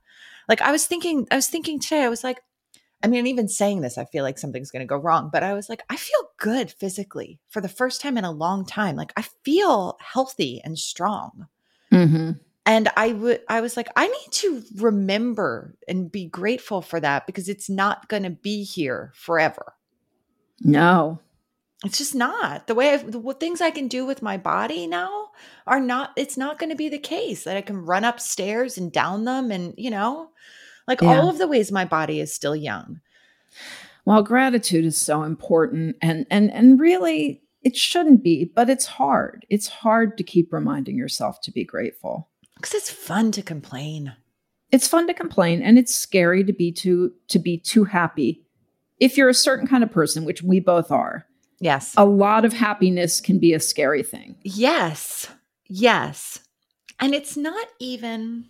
Like, 0.51 0.61
I 0.61 0.71
was 0.71 0.85
thinking, 0.85 1.27
I 1.31 1.37
was 1.37 1.47
thinking 1.47 1.79
today, 1.79 2.03
I 2.03 2.09
was 2.09 2.23
like, 2.23 2.41
I 3.01 3.07
mean, 3.07 3.25
even 3.25 3.47
saying 3.47 3.81
this, 3.81 3.97
I 3.97 4.05
feel 4.05 4.23
like 4.23 4.37
something's 4.37 4.69
going 4.69 4.81
to 4.81 4.85
go 4.85 4.97
wrong, 4.97 5.29
but 5.31 5.41
I 5.41 5.53
was 5.53 5.69
like, 5.69 5.81
I 5.89 5.95
feel 5.95 6.19
good 6.37 6.69
physically 6.69 7.39
for 7.49 7.61
the 7.61 7.69
first 7.69 8.01
time 8.01 8.17
in 8.17 8.25
a 8.25 8.31
long 8.31 8.65
time. 8.65 8.95
Like, 8.97 9.13
I 9.15 9.23
feel 9.43 9.97
healthy 9.99 10.61
and 10.63 10.77
strong 10.77 11.47
Mm-hmm. 11.91 12.31
and 12.65 12.89
i 12.95 13.11
would 13.11 13.41
i 13.49 13.59
was 13.59 13.75
like 13.75 13.89
i 13.97 14.07
need 14.07 14.31
to 14.31 14.63
remember 14.77 15.75
and 15.89 16.09
be 16.09 16.25
grateful 16.25 16.81
for 16.81 17.01
that 17.01 17.25
because 17.27 17.49
it's 17.49 17.69
not 17.69 18.07
going 18.07 18.23
to 18.23 18.29
be 18.29 18.63
here 18.63 19.11
forever 19.13 19.73
No. 20.61 21.19
It's 21.83 21.97
just 21.97 22.15
not 22.15 22.67
the 22.67 22.75
way 22.75 22.93
I've, 22.93 23.11
the 23.11 23.35
things 23.39 23.59
I 23.59 23.71
can 23.71 23.87
do 23.89 24.05
with 24.05 24.21
my 24.21 24.37
body 24.37 24.87
now 24.87 25.20
are 25.67 25.79
not. 25.79 26.11
It's 26.17 26.37
not 26.37 26.59
going 26.59 26.69
to 26.69 26.75
be 26.75 26.89
the 26.89 26.97
case 26.99 27.43
that 27.43 27.57
I 27.57 27.61
can 27.61 27.77
run 27.85 28.03
upstairs 28.03 28.77
and 28.77 28.91
down 28.91 29.25
them, 29.25 29.51
and 29.51 29.73
you 29.77 29.89
know, 29.89 30.29
like 30.87 31.01
Yeah. 31.01 31.19
all 31.19 31.29
of 31.29 31.37
the 31.37 31.47
ways 31.47 31.71
my 31.71 31.85
body 31.85 32.19
is 32.19 32.33
still 32.33 32.55
young. 32.55 32.99
Well, 34.05 34.23
gratitude 34.23 34.85
is 34.85 34.97
so 34.97 35.23
important 35.23 35.95
and 36.01 36.25
and 36.31 36.51
and 36.51 36.79
really 36.79 37.43
it 37.63 37.77
shouldn't 37.77 38.23
be, 38.23 38.45
but 38.45 38.69
it's 38.69 38.87
hard. 38.87 39.45
It's 39.49 39.67
hard 39.67 40.17
to 40.17 40.23
keep 40.23 40.51
reminding 40.51 40.97
yourself 40.97 41.39
to 41.41 41.51
be 41.51 41.63
grateful. 41.63 42.27
Because 42.55 42.73
it's 42.73 42.89
fun 42.89 43.31
to 43.33 43.43
complain. 43.43 44.13
It's 44.71 44.87
fun 44.87 45.05
to 45.07 45.13
complain 45.13 45.61
and 45.61 45.77
it's 45.77 45.93
scary 45.93 46.43
to 46.43 46.53
be 46.53 46.71
too 46.71 47.13
to 47.27 47.37
be 47.39 47.57
too 47.57 47.83
happy. 47.83 48.43
If 48.99 49.17
you're 49.17 49.29
a 49.29 49.33
certain 49.33 49.67
kind 49.67 49.83
of 49.83 49.91
person, 49.91 50.25
which 50.25 50.41
we 50.43 50.59
both 50.59 50.91
are, 50.91 51.25
Yes. 51.61 51.93
a 51.95 52.05
lot 52.05 52.43
of 52.43 52.53
happiness 52.53 53.21
can 53.21 53.37
be 53.39 53.53
a 53.53 53.59
scary 53.59 54.03
thing. 54.03 54.35
Yes. 54.43 55.29
Yes. 55.67 56.39
And 56.99 57.13
it's 57.13 57.37
not 57.37 57.67
even, 57.79 58.45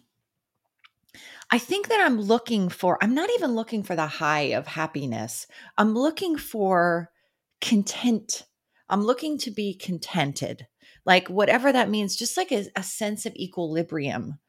I 1.51 1.57
think 1.59 1.89
that 1.89 1.99
I'm 1.99 2.19
looking 2.19 2.69
for, 2.69 2.97
I'm 3.03 3.13
not 3.13 3.29
even 3.35 3.51
looking 3.51 3.83
for 3.83 3.95
the 3.95 4.07
high 4.07 4.53
of 4.53 4.65
happiness. 4.65 5.45
I'm 5.77 5.93
looking 5.93 6.37
for 6.37 7.11
content. 7.59 8.43
I'm 8.89 9.03
looking 9.03 9.37
to 9.39 9.51
be 9.51 9.73
contented. 9.73 10.67
Like 11.05 11.27
whatever 11.29 11.71
that 11.71 11.89
means, 11.89 12.15
just 12.15 12.37
like 12.37 12.51
a, 12.51 12.65
a 12.75 12.83
sense 12.83 13.25
of 13.25 13.35
equilibrium, 13.35 14.39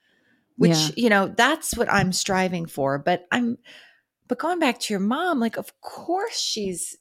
which, 0.57 0.71
Yeah. 0.71 0.89
you 0.97 1.09
know, 1.11 1.27
that's 1.29 1.77
what 1.77 1.93
I'm 1.93 2.13
striving 2.13 2.67
for. 2.67 2.99
But 2.99 3.27
I'm, 3.33 3.59
but 4.29 4.39
going 4.39 4.59
back 4.61 4.79
to 4.81 4.93
your 4.93 5.01
mom, 5.01 5.41
like, 5.41 5.57
of 5.57 5.81
course 5.81 6.39
she's 6.39 6.97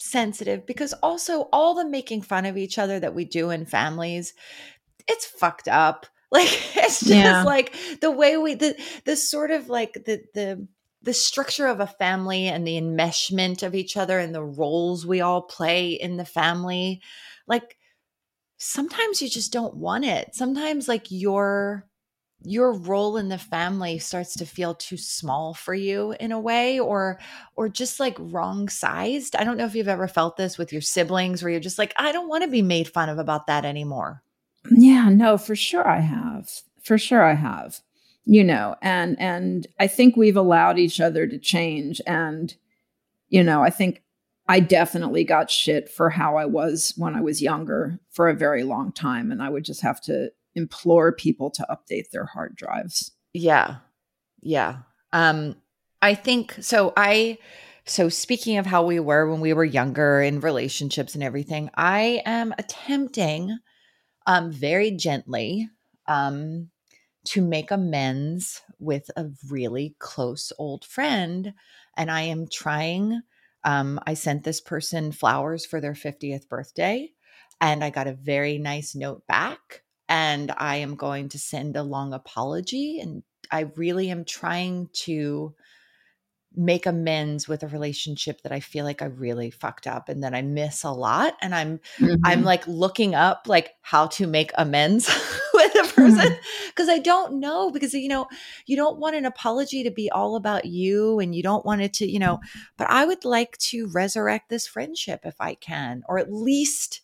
sensitive 0.00 0.66
because 0.66 0.92
also 0.94 1.48
all 1.52 1.74
the 1.74 1.88
making 1.88 2.22
fun 2.22 2.46
of 2.46 2.56
each 2.56 2.78
other 2.78 2.98
that 2.98 3.14
we 3.14 3.24
do 3.24 3.50
in 3.50 3.66
families, 3.66 4.34
it's 5.08 5.26
fucked 5.26 5.68
up. 5.68 6.06
Like 6.32 6.46
it's 6.76 7.00
just 7.00 7.42
Yeah. 7.42 7.44
like 7.44 7.74
the 8.00 8.10
way 8.12 8.36
we 8.36 8.54
the 8.54 8.80
the 9.04 9.16
sort 9.16 9.50
of 9.50 9.68
like 9.68 9.94
the 9.94 10.22
the 10.32 10.68
the 11.02 11.12
structure 11.12 11.66
of 11.66 11.80
a 11.80 11.88
family 11.88 12.46
and 12.46 12.64
the 12.64 12.80
enmeshment 12.80 13.64
of 13.64 13.74
each 13.74 13.96
other 13.96 14.16
and 14.20 14.32
the 14.32 14.44
roles 14.44 15.04
we 15.04 15.20
all 15.20 15.42
play 15.42 15.90
in 15.90 16.18
the 16.18 16.24
family. 16.24 17.02
Like 17.48 17.76
sometimes 18.58 19.20
you 19.20 19.28
just 19.28 19.52
don't 19.52 19.74
want 19.74 20.04
it. 20.04 20.36
Sometimes 20.36 20.86
like 20.86 21.06
your 21.10 21.89
your 22.42 22.72
role 22.72 23.16
in 23.16 23.28
the 23.28 23.38
family 23.38 23.98
starts 23.98 24.34
to 24.34 24.46
feel 24.46 24.74
too 24.74 24.96
small 24.96 25.52
for 25.52 25.74
you 25.74 26.14
in 26.20 26.32
a 26.32 26.40
way 26.40 26.80
or 26.80 27.18
or 27.56 27.68
just 27.68 28.00
like 28.00 28.16
wrong 28.18 28.68
sized. 28.68 29.36
I 29.36 29.44
don't 29.44 29.56
know 29.56 29.66
if 29.66 29.74
you've 29.74 29.88
ever 29.88 30.08
felt 30.08 30.36
this 30.36 30.56
with 30.56 30.72
your 30.72 30.80
siblings 30.80 31.42
where 31.42 31.50
you're 31.50 31.60
just 31.60 31.78
like 31.78 31.92
I 31.98 32.12
don't 32.12 32.28
want 32.28 32.44
to 32.44 32.50
be 32.50 32.62
made 32.62 32.88
fun 32.88 33.08
of 33.08 33.18
about 33.18 33.46
that 33.48 33.64
anymore. 33.64 34.22
Yeah, 34.70 35.08
no, 35.10 35.36
for 35.36 35.56
sure 35.56 35.86
I 35.86 36.00
have. 36.00 36.50
For 36.82 36.98
sure 36.98 37.22
I 37.22 37.34
have. 37.34 37.80
You 38.24 38.44
know, 38.44 38.76
and 38.80 39.20
and 39.20 39.66
I 39.78 39.86
think 39.86 40.16
we've 40.16 40.36
allowed 40.36 40.78
each 40.78 41.00
other 41.00 41.26
to 41.26 41.38
change 41.38 42.00
and 42.06 42.54
you 43.28 43.44
know, 43.44 43.62
I 43.62 43.70
think 43.70 44.02
I 44.48 44.58
definitely 44.60 45.24
got 45.24 45.50
shit 45.50 45.88
for 45.88 46.10
how 46.10 46.36
I 46.36 46.44
was 46.44 46.94
when 46.96 47.14
I 47.14 47.20
was 47.20 47.40
younger 47.40 48.00
for 48.10 48.28
a 48.28 48.34
very 48.34 48.64
long 48.64 48.92
time 48.92 49.30
and 49.30 49.42
I 49.42 49.48
would 49.48 49.64
just 49.64 49.82
have 49.82 50.00
to 50.02 50.32
implore 50.54 51.12
people 51.12 51.50
to 51.50 51.66
update 51.70 52.10
their 52.10 52.26
hard 52.26 52.56
drives. 52.56 53.12
Yeah. 53.32 53.76
Yeah. 54.42 54.78
Um 55.12 55.56
I 56.02 56.14
think 56.14 56.56
so 56.60 56.92
I 56.96 57.38
so 57.84 58.08
speaking 58.08 58.58
of 58.58 58.66
how 58.66 58.84
we 58.84 59.00
were 59.00 59.30
when 59.30 59.40
we 59.40 59.52
were 59.52 59.64
younger 59.64 60.20
in 60.22 60.40
relationships 60.40 61.14
and 61.14 61.24
everything, 61.24 61.70
I 61.74 62.22
am 62.24 62.54
attempting 62.58 63.58
um 64.26 64.50
very 64.50 64.90
gently 64.92 65.68
um 66.06 66.70
to 67.26 67.42
make 67.42 67.70
amends 67.70 68.62
with 68.78 69.10
a 69.16 69.26
really 69.50 69.94
close 69.98 70.52
old 70.58 70.84
friend 70.84 71.52
and 71.96 72.10
I 72.10 72.22
am 72.22 72.48
trying 72.48 73.22
um 73.64 74.00
I 74.06 74.14
sent 74.14 74.44
this 74.44 74.60
person 74.60 75.12
flowers 75.12 75.66
for 75.66 75.80
their 75.80 75.94
50th 75.94 76.48
birthday 76.48 77.12
and 77.60 77.84
I 77.84 77.90
got 77.90 78.06
a 78.06 78.14
very 78.14 78.58
nice 78.58 78.94
note 78.94 79.26
back 79.26 79.82
and 80.10 80.52
I 80.58 80.76
am 80.76 80.96
going 80.96 81.28
to 81.30 81.38
send 81.38 81.76
a 81.76 81.84
long 81.84 82.12
apology 82.12 82.98
and 83.00 83.22
I 83.50 83.70
really 83.76 84.10
am 84.10 84.24
trying 84.24 84.90
to 85.04 85.54
make 86.56 86.84
amends 86.84 87.46
with 87.46 87.62
a 87.62 87.68
relationship 87.68 88.42
that 88.42 88.50
I 88.50 88.58
feel 88.58 88.84
like 88.84 89.02
I 89.02 89.04
really 89.04 89.52
fucked 89.52 89.86
up 89.86 90.08
and 90.08 90.24
that 90.24 90.34
I 90.34 90.42
miss 90.42 90.82
a 90.82 90.90
lot 90.90 91.34
and 91.40 91.54
I'm 91.54 91.78
I'm 92.00 92.18
mm-hmm. 92.18 92.42
like 92.42 92.66
looking 92.66 93.14
up 93.14 93.44
like 93.46 93.70
how 93.82 94.08
to 94.08 94.26
make 94.26 94.50
amends 94.58 95.06
with 95.54 95.74
a 95.76 95.92
person 95.94 96.32
mm-hmm. 96.32 96.68
because 96.70 96.88
I 96.88 96.98
don't 96.98 97.38
know 97.38 97.70
because 97.70 97.94
you 97.94 98.08
know 98.08 98.26
you 98.66 98.74
don't 98.74 98.98
want 98.98 99.14
an 99.14 99.26
apology 99.26 99.84
to 99.84 99.92
be 99.92 100.10
all 100.10 100.34
about 100.34 100.64
you 100.64 101.20
and 101.20 101.36
you 101.36 101.42
don't 101.44 101.64
want 101.64 101.82
it 101.82 101.92
to 101.94 102.10
you 102.10 102.18
know 102.18 102.40
but 102.76 102.90
I 102.90 103.04
would 103.04 103.24
like 103.24 103.56
to 103.58 103.86
resurrect 103.86 104.48
this 104.48 104.66
friendship 104.66 105.20
if 105.22 105.40
I 105.40 105.54
can 105.54 106.02
or 106.08 106.18
at 106.18 106.32
least 106.32 107.00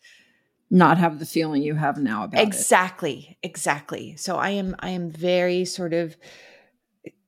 not 0.70 0.98
have 0.98 1.18
the 1.18 1.26
feeling 1.26 1.62
you 1.62 1.74
have 1.74 1.98
now 1.98 2.24
about 2.24 2.40
it. 2.40 2.46
exactly 2.46 3.38
exactly 3.42 4.16
so 4.16 4.36
i 4.36 4.50
am 4.50 4.74
i 4.80 4.88
am 4.90 5.10
very 5.10 5.64
sort 5.64 5.92
of 5.92 6.16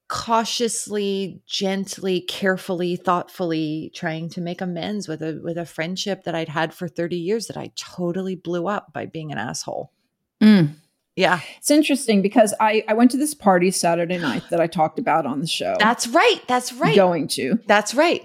cautiously 0.09 1.43
gently 1.47 2.21
carefully 2.23 2.97
thoughtfully 2.97 3.93
trying 3.95 4.29
to 4.29 4.41
make 4.41 4.61
amends 4.63 5.07
with 5.07 5.23
a 5.23 5.39
with 5.45 5.59
a 5.59 5.67
friendship 5.67 6.25
that 6.25 6.35
i'd 6.35 6.49
had 6.49 6.73
for 6.73 6.89
30 6.89 7.17
years 7.17 7.47
that 7.47 7.57
i 7.59 7.71
totally 7.77 8.35
blew 8.35 8.67
up 8.67 8.93
by 8.93 9.07
being 9.07 9.31
an 9.33 9.39
asshole 9.39 9.93
Mm. 10.41 10.75
yeah 11.17 11.41
It's 11.59 11.71
interesting 11.71 12.23
because 12.23 12.55
I, 12.61 12.85
I 12.87 12.95
went 12.95 13.11
to 13.11 13.17
this 13.17 13.35
party 13.35 13.73
Saturday 13.73 14.19
night 14.19 14.45
that 14.51 14.61
I 14.61 14.69
talked 14.69 15.01
about 15.01 15.27
on 15.27 15.41
the 15.41 15.49
show. 15.49 15.75
that's 15.81 16.07
right 16.07 16.41
that's 16.47 16.73
right 16.73 16.95
Going 16.95 17.27
to. 17.29 17.59
that's 17.67 17.93
right 17.93 18.25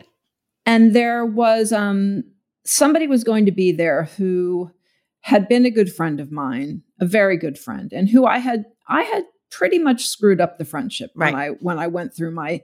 and 0.67 0.95
there 0.95 1.25
was 1.25 1.71
um 1.73 2.23
somebody 2.65 3.07
was 3.07 3.23
going 3.23 3.47
to 3.47 3.51
be 3.51 3.71
there 3.71 4.03
who 4.17 4.69
had 5.23 5.47
been 5.49 5.65
a 5.65 5.71
good 5.71 5.91
friend 5.91 6.19
of 6.19 6.31
mine 6.31 6.81
a 6.99 7.05
very 7.05 7.37
good 7.37 7.57
friend 7.57 7.91
and 7.93 8.09
who 8.09 8.25
i 8.25 8.37
had 8.37 8.65
i 8.87 9.01
had 9.03 9.23
pretty 9.49 9.79
much 9.79 10.07
screwed 10.07 10.39
up 10.41 10.57
the 10.57 10.65
friendship 10.65 11.11
when 11.15 11.33
i 11.35 11.47
when 11.61 11.77
i 11.79 11.87
went 11.87 12.13
through 12.13 12.31
my 12.31 12.61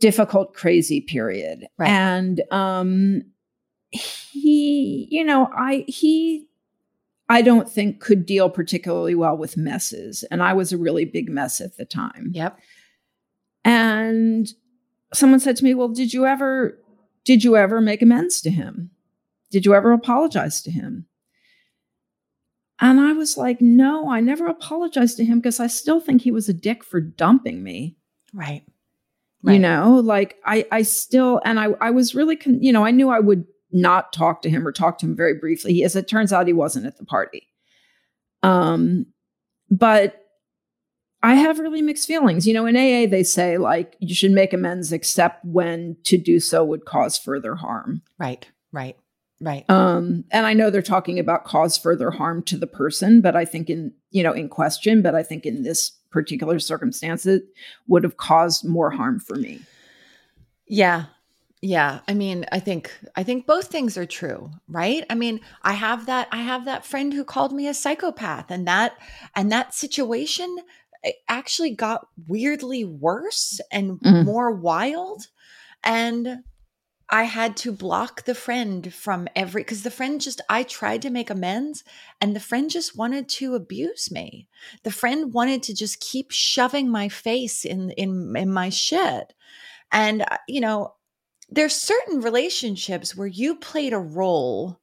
difficult 0.00 0.54
crazy 0.54 1.00
period 1.00 1.66
Right. 1.78 1.88
and 1.90 2.40
um 2.50 3.22
he 3.90 5.08
you 5.10 5.24
know 5.24 5.48
i 5.56 5.84
he 5.88 6.46
i 7.28 7.42
don't 7.42 7.68
think 7.70 8.00
could 8.00 8.26
deal 8.26 8.48
particularly 8.50 9.14
well 9.14 9.36
with 9.36 9.56
messes 9.56 10.24
and 10.30 10.42
i 10.42 10.52
was 10.52 10.72
a 10.72 10.78
really 10.78 11.04
big 11.04 11.28
mess 11.28 11.60
at 11.60 11.76
the 11.76 11.84
time 11.84 12.30
yep 12.34 12.58
and 13.64 14.52
someone 15.12 15.40
said 15.40 15.56
to 15.56 15.64
me, 15.64 15.74
"Well, 15.74 15.88
did 15.88 16.12
you 16.14 16.24
ever 16.26 16.78
did 17.24 17.44
you 17.44 17.56
ever 17.56 17.80
make 17.80 18.00
amends 18.02 18.40
to 18.42 18.50
him? 18.50 18.90
Did 19.50 19.66
you 19.66 19.74
ever 19.74 19.92
apologize 19.92 20.62
to 20.62 20.70
him?" 20.70 21.06
And 22.80 23.00
I 23.00 23.12
was 23.12 23.36
like, 23.36 23.60
"No, 23.60 24.10
I 24.10 24.20
never 24.20 24.46
apologized 24.46 25.16
to 25.16 25.24
him 25.24 25.38
because 25.38 25.60
I 25.60 25.66
still 25.66 26.00
think 26.00 26.22
he 26.22 26.30
was 26.30 26.48
a 26.48 26.54
dick 26.54 26.84
for 26.84 27.00
dumping 27.00 27.62
me." 27.62 27.96
right 29.42 29.54
You 29.54 29.60
know, 29.60 29.96
like 29.96 30.36
I 30.44 30.66
I 30.70 30.82
still 30.82 31.40
and 31.44 31.58
I 31.58 31.68
I 31.80 31.90
was 31.90 32.14
really 32.14 32.36
con- 32.36 32.62
you 32.62 32.72
know, 32.72 32.84
I 32.84 32.90
knew 32.90 33.08
I 33.08 33.20
would 33.20 33.46
not 33.70 34.12
talk 34.12 34.42
to 34.42 34.50
him 34.50 34.66
or 34.66 34.72
talk 34.72 34.98
to 34.98 35.06
him 35.06 35.14
very 35.14 35.34
briefly. 35.34 35.74
He, 35.74 35.84
as 35.84 35.94
it 35.94 36.08
turns 36.08 36.32
out 36.32 36.46
he 36.46 36.52
wasn't 36.52 36.86
at 36.86 36.98
the 36.98 37.04
party. 37.04 37.46
Um 38.42 39.06
but 39.70 40.24
I 41.22 41.34
have 41.34 41.58
really 41.58 41.82
mixed 41.82 42.06
feelings. 42.06 42.46
You 42.46 42.54
know, 42.54 42.66
in 42.66 42.76
AA, 42.76 43.10
they 43.10 43.22
say 43.22 43.58
like 43.58 43.96
you 44.00 44.14
should 44.14 44.30
make 44.30 44.52
amends 44.52 44.92
except 44.92 45.44
when 45.44 45.96
to 46.04 46.16
do 46.16 46.40
so 46.40 46.64
would 46.64 46.84
cause 46.84 47.18
further 47.18 47.54
harm. 47.56 48.02
right 48.18 48.48
right 48.72 48.96
right 49.40 49.64
Um, 49.70 50.24
and 50.30 50.46
I 50.46 50.52
know 50.52 50.70
they're 50.70 50.82
talking 50.82 51.18
about 51.18 51.44
cause 51.44 51.78
further 51.78 52.10
harm 52.10 52.42
to 52.44 52.56
the 52.56 52.66
person, 52.66 53.20
but 53.20 53.36
I 53.36 53.44
think 53.44 53.70
in, 53.70 53.92
you 54.10 54.22
know, 54.22 54.32
in 54.32 54.48
question, 54.48 55.02
but 55.02 55.14
I 55.14 55.22
think 55.22 55.46
in 55.46 55.62
this 55.62 55.90
particular 56.10 56.58
circumstance, 56.58 57.26
it 57.26 57.44
would 57.86 58.02
have 58.04 58.16
caused 58.16 58.64
more 58.64 58.90
harm 58.90 59.20
for 59.20 59.36
me. 59.36 59.60
Yeah. 60.66 61.06
Yeah. 61.60 62.00
I 62.06 62.14
mean, 62.14 62.46
I 62.52 62.60
think 62.60 62.92
I 63.16 63.24
think 63.24 63.46
both 63.46 63.66
things 63.66 63.96
are 63.96 64.06
true, 64.06 64.50
right? 64.68 65.04
I 65.10 65.14
mean, 65.14 65.40
I 65.62 65.72
have 65.72 66.06
that 66.06 66.28
I 66.30 66.38
have 66.42 66.66
that 66.66 66.86
friend 66.86 67.12
who 67.12 67.24
called 67.24 67.52
me 67.52 67.66
a 67.66 67.74
psychopath 67.74 68.50
and 68.50 68.66
that 68.68 68.96
and 69.34 69.50
that 69.50 69.74
situation 69.74 70.56
eh, 71.04 71.12
actually 71.28 71.74
got 71.74 72.06
weirdly 72.28 72.84
worse 72.84 73.60
and 73.72 73.98
Mhm. 74.00 74.24
more 74.24 74.52
wild 74.52 75.26
and 75.82 76.44
I 77.10 77.24
had 77.24 77.56
to 77.58 77.72
block 77.72 78.24
the 78.24 78.34
friend 78.34 78.92
from 78.92 79.28
every 79.34 79.62
because 79.62 79.82
the 79.82 79.90
friend 79.90 80.20
just 80.20 80.40
I 80.48 80.62
tried 80.62 81.02
to 81.02 81.10
make 81.10 81.30
amends 81.30 81.82
and 82.20 82.36
the 82.36 82.40
friend 82.40 82.70
just 82.70 82.96
wanted 82.96 83.28
to 83.30 83.54
abuse 83.54 84.10
me. 84.10 84.46
The 84.82 84.90
friend 84.90 85.32
wanted 85.32 85.62
to 85.64 85.74
just 85.74 86.00
keep 86.00 86.30
shoving 86.30 86.90
my 86.90 87.08
face 87.08 87.64
in 87.64 87.90
in 87.92 88.36
in 88.36 88.52
my 88.52 88.68
shit. 88.68 89.32
And 89.90 90.22
uh, 90.22 90.36
you 90.46 90.60
know, 90.60 90.94
there's 91.48 91.74
certain 91.74 92.20
relationships 92.20 93.16
where 93.16 93.26
you 93.26 93.56
played 93.56 93.94
a 93.94 93.98
role 93.98 94.78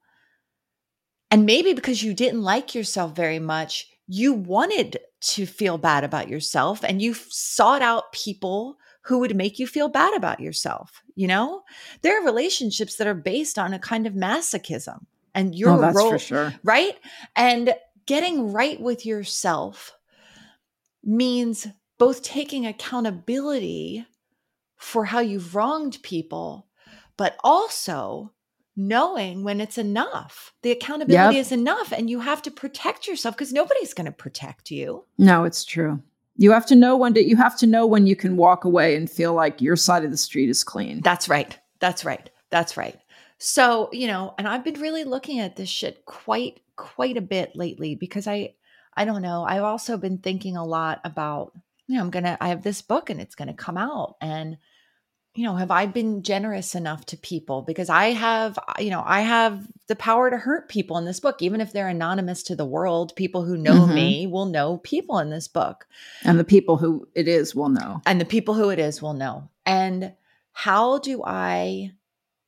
and 1.30 1.46
maybe 1.46 1.74
because 1.74 2.02
you 2.02 2.14
didn't 2.14 2.42
like 2.42 2.74
yourself 2.74 3.16
very 3.16 3.40
much 3.40 3.88
you 4.08 4.34
wanted 4.34 5.00
to 5.20 5.46
feel 5.46 5.78
bad 5.78 6.04
about 6.04 6.30
yourself 6.30 6.84
and 6.84 7.02
you 7.02 7.14
sought 7.14 7.82
out 7.82 8.12
people 8.12 8.78
who 9.06 9.20
would 9.20 9.36
make 9.36 9.60
you 9.60 9.68
feel 9.68 9.90
bad 9.90 10.16
about 10.16 10.40
yourself 10.40 11.04
you 11.16 11.28
know 11.28 11.64
there 12.02 12.20
are 12.20 12.26
relationships 12.26 12.96
that 12.96 13.08
are 13.08 13.14
based 13.14 13.58
on 13.58 13.74
a 13.74 13.80
kind 13.80 14.06
of 14.08 14.14
masochism 14.14 15.06
and 15.34 15.56
your 15.56 15.72
oh, 15.72 15.82
that's 15.82 15.96
role 15.96 16.12
for 16.12 16.20
sure. 16.20 16.54
right 16.64 16.98
and 17.36 17.74
getting 18.06 18.52
right 18.52 18.80
with 18.80 19.06
yourself 19.06 19.96
means 21.04 21.68
both 21.98 22.24
taking 22.24 22.66
accountability 22.66 24.06
for 24.76 25.06
how 25.06 25.20
you've 25.20 25.56
wronged 25.56 26.02
people, 26.04 26.68
but 27.18 27.38
also 27.44 28.32
knowing 28.76 29.44
when 29.44 29.62
it's 29.62 29.78
enough. 29.78 30.54
The 30.62 30.72
accountability 30.72 31.36
Yep. 31.36 31.42
is 31.42 31.52
enough, 31.52 31.94
and 31.94 32.10
you 32.10 32.20
have 32.20 32.42
to 32.42 32.52
protect 32.52 33.08
yourself 33.08 33.36
because 33.36 33.54
nobody's 33.54 33.94
going 33.94 34.06
to 34.06 34.12
protect 34.12 34.70
you. 34.70 35.06
No, 35.18 35.46
it's 35.46 35.64
true. 35.64 36.02
You 36.36 36.52
have 36.52 36.66
to 36.68 36.76
know 36.76 36.98
when 36.98 37.14
to, 37.14 37.24
you 37.24 37.38
have 37.38 37.58
to 37.60 37.68
know 37.68 37.86
when 37.86 38.08
you 38.08 38.16
can 38.16 38.36
walk 38.36 38.66
away 38.66 38.96
and 38.96 39.10
feel 39.10 39.34
like 39.34 39.62
your 39.62 39.76
side 39.76 40.04
of 40.04 40.12
the 40.12 40.18
street 40.18 40.50
is 40.50 40.64
clean. 40.64 41.02
That's 41.02 41.30
right. 41.30 41.58
That's 41.80 42.04
right. 42.04 42.30
That's 42.50 42.78
right. 42.78 43.00
So, 43.38 43.90
you 43.92 44.08
know, 44.08 44.34
and 44.38 44.48
I've 44.48 44.64
been 44.64 44.80
really 44.80 45.04
looking 45.04 45.40
at 45.40 45.56
this 45.56 45.70
shit 45.70 46.06
quite 46.06 46.62
quite 46.76 47.16
a 47.16 47.22
bit 47.22 47.56
lately 47.56 47.96
because 47.96 48.28
I 48.28 48.56
I 48.98 49.06
don't 49.06 49.22
know, 49.22 49.44
I've 49.44 49.64
also 49.64 49.98
been 49.98 50.20
thinking 50.20 50.56
a 50.58 50.66
lot 50.66 51.02
about, 51.04 51.52
you 51.88 51.96
know, 51.96 52.04
I'm 52.04 52.10
going 52.12 52.24
to 52.24 52.38
I 52.42 52.50
have 52.50 52.64
this 52.64 52.82
book 52.82 53.10
and 53.10 53.20
it's 53.20 53.36
going 53.36 53.50
to 53.50 53.54
come 53.54 53.78
out 53.78 54.16
and 54.22 54.58
you 55.36 55.44
know, 55.44 55.56
have 55.56 55.70
I 55.72 55.86
been 55.86 56.24
generous 56.24 56.76
enough 56.76 57.06
to 57.08 57.18
people 57.18 57.62
because 57.62 57.90
I 57.90 58.08
have, 58.12 58.58
you 58.80 58.90
know, 58.90 59.04
I 59.06 59.22
have 59.22 59.68
the 59.88 59.96
power 59.96 60.30
to 60.30 60.38
hurt 60.38 60.70
people 60.70 60.98
in 60.98 61.04
this 61.06 61.20
book 61.20 61.42
even 61.42 61.60
if 61.62 61.74
they're 61.74 61.90
anonymous 61.90 62.42
to 62.44 62.56
the 62.56 62.66
world, 62.66 63.14
people 63.16 63.44
who 63.44 63.58
know 63.58 63.86
Mhm. 63.86 63.94
me 63.94 64.28
will 64.28 64.46
know 64.46 64.78
people 64.78 65.20
in 65.20 65.30
this 65.30 65.48
book 65.50 65.88
And 66.24 66.40
the 66.40 66.44
people 66.46 66.78
who 66.78 67.08
it 67.16 67.28
is 67.28 67.54
will 67.54 67.70
know. 67.70 68.02
and 68.06 68.20
the 68.22 68.26
people 68.26 68.54
who 68.54 68.70
it 68.70 68.80
is 68.80 69.02
will 69.02 69.14
know. 69.14 69.50
And 69.66 70.14
how 70.54 71.00
do 71.00 71.22
I, 71.26 71.92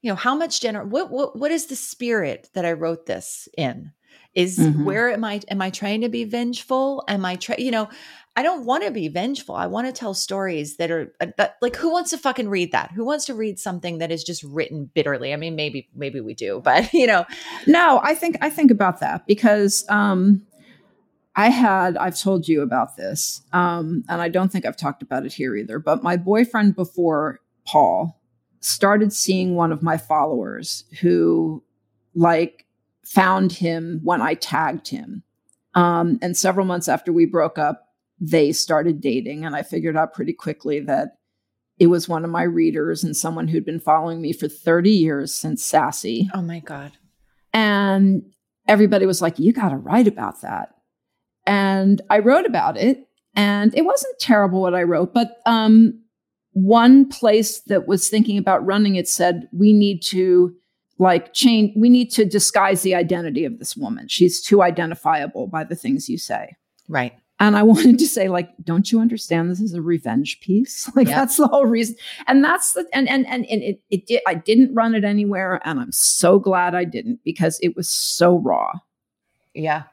you 0.02 0.10
know, 0.10 0.16
how 0.16 0.34
much 0.36 0.62
gener 0.62 0.88
what 0.88 1.12
what 1.12 1.38
what 1.38 1.52
is 1.52 1.66
the 1.66 1.76
spirit 1.76 2.50
that 2.54 2.66
I 2.66 2.72
wrote 2.72 3.06
this 3.06 3.50
in? 3.58 3.92
Is 4.34 4.60
Mhm. 4.60 4.84
where 4.86 5.10
am 5.10 5.24
I 5.26 5.42
am 5.50 5.62
I 5.62 5.72
trying 5.72 6.02
to 6.02 6.10
be 6.10 6.24
vengeful? 6.24 7.04
Am 7.08 7.26
I 7.26 7.36
trying, 7.36 7.60
you 7.60 7.72
know, 7.72 7.90
I 8.38 8.44
don't 8.44 8.66
want 8.66 8.84
to 8.84 8.92
be 8.92 9.08
vengeful. 9.08 9.56
I 9.56 9.66
want 9.66 9.88
to 9.88 9.92
tell 9.92 10.14
stories 10.14 10.78
that 10.78 10.92
are 10.92 11.12
uh, 11.20 11.26
that, 11.38 11.56
like 11.60 11.76
who 11.76 11.92
wants 11.92 12.12
to 12.12 12.20
fucking 12.20 12.50
read 12.50 12.72
that? 12.72 12.92
Who 12.92 13.04
wants 13.04 13.26
to 13.26 13.34
read 13.34 13.58
something 13.58 13.98
that 13.98 14.12
is 14.12 14.24
just 14.24 14.44
written 14.44 14.92
bitterly? 14.94 15.34
I 15.34 15.38
mean, 15.38 15.56
maybe 15.56 15.90
maybe 15.96 16.22
we 16.22 16.36
do, 16.36 16.62
but 16.64 16.94
you 16.94 17.08
know, 17.08 17.26
No, 17.66 18.00
I 18.04 18.14
think 18.14 18.38
I 18.40 18.52
think 18.52 18.70
about 18.70 19.00
that 19.00 19.26
because 19.26 19.84
um, 19.90 20.46
I 21.36 21.50
had 21.50 21.98
I've 21.98 22.20
told 22.20 22.48
you 22.48 22.62
about 22.62 22.96
this, 22.96 23.42
um, 23.54 24.04
and 24.08 24.22
I 24.22 24.30
don't 24.30 24.52
think 24.52 24.68
I've 24.68 24.78
talked 24.78 25.02
about 25.02 25.26
it 25.26 25.34
here 25.34 25.56
either. 25.56 25.80
But 25.80 26.04
my 26.04 26.16
boyfriend 26.16 26.76
before 26.76 27.40
Paul 27.66 28.22
started 28.60 29.14
seeing 29.14 29.56
one 29.56 29.72
of 29.72 29.82
my 29.82 29.98
followers 29.98 30.84
who 31.02 31.64
like 32.14 32.68
found 33.04 33.52
him 33.52 34.00
when 34.04 34.22
I 34.22 34.36
tagged 34.36 34.90
him, 34.90 35.24
um, 35.74 36.20
and 36.22 36.38
several 36.38 36.68
months 36.68 36.88
after 36.88 37.12
we 37.12 37.26
broke 37.26 37.58
up, 37.58 37.87
they 38.20 38.52
started 38.52 39.02
dating, 39.02 39.46
and 39.46 39.56
I 39.56 39.64
figured 39.64 39.98
out 39.98 40.14
pretty 40.14 40.34
quickly 40.34 40.80
that. 40.82 41.14
It 41.80 41.92
was 41.92 42.10
one 42.10 42.26
of 42.26 42.32
my 42.32 42.42
readers 42.42 43.04
and 43.04 43.16
someone 43.16 43.48
who'd 43.48 43.64
been 43.64 43.80
following 43.80 44.20
me 44.20 44.34
for 44.34 44.48
30 44.48 44.90
years 44.90 45.32
since 45.32 45.64
Sassy. 45.64 46.28
oh 46.34 46.42
my 46.42 46.58
god. 46.58 46.94
And 47.54 48.24
everybody 48.68 49.06
was 49.06 49.22
like, 49.22 49.38
You 49.38 49.54
got 49.54 49.70
to 49.70 49.78
write 49.78 50.08
about 50.08 50.42
that. 50.42 50.70
And 51.46 52.02
I 52.10 52.20
wrote 52.20 52.46
about 52.48 52.78
it. 52.78 53.08
And 53.36 53.76
it 53.76 53.86
wasn't 53.86 54.20
terrible 54.20 54.62
what 54.62 54.74
I 54.74 54.82
wrote, 54.84 55.14
but 55.14 55.38
um, 55.46 56.02
one 56.54 57.08
place 57.08 57.60
that 57.68 57.88
was 57.88 58.10
thinking 58.10 58.40
about 58.40 58.66
running 58.66 58.96
it 58.96 59.08
said, 59.08 59.48
We 59.54 59.74
need 59.74 60.02
to 60.06 60.56
like 61.00 61.34
change, 61.34 61.74
we 61.78 61.90
need 61.90 62.10
to 62.12 62.26
disguise 62.26 62.82
the 62.82 62.96
identity 62.96 63.46
of 63.46 63.60
this 63.60 63.78
woman. 63.78 64.08
She's 64.08 64.42
too 64.42 64.64
identifiable 64.64 65.48
by 65.48 65.64
the 65.64 65.76
things 65.76 66.10
you 66.10 66.18
say. 66.18 66.56
Right. 66.90 67.14
And 67.40 67.56
I 67.56 67.64
wanted 67.72 68.00
to 68.00 68.08
say, 68.08 68.30
like, 68.30 68.50
don't 68.64 68.92
you 68.92 69.00
understand 69.00 69.50
this 69.52 69.60
is 69.62 69.74
a 69.74 69.82
revenge 69.82 70.40
piece? 70.42 70.90
Like 70.96 71.08
Yeah. 71.08 71.20
that's 71.20 71.38
the 71.38 71.48
whole 71.48 71.66
reason. 71.66 71.96
And 72.28 72.44
that's 72.44 72.74
the 72.74 72.86
and 72.94 73.08
and 73.08 73.28
and, 73.28 73.46
and 73.46 73.62
it, 73.64 73.82
it 73.90 74.06
did 74.08 74.22
I 74.28 74.34
didn't 74.34 74.74
run 74.74 74.96
it 74.96 75.04
anywhere, 75.04 75.62
and 75.64 75.80
I'm 75.80 75.92
so 75.92 76.40
glad 76.40 76.74
I 76.76 76.84
didn't 76.86 77.20
because 77.24 77.60
it 77.62 77.76
was 77.76 77.90
so 77.90 78.38
raw. 78.40 78.72
Yeah. 79.54 79.84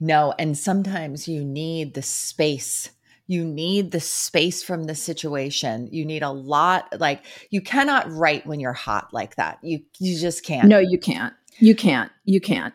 No, 0.00 0.32
and 0.38 0.56
sometimes 0.56 1.26
you 1.26 1.44
need 1.44 1.94
the 1.94 2.02
space. 2.02 2.90
You 3.26 3.44
need 3.44 3.90
the 3.90 4.00
space 4.00 4.62
from 4.62 4.84
the 4.84 4.94
situation. 4.94 5.88
You 5.92 6.04
need 6.04 6.22
a 6.22 6.30
lot 6.30 6.88
like 6.98 7.22
you 7.50 7.60
cannot 7.60 8.10
write 8.10 8.46
when 8.46 8.58
you're 8.60 8.72
hot 8.72 9.12
like 9.12 9.36
that. 9.36 9.58
You 9.62 9.80
you 9.98 10.18
just 10.18 10.44
can't. 10.44 10.68
No, 10.68 10.78
you 10.78 10.98
can't. 10.98 11.34
You 11.58 11.74
can't. 11.74 12.10
You 12.24 12.40
can't. 12.40 12.72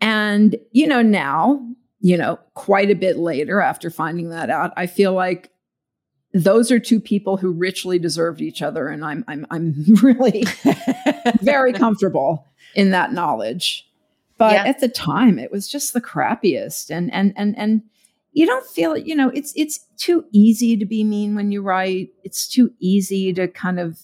And 0.00 0.56
you 0.72 0.86
know, 0.86 1.02
now, 1.02 1.64
you 2.06 2.16
know, 2.16 2.38
quite 2.54 2.88
a 2.90 2.94
bit 2.94 3.16
later 3.16 3.60
after 3.60 3.90
finding 3.90 4.28
that 4.30 4.48
out, 4.48 4.72
I 4.76 4.86
feel 4.86 5.12
like 5.12 5.50
those 6.32 6.70
are 6.70 6.78
two 6.78 7.00
people 7.00 7.36
who 7.36 7.50
richly 7.50 7.98
deserved 7.98 8.40
each 8.40 8.62
other. 8.62 8.86
And 8.88 9.04
I'm 9.04 9.24
I'm 9.26 9.44
I'm 9.50 9.74
really 10.02 10.44
very 11.42 11.72
comfortable 11.72 12.46
in 12.74 12.90
that 12.90 13.12
knowledge. 13.12 13.88
But 14.38 14.52
Yeah. 14.52 14.64
at 14.66 14.78
the 14.80 14.88
time, 14.88 15.38
it 15.38 15.50
was 15.50 15.66
just 15.66 15.94
the 15.94 16.00
crappiest. 16.00 16.90
And 16.90 17.12
and 17.12 17.32
and 17.36 17.56
and 17.58 17.82
you 18.32 18.46
don't 18.46 18.66
feel, 18.66 18.96
you 18.96 19.14
know, 19.16 19.30
it's 19.30 19.52
it's 19.56 19.78
too 19.96 20.26
easy 20.30 20.76
to 20.76 20.84
be 20.86 21.02
mean 21.02 21.34
when 21.34 21.50
you 21.50 21.60
write. 21.62 22.10
It's 22.22 22.46
too 22.46 22.70
easy 22.78 23.32
to 23.32 23.48
kind 23.48 23.80
of 23.80 23.98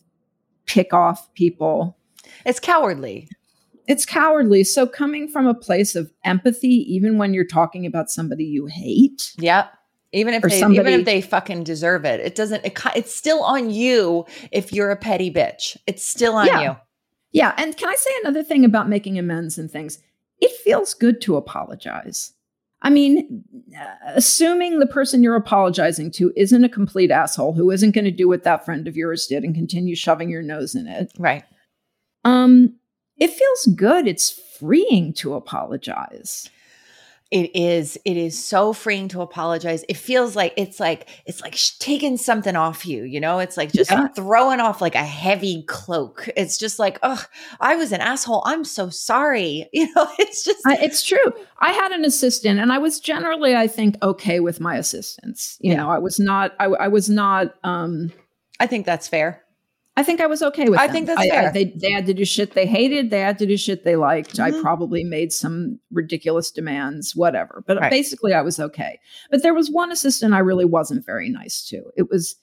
pick 0.66 0.92
off 0.92 1.32
people. 1.34 1.96
it's 2.46 2.58
cowardly. 2.60 3.28
It's 3.88 4.06
cowardly. 4.06 4.64
So 4.64 4.86
coming 4.86 5.28
from 5.28 5.46
a 5.46 5.54
place 5.54 5.94
of 5.96 6.10
empathy, 6.24 6.68
even 6.94 7.18
when 7.18 7.34
you're 7.34 7.44
talking 7.44 7.84
about 7.86 8.10
somebody 8.10 8.44
you 8.44 8.66
hate, 8.66 9.32
Yep. 9.38 9.72
Even 10.14 10.34
if 10.34 10.42
they 10.42 10.58
even 10.58 10.86
if 10.88 11.04
they 11.06 11.22
fucking 11.22 11.64
deserve 11.64 12.04
it, 12.04 12.20
it 12.20 12.34
doesn't. 12.34 12.62
It, 12.66 12.78
it's 12.94 13.14
still 13.14 13.42
on 13.42 13.70
you 13.70 14.26
if 14.50 14.70
you're 14.70 14.90
a 14.90 14.96
petty 14.96 15.32
bitch. 15.32 15.76
It's 15.86 16.04
still 16.06 16.34
on 16.34 16.46
Yeah. 16.48 16.60
you. 16.62 16.76
Yeah. 17.32 17.54
And 17.56 17.74
can 17.74 17.88
I 17.88 17.94
say 17.94 18.10
another 18.22 18.42
thing 18.42 18.62
about 18.62 18.90
making 18.90 19.18
amends 19.18 19.56
and 19.56 19.70
things? 19.70 19.98
It 20.38 20.50
feels 20.62 20.92
good 20.92 21.22
to 21.22 21.36
apologize. 21.36 22.34
I 22.82 22.90
mean, 22.90 23.44
assuming 24.08 24.80
the 24.80 24.86
person 24.86 25.22
you're 25.22 25.36
apologizing 25.36 26.10
to 26.12 26.32
isn't 26.36 26.64
a 26.64 26.68
complete 26.68 27.10
asshole 27.10 27.54
who 27.54 27.70
isn't 27.70 27.94
going 27.94 28.04
to 28.04 28.10
do 28.10 28.28
what 28.28 28.42
that 28.42 28.64
friend 28.66 28.86
of 28.88 28.96
yours 28.96 29.26
did 29.26 29.44
and 29.44 29.54
continue 29.54 29.94
shoving 29.94 30.28
your 30.28 30.42
nose 30.42 30.74
in 30.74 30.86
it, 30.88 31.12
Right. 31.18 31.44
um, 32.24 32.74
it 33.22 33.30
feels 33.30 33.66
good. 33.76 34.06
It's 34.06 34.30
freeing 34.58 35.12
to 35.14 35.34
apologize. 35.34 36.50
It 37.30 37.50
is. 37.56 37.96
It 38.04 38.18
is 38.18 38.34
so 38.44 38.74
freeing 38.74 39.08
to 39.08 39.22
apologize. 39.22 39.86
It 39.88 39.96
feels 39.96 40.36
like 40.36 40.52
it's 40.58 40.78
like 40.78 41.08
it's 41.24 41.40
like 41.40 41.54
sh- 41.54 41.78
taking 41.78 42.18
something 42.18 42.56
off 42.56 42.84
you. 42.84 43.04
You 43.04 43.20
know, 43.20 43.38
it's 43.38 43.56
like 43.56 43.72
just 43.72 43.90
Yeah. 43.90 44.08
throwing 44.08 44.60
off 44.60 44.82
like 44.82 44.94
a 44.94 45.02
heavy 45.02 45.62
cloak. 45.66 46.28
It's 46.36 46.58
just 46.58 46.78
like, 46.78 46.98
oh, 47.02 47.24
I 47.58 47.74
was 47.76 47.90
an 47.90 48.02
asshole. 48.02 48.42
I'm 48.44 48.64
so 48.64 48.90
sorry. 48.90 49.66
You 49.72 49.86
know, 49.94 50.06
it's 50.18 50.44
just 50.44 50.58
I, 50.66 50.76
it's 50.82 51.02
true. 51.02 51.32
I 51.58 51.72
had 51.72 51.90
an 51.92 52.04
assistant, 52.04 52.60
and 52.60 52.70
I 52.70 52.76
was 52.76 53.00
generally, 53.00 53.56
I 53.56 53.66
think, 53.66 53.96
okay 54.02 54.40
with 54.40 54.60
my 54.60 54.76
assistants. 54.76 55.56
You 55.62 55.70
Yeah. 55.70 55.78
know, 55.78 55.88
I 55.90 56.00
was 56.00 56.20
not. 56.20 56.52
I, 56.60 56.66
I 56.66 56.88
was 56.88 57.08
not. 57.08 57.54
Um, 57.64 58.12
I 58.60 58.66
think 58.66 58.84
that's 58.84 59.08
fair. 59.08 59.42
I 59.96 60.02
think 60.02 60.20
I 60.22 60.26
was 60.26 60.42
okay 60.42 60.64
with. 60.70 60.78
It. 60.78 60.82
I 60.82 60.86
them. 60.86 60.94
think 60.94 61.06
that's 61.06 61.20
I- 61.20 61.24
I- 61.24 61.28
fair. 61.28 61.52
they 61.52 61.64
they 61.76 61.90
had 61.90 62.06
to 62.06 62.14
do 62.14 62.24
shit 62.24 62.52
they 62.54 62.66
hated. 62.66 63.10
They 63.10 63.20
had 63.20 63.38
to 63.38 63.46
do 63.46 63.56
shit 63.58 63.84
they 63.84 63.96
liked. 63.96 64.40
I 64.40 64.50
Mhm. 64.50 64.62
probably 64.62 65.04
made 65.04 65.32
some 65.32 65.78
ridiculous 65.90 66.50
demands, 66.50 67.14
whatever. 67.14 67.62
But 67.66 67.78
Right. 67.78 67.90
basically, 67.90 68.32
I 68.32 68.40
was 68.40 68.58
okay. 68.58 68.98
But 69.30 69.42
there 69.42 69.52
was 69.54 69.70
one 69.70 69.92
assistant 69.92 70.32
I 70.32 70.38
really 70.38 70.64
wasn't 70.64 71.04
very 71.04 71.28
nice 71.28 71.62
to. 71.68 71.82
It 71.96 72.08
was 72.10 72.36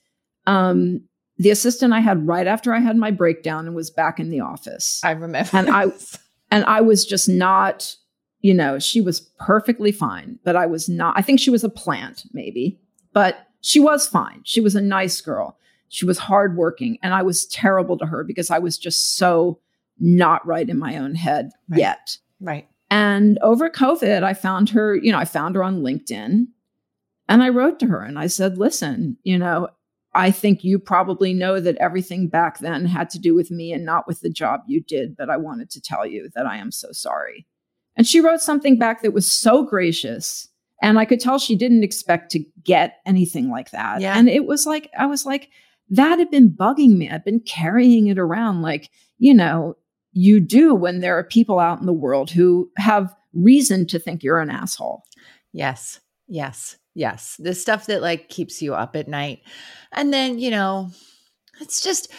um, 0.46 1.02
the 1.38 1.50
assistant 1.52 1.94
I 1.94 2.00
had 2.00 2.26
right 2.28 2.48
after 2.48 2.74
I 2.74 2.80
had 2.80 2.98
my 2.98 3.12
breakdown 3.12 3.66
and 3.68 3.76
was 3.76 3.90
back 3.92 4.20
in 4.20 4.30
the 4.30 4.40
office. 4.40 5.00
I 5.04 5.12
remember. 5.12 5.50
And 5.54 5.70
I- 5.70 5.92
and 6.52 6.66
I 6.66 6.82
was 6.82 7.06
just 7.06 7.30
not, 7.30 7.96
you 8.42 8.54
know, 8.54 8.80
she 8.80 9.00
was 9.02 9.20
perfectly 9.40 9.92
fine, 9.92 10.40
but 10.44 10.56
I 10.56 10.66
was 10.66 10.88
not. 10.90 11.14
I 11.18 11.22
think 11.22 11.40
she 11.40 11.50
was 11.50 11.64
a 11.64 11.70
plant, 11.70 12.24
maybe, 12.34 12.80
but 13.14 13.48
she 13.62 13.80
was 13.80 14.08
fine. 14.08 14.42
She 14.44 14.62
was 14.62 14.76
a 14.76 14.82
nice 14.82 15.20
girl. 15.22 15.58
She 15.90 16.06
was 16.06 16.18
hardworking, 16.20 16.98
and 17.04 17.14
I 17.14 17.24
was 17.24 17.46
terrible 17.48 17.98
to 17.98 18.06
her 18.06 18.24
because 18.24 18.50
I 18.50 18.60
was 18.60 18.78
just 18.78 19.18
so 19.18 19.60
not 20.00 20.46
right 20.48 20.70
in 20.70 20.80
my 20.80 20.98
own 20.98 21.16
head 21.16 21.52
Right. 21.68 21.80
yet. 21.80 22.18
right. 22.40 22.68
And 22.92 23.38
over 23.40 23.70
COVID, 23.70 24.24
I 24.24 24.34
found 24.34 24.70
her, 24.70 24.96
you 24.96 25.12
know, 25.12 25.18
I 25.20 25.26
found 25.26 25.56
her 25.56 25.64
on 25.64 25.82
LinkedIn 25.82 26.48
and 27.28 27.44
I 27.44 27.50
wrote 27.50 27.80
to 27.82 27.86
her 27.88 28.02
and 28.02 28.18
I 28.18 28.26
said, 28.28 28.58
listen, 28.58 29.18
you 29.24 29.38
know, 29.38 29.68
I 30.16 30.32
think 30.32 30.64
you 30.64 30.80
probably 30.80 31.34
know 31.34 31.60
that 31.60 31.76
everything 31.78 32.30
back 32.30 32.60
then 32.60 32.86
had 32.86 33.10
to 33.12 33.20
do 33.20 33.36
with 33.36 33.52
me 33.52 33.72
and 33.74 33.86
not 33.86 34.08
with 34.08 34.22
the 34.22 34.30
job 34.30 34.62
you 34.68 34.82
did, 34.82 35.16
but 35.16 35.30
I 35.30 35.38
wanted 35.38 35.70
to 35.72 35.82
tell 35.82 36.04
you 36.06 36.30
that 36.34 36.48
I 36.48 36.58
am 36.58 36.72
so 36.72 36.92
sorry. 36.92 37.46
And 37.96 38.08
she 38.08 38.22
wrote 38.22 38.42
something 38.42 38.80
back 38.80 39.04
that 39.04 39.14
was 39.14 39.30
so 39.32 39.64
gracious. 39.64 40.48
And 40.82 40.98
I 40.98 41.06
could 41.06 41.20
tell 41.20 41.38
she 41.38 41.56
didn't 41.58 41.84
expect 41.84 42.32
to 42.32 42.44
get 42.64 43.02
anything 43.06 43.52
like 43.52 43.70
that. 43.72 44.02
Yeah. 44.02 44.18
And 44.18 44.30
it 44.30 44.46
was 44.46 44.66
like, 44.66 44.90
I 44.98 45.06
was 45.06 45.26
like, 45.26 45.50
that 45.90 46.20
had 46.20 46.32
been 46.32 46.50
bugging 46.50 46.98
me. 46.98 47.10
I've 47.10 47.26
been 47.26 47.40
carrying 47.40 48.08
it 48.08 48.20
around 48.20 48.62
like, 48.62 48.90
you 49.18 49.34
know, 49.34 49.76
you 50.12 50.40
do 50.40 50.74
when 50.74 51.00
there 51.00 51.18
are 51.18 51.24
people 51.24 51.60
out 51.60 51.80
in 51.80 51.86
the 51.86 51.94
world 51.94 52.32
who 52.32 52.70
have 52.78 53.16
reason 53.34 53.86
to 53.88 54.00
think 54.00 54.24
you're 54.24 54.40
an 54.40 54.50
asshole. 54.50 55.04
Yes. 55.54 56.00
Yes. 56.28 56.78
Yes. 56.96 57.38
The 57.40 57.54
stuff 57.56 57.86
that 57.88 58.02
like 58.02 58.30
keeps 58.30 58.62
you 58.62 58.74
up 58.74 58.96
at 58.96 59.08
night. 59.08 59.40
And 59.92 60.14
then, 60.14 60.40
you 60.40 60.52
know, 60.52 60.90
it's 61.62 61.82
just 61.82 62.12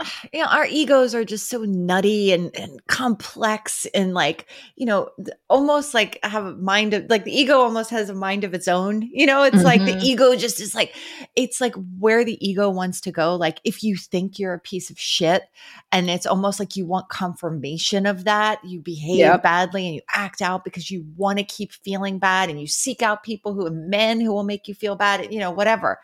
you 0.32 0.40
know 0.40 0.46
our 0.46 0.66
egos 0.66 1.14
are 1.14 1.24
just 1.24 1.48
so 1.48 1.58
nutty 1.62 2.32
and, 2.32 2.54
and 2.56 2.84
complex 2.86 3.86
and 3.94 4.12
like 4.12 4.46
you 4.76 4.84
know 4.84 5.08
almost 5.48 5.94
like 5.94 6.18
have 6.24 6.44
a 6.44 6.52
mind 6.56 6.94
of 6.94 7.08
like 7.08 7.24
the 7.24 7.36
ego 7.36 7.58
almost 7.58 7.90
has 7.90 8.08
a 8.10 8.14
mind 8.14 8.44
of 8.44 8.54
its 8.54 8.66
own 8.66 9.02
you 9.12 9.26
know 9.26 9.42
it's 9.42 9.56
mm-hmm. 9.56 9.64
like 9.64 9.84
the 9.84 9.92
mm-hmm. 9.92 10.04
ego 10.04 10.34
just 10.36 10.60
is 10.60 10.74
like 10.74 10.94
it's 11.36 11.60
like 11.60 11.74
where 11.98 12.24
the 12.24 12.44
ego 12.46 12.68
wants 12.68 13.00
to 13.00 13.12
go 13.12 13.36
like 13.36 13.60
if 13.64 13.82
you 13.82 13.96
think 13.96 14.38
you're 14.38 14.54
a 14.54 14.60
piece 14.60 14.90
of 14.90 14.98
shit 14.98 15.44
and 15.92 16.10
it's 16.10 16.26
almost 16.26 16.58
like 16.58 16.76
you 16.76 16.84
want 16.84 17.08
confirmation 17.08 18.06
of 18.06 18.24
that 18.24 18.58
you 18.64 18.80
behave 18.80 19.18
yep. 19.18 19.42
badly 19.42 19.86
and 19.86 19.94
you 19.94 20.02
act 20.14 20.42
out 20.42 20.64
because 20.64 20.90
you 20.90 21.06
want 21.16 21.38
to 21.38 21.44
keep 21.44 21.72
feeling 21.72 22.18
bad 22.18 22.50
and 22.50 22.60
you 22.60 22.66
seek 22.66 23.02
out 23.02 23.22
people 23.22 23.54
who 23.54 23.66
are 23.66 23.70
men 23.70 24.20
who 24.20 24.32
will 24.32 24.44
make 24.44 24.66
you 24.66 24.74
feel 24.74 24.96
bad 24.96 25.32
you 25.32 25.38
know 25.38 25.50
whatever 25.50 26.00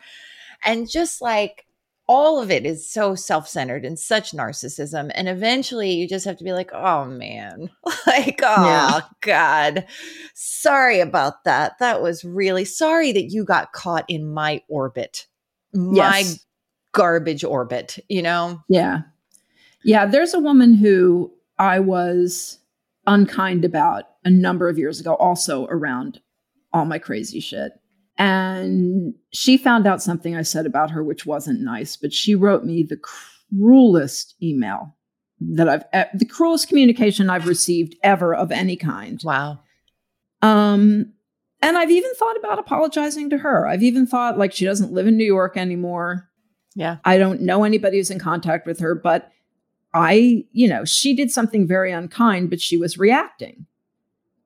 and 0.63 0.89
just 0.89 1.21
like 1.21 1.65
all 2.13 2.41
of 2.41 2.51
it 2.51 2.65
is 2.65 2.91
so 2.91 3.15
self-centered 3.15 3.85
and 3.85 3.97
such 3.97 4.33
narcissism 4.33 5.09
and 5.15 5.29
eventually 5.29 5.91
you 5.93 6.05
just 6.05 6.25
have 6.25 6.35
to 6.35 6.43
be 6.43 6.51
like 6.51 6.69
oh 6.73 7.05
man. 7.05 7.69
Like 8.07 8.41
oh 8.43 8.65
yeah. 8.65 9.01
god. 9.21 9.85
Sorry 10.33 10.99
about 10.99 11.45
that. 11.45 11.73
That 11.79 12.01
was 12.01 12.25
really 12.25 12.65
sorry 12.65 13.13
that 13.13 13.29
you 13.29 13.45
got 13.45 13.71
caught 13.71 14.03
in 14.09 14.27
my 14.27 14.61
orbit. 14.67 15.27
My 15.73 16.19
yes. 16.19 16.45
garbage 16.91 17.45
orbit 17.45 17.97
you 18.09 18.21
know? 18.21 18.61
Yeah. 18.67 19.03
Yeah 19.85 20.05
there's 20.05 20.33
a 20.33 20.39
woman 20.39 20.73
who 20.73 21.31
i 21.57 21.79
was 21.79 22.59
unkind 23.07 23.63
about 23.63 24.03
a 24.25 24.29
number 24.29 24.67
of 24.67 24.77
years 24.77 24.99
ago 24.99 25.15
also 25.15 25.65
around 25.67 26.19
all 26.73 26.85
my 26.85 26.99
crazy 26.99 27.39
shit 27.39 27.71
and 28.17 29.13
she 29.31 29.57
found 29.57 29.87
out 29.87 30.01
something 30.01 30.35
I 30.35 30.41
said 30.41 30.65
about 30.65 30.91
her, 30.91 31.03
which 31.03 31.25
wasn't 31.25 31.61
nice, 31.61 31.95
but 31.95 32.13
she 32.13 32.35
wrote 32.35 32.63
me 32.63 32.83
the 32.83 32.99
cruelest 33.57 34.35
email 34.41 34.95
that 35.39 35.67
I've, 35.67 35.83
the 36.13 36.25
cruelest 36.25 36.67
communication 36.67 37.29
I've 37.29 37.47
received 37.47 37.95
ever 38.03 38.35
of 38.35 38.51
any 38.51 38.75
kind. 38.75 39.19
Wow. 39.23 39.59
Um, 40.41 41.13
and 41.61 41.77
I've 41.77 41.91
even 41.91 42.13
thought 42.15 42.37
about 42.37 42.59
apologizing 42.59 43.29
to 43.31 43.37
her. 43.39 43.67
I've 43.67 43.83
even 43.83 44.05
thought 44.05 44.37
like 44.37 44.51
she 44.51 44.65
doesn't 44.65 44.91
live 44.91 45.07
in 45.07 45.17
New 45.17 45.25
York 45.25 45.57
anymore. 45.57 46.29
Yeah. 46.75 46.97
I 47.05 47.17
don't 47.17 47.41
know 47.41 47.63
anybody 47.63 47.97
who's 47.97 48.11
in 48.11 48.19
contact 48.19 48.65
with 48.65 48.79
her, 48.79 48.95
but 48.95 49.31
I, 49.93 50.45
you 50.51 50.67
know, 50.67 50.85
she 50.85 51.15
did 51.15 51.31
something 51.31 51.67
very 51.67 51.91
unkind, 51.91 52.49
but 52.49 52.61
she 52.61 52.77
was 52.77 52.97
reacting 52.97 53.65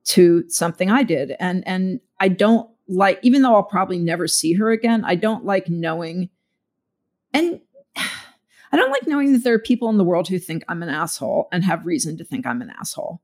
to 0.05 0.47
something 0.49 0.89
I 0.89 1.03
did. 1.03 1.35
And 1.39 1.65
and 1.67 1.99
I 2.19 2.29
don't 2.29 2.69
like, 2.87 3.19
even 3.23 3.41
though 3.41 3.55
I'll 3.55 3.63
probably 3.63 3.99
never 3.99 4.27
see 4.27 4.53
her 4.53 4.71
again, 4.71 5.03
I 5.05 5.15
don't 5.15 5.45
like 5.45 5.69
knowing. 5.69 6.29
And 7.33 7.61
I 7.95 8.77
don't 8.77 8.91
like 8.91 9.07
knowing 9.07 9.33
that 9.33 9.43
there 9.43 9.53
are 9.53 9.59
people 9.59 9.89
in 9.89 9.97
the 9.97 10.03
world 10.03 10.27
who 10.27 10.39
think 10.39 10.63
I'm 10.67 10.83
an 10.83 10.89
asshole 10.89 11.47
and 11.51 11.63
have 11.63 11.85
reason 11.85 12.17
to 12.17 12.23
think 12.23 12.45
I'm 12.45 12.61
an 12.61 12.71
asshole. 12.79 13.21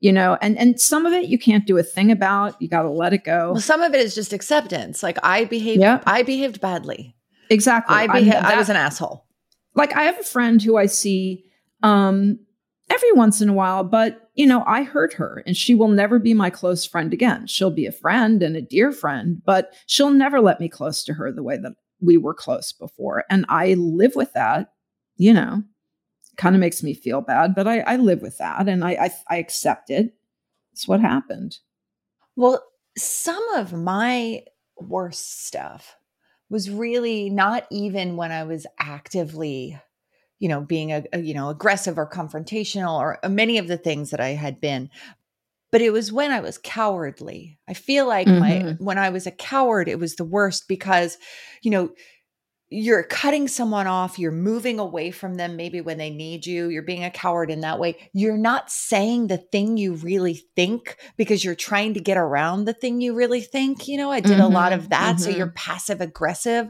You 0.00 0.12
know, 0.12 0.36
and 0.42 0.58
and 0.58 0.80
some 0.80 1.06
of 1.06 1.12
it 1.12 1.26
you 1.26 1.38
can't 1.38 1.64
do 1.64 1.78
a 1.78 1.82
thing 1.84 2.10
about. 2.10 2.60
You 2.60 2.66
got 2.66 2.82
to 2.82 2.90
let 2.90 3.12
it 3.12 3.22
go. 3.22 3.52
Well, 3.52 3.60
some 3.60 3.82
of 3.82 3.94
it 3.94 4.00
is 4.00 4.16
just 4.16 4.32
acceptance. 4.32 5.00
Like 5.00 5.16
I 5.22 5.44
behaved, 5.44 5.80
yep. 5.80 6.02
I 6.06 6.24
behaved 6.24 6.60
badly. 6.60 7.14
Exactly. 7.48 7.94
I 7.94 8.08
beha- 8.08 8.44
I 8.44 8.56
was 8.56 8.68
an 8.68 8.74
asshole. 8.74 9.24
Like 9.76 9.94
I 9.94 10.02
have 10.02 10.18
a 10.18 10.24
friend 10.24 10.60
who 10.60 10.76
I 10.76 10.86
see 10.86 11.44
um 11.84 12.40
every 12.90 13.12
once 13.12 13.40
in 13.40 13.48
a 13.48 13.54
while, 13.54 13.84
but 13.84 14.30
you 14.34 14.46
know, 14.46 14.64
I 14.66 14.82
hurt 14.82 15.12
her 15.14 15.42
and 15.46 15.56
she 15.56 15.74
will 15.74 15.88
never 15.88 16.18
be 16.18 16.34
my 16.34 16.50
close 16.50 16.86
friend 16.86 17.12
again. 17.12 17.46
She'll 17.46 17.70
be 17.70 17.86
a 17.86 17.92
friend 17.92 18.42
and 18.42 18.56
a 18.56 18.62
dear 18.62 18.92
friend, 18.92 19.42
but 19.44 19.74
she'll 19.86 20.10
never 20.10 20.40
let 20.40 20.60
me 20.60 20.68
close 20.68 21.04
to 21.04 21.14
her 21.14 21.30
the 21.32 21.42
way 21.42 21.58
that 21.58 21.72
we 22.00 22.16
were 22.16 22.34
close 22.34 22.72
before. 22.72 23.24
And 23.30 23.44
I 23.48 23.74
live 23.74 24.14
with 24.14 24.32
that, 24.32 24.72
you 25.16 25.32
know, 25.32 25.62
kind 26.36 26.54
of 26.54 26.60
makes 26.60 26.82
me 26.82 26.94
feel 26.94 27.20
bad, 27.20 27.54
but 27.54 27.68
I, 27.68 27.80
I 27.80 27.96
live 27.96 28.22
with 28.22 28.38
that 28.38 28.68
and 28.68 28.84
I, 28.84 28.90
I, 28.92 29.10
I 29.28 29.36
accept 29.36 29.90
it. 29.90 30.14
It's 30.72 30.88
what 30.88 31.00
happened. 31.00 31.58
Well, 32.36 32.64
some 32.96 33.46
of 33.54 33.72
my 33.72 34.42
worst 34.76 35.46
stuff 35.46 35.96
was 36.48 36.70
really 36.70 37.30
not 37.30 37.66
even 37.70 38.16
when 38.16 38.32
I 38.32 38.44
was 38.44 38.66
actively 38.78 39.78
you 40.42 40.48
know 40.48 40.60
being 40.60 40.92
a, 40.92 41.04
a, 41.12 41.20
you 41.20 41.32
know 41.32 41.48
aggressive 41.48 41.96
or 41.96 42.06
confrontational 42.06 42.98
or 42.98 43.24
uh, 43.24 43.28
many 43.28 43.56
of 43.58 43.68
the 43.68 43.78
things 43.78 44.10
that 44.10 44.20
i 44.20 44.30
had 44.30 44.60
been 44.60 44.90
but 45.70 45.80
it 45.80 45.90
was 45.90 46.12
when 46.12 46.32
i 46.32 46.40
was 46.40 46.58
cowardly 46.58 47.58
i 47.68 47.72
feel 47.72 48.06
like 48.06 48.26
mm-hmm. 48.26 48.40
my 48.40 48.76
when 48.78 48.98
i 48.98 49.08
was 49.08 49.26
a 49.26 49.30
coward 49.30 49.88
it 49.88 50.00
was 50.00 50.16
the 50.16 50.24
worst 50.24 50.66
because 50.66 51.16
you 51.62 51.70
know 51.70 51.90
you're 52.74 53.04
cutting 53.04 53.46
someone 53.46 53.86
off 53.86 54.18
you're 54.18 54.32
moving 54.32 54.80
away 54.80 55.12
from 55.12 55.34
them 55.34 55.54
maybe 55.56 55.80
when 55.80 55.98
they 55.98 56.10
need 56.10 56.44
you 56.44 56.68
you're 56.68 56.82
being 56.82 57.04
a 57.04 57.10
coward 57.10 57.50
in 57.50 57.60
that 57.60 57.78
way 57.78 57.96
you're 58.12 58.36
not 58.36 58.68
saying 58.68 59.28
the 59.28 59.36
thing 59.36 59.76
you 59.76 59.94
really 59.94 60.42
think 60.56 60.96
because 61.16 61.44
you're 61.44 61.54
trying 61.54 61.94
to 61.94 62.00
get 62.00 62.16
around 62.16 62.64
the 62.64 62.72
thing 62.72 63.00
you 63.00 63.14
really 63.14 63.42
think 63.42 63.86
you 63.86 63.96
know 63.96 64.10
i 64.10 64.18
did 64.18 64.32
mm-hmm. 64.32 64.40
a 64.40 64.48
lot 64.48 64.72
of 64.72 64.88
that 64.88 65.16
mm-hmm. 65.16 65.22
so 65.22 65.30
you're 65.30 65.52
passive 65.52 66.00
aggressive 66.00 66.68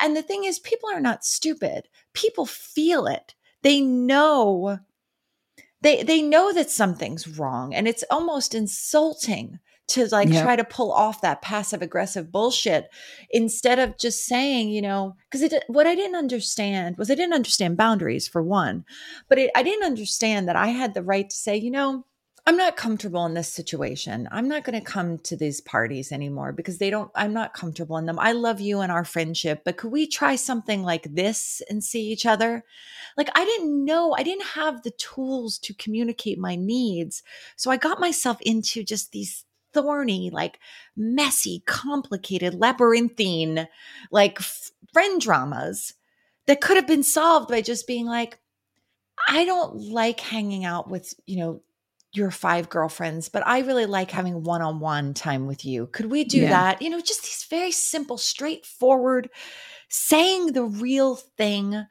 and 0.00 0.16
the 0.16 0.22
thing 0.22 0.44
is, 0.44 0.58
people 0.58 0.90
are 0.90 1.00
not 1.00 1.24
stupid. 1.24 1.88
People 2.12 2.46
feel 2.46 3.06
it. 3.06 3.34
They 3.62 3.80
know 3.80 4.78
they 5.82 6.02
they 6.02 6.22
know 6.22 6.52
that 6.52 6.70
something's 6.70 7.28
wrong 7.38 7.74
and 7.74 7.86
it's 7.86 8.04
almost 8.10 8.54
insulting 8.54 9.58
to 9.88 10.06
like 10.08 10.28
yep. 10.28 10.42
try 10.42 10.56
to 10.56 10.64
pull 10.64 10.90
off 10.90 11.20
that 11.20 11.42
passive 11.42 11.80
aggressive 11.80 12.32
bullshit 12.32 12.88
instead 13.30 13.78
of 13.78 13.96
just 13.98 14.24
saying 14.24 14.70
you 14.70 14.82
know 14.82 15.14
because 15.30 15.52
what 15.68 15.86
i 15.86 15.94
didn't 15.94 16.16
understand 16.16 16.96
was 16.96 17.10
i 17.10 17.14
didn't 17.14 17.34
understand 17.34 17.76
boundaries 17.76 18.26
for 18.26 18.42
one 18.42 18.84
but 19.28 19.38
it, 19.38 19.50
i 19.54 19.62
didn't 19.62 19.84
understand 19.84 20.48
that 20.48 20.56
i 20.56 20.68
had 20.68 20.94
the 20.94 21.02
right 21.02 21.30
to 21.30 21.36
say 21.36 21.56
you 21.56 21.70
know 21.70 22.04
I'm 22.48 22.56
not 22.56 22.76
comfortable 22.76 23.26
in 23.26 23.34
this 23.34 23.52
situation. 23.52 24.28
I'm 24.30 24.46
not 24.46 24.62
going 24.62 24.78
to 24.78 24.84
come 24.84 25.18
to 25.18 25.36
these 25.36 25.60
parties 25.60 26.12
anymore 26.12 26.52
because 26.52 26.78
they 26.78 26.90
don't, 26.90 27.10
I'm 27.16 27.32
not 27.32 27.54
comfortable 27.54 27.96
in 27.96 28.06
them. 28.06 28.20
I 28.20 28.30
love 28.32 28.60
you 28.60 28.80
and 28.80 28.92
our 28.92 29.04
friendship, 29.04 29.62
but 29.64 29.76
could 29.76 29.90
we 29.90 30.06
try 30.06 30.36
something 30.36 30.84
like 30.84 31.12
this 31.12 31.60
and 31.68 31.82
see 31.82 32.02
each 32.02 32.24
other? 32.24 32.62
Like, 33.16 33.30
I 33.34 33.44
didn't 33.44 33.84
know, 33.84 34.14
I 34.16 34.22
didn't 34.22 34.46
have 34.46 34.82
the 34.82 34.92
tools 34.92 35.58
to 35.58 35.74
communicate 35.74 36.38
my 36.38 36.54
needs. 36.54 37.24
So 37.56 37.72
I 37.72 37.78
got 37.78 37.98
myself 37.98 38.40
into 38.42 38.84
just 38.84 39.10
these 39.10 39.44
thorny, 39.72 40.30
like 40.30 40.60
messy, 40.96 41.64
complicated, 41.66 42.54
labyrinthine, 42.54 43.66
like 44.12 44.38
friend 44.92 45.20
dramas 45.20 45.94
that 46.46 46.60
could 46.60 46.76
have 46.76 46.86
been 46.86 47.02
solved 47.02 47.48
by 47.48 47.60
just 47.60 47.88
being 47.88 48.06
like, 48.06 48.38
I 49.26 49.44
don't 49.44 49.76
like 49.76 50.20
hanging 50.20 50.64
out 50.64 50.88
with, 50.88 51.12
you 51.26 51.38
know, 51.38 51.62
your 52.16 52.30
five 52.30 52.68
girlfriends, 52.68 53.28
but 53.28 53.46
I 53.46 53.60
really 53.60 53.86
like 53.86 54.10
having 54.10 54.42
one 54.42 54.62
on 54.62 54.80
one 54.80 55.14
time 55.14 55.46
with 55.46 55.64
you. 55.64 55.88
Could 55.88 56.10
we 56.10 56.24
do 56.24 56.40
yeah. 56.40 56.50
that? 56.50 56.82
You 56.82 56.90
know, 56.90 57.00
just 57.00 57.22
these 57.22 57.46
very 57.48 57.70
simple, 57.70 58.18
straightforward, 58.18 59.28
saying 59.88 60.52
the 60.52 60.64
real 60.64 61.16
thing 61.16 61.86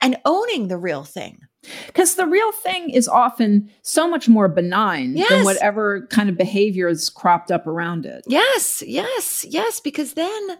and 0.00 0.16
owning 0.24 0.68
the 0.68 0.76
real 0.76 1.02
thing. 1.02 1.40
Because 1.86 2.16
the 2.16 2.26
real 2.26 2.52
thing 2.52 2.90
is 2.90 3.08
often 3.08 3.70
so 3.82 4.06
much 4.06 4.28
more 4.28 4.48
benign 4.48 5.16
yes. 5.16 5.30
than 5.30 5.44
whatever 5.44 6.06
kind 6.08 6.28
of 6.28 6.36
behavior 6.36 6.88
is 6.88 7.08
cropped 7.08 7.50
up 7.50 7.66
around 7.66 8.04
it. 8.04 8.22
Yes, 8.26 8.82
yes, 8.86 9.46
yes. 9.48 9.80
Because 9.80 10.12
then 10.12 10.58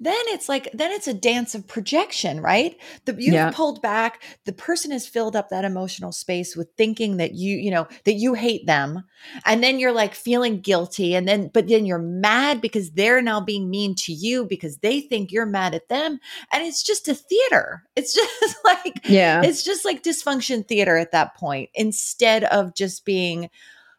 then 0.00 0.16
it's 0.26 0.48
like 0.48 0.68
then 0.72 0.90
it's 0.90 1.08
a 1.08 1.14
dance 1.14 1.54
of 1.54 1.66
projection 1.66 2.40
right? 2.40 2.76
The 3.04 3.12
you've 3.12 3.34
yeah. 3.34 3.50
pulled 3.52 3.82
back. 3.82 4.22
The 4.44 4.52
person 4.52 4.90
has 4.90 5.06
filled 5.06 5.36
up 5.36 5.48
that 5.50 5.64
emotional 5.64 6.12
space 6.12 6.56
with 6.56 6.68
thinking 6.76 7.16
that 7.18 7.34
you 7.34 7.56
you 7.56 7.70
know 7.70 7.86
that 8.04 8.14
you 8.14 8.34
hate 8.34 8.66
them. 8.66 9.04
And 9.46 9.62
then 9.62 9.78
you're 9.78 9.92
like 9.92 10.14
feeling 10.14 10.60
guilty. 10.60 11.14
And 11.14 11.26
then 11.26 11.50
but 11.52 11.68
then 11.68 11.86
you're 11.86 11.98
mad 11.98 12.60
because 12.60 12.92
they're 12.92 13.22
now 13.22 13.40
being 13.40 13.70
mean 13.70 13.94
to 13.96 14.12
you 14.12 14.44
because 14.46 14.78
they 14.78 15.00
think 15.00 15.32
you're 15.32 15.46
mad 15.46 15.74
at 15.74 15.88
them. 15.88 16.18
And 16.52 16.64
it's 16.64 16.82
just 16.82 17.08
a 17.08 17.14
theater. 17.14 17.84
It's 17.96 18.14
just 18.40 18.56
like 18.64 19.00
yeah. 19.04 19.42
it's 19.42 19.62
just 19.62 19.84
like 19.84 20.02
dysfunction 20.02 20.66
theater 20.66 20.96
at 20.96 21.12
that 21.12 21.36
point 21.36 21.70
instead 21.74 22.44
of 22.44 22.74
just 22.74 23.04
being 23.04 23.50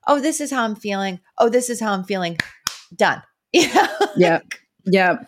oh 0.08 0.20
this 0.20 0.42
is 0.42 0.52
how 0.52 0.64
i'm 0.64 0.76
feeling. 0.76 1.20
Oh 1.38 1.50
this 1.50 1.70
is 1.70 1.80
how 1.80 1.94
i'm 1.94 2.04
feeling. 2.04 2.38
Done. 2.96 3.22
Yeah 4.16 4.42
yeah 4.86 5.24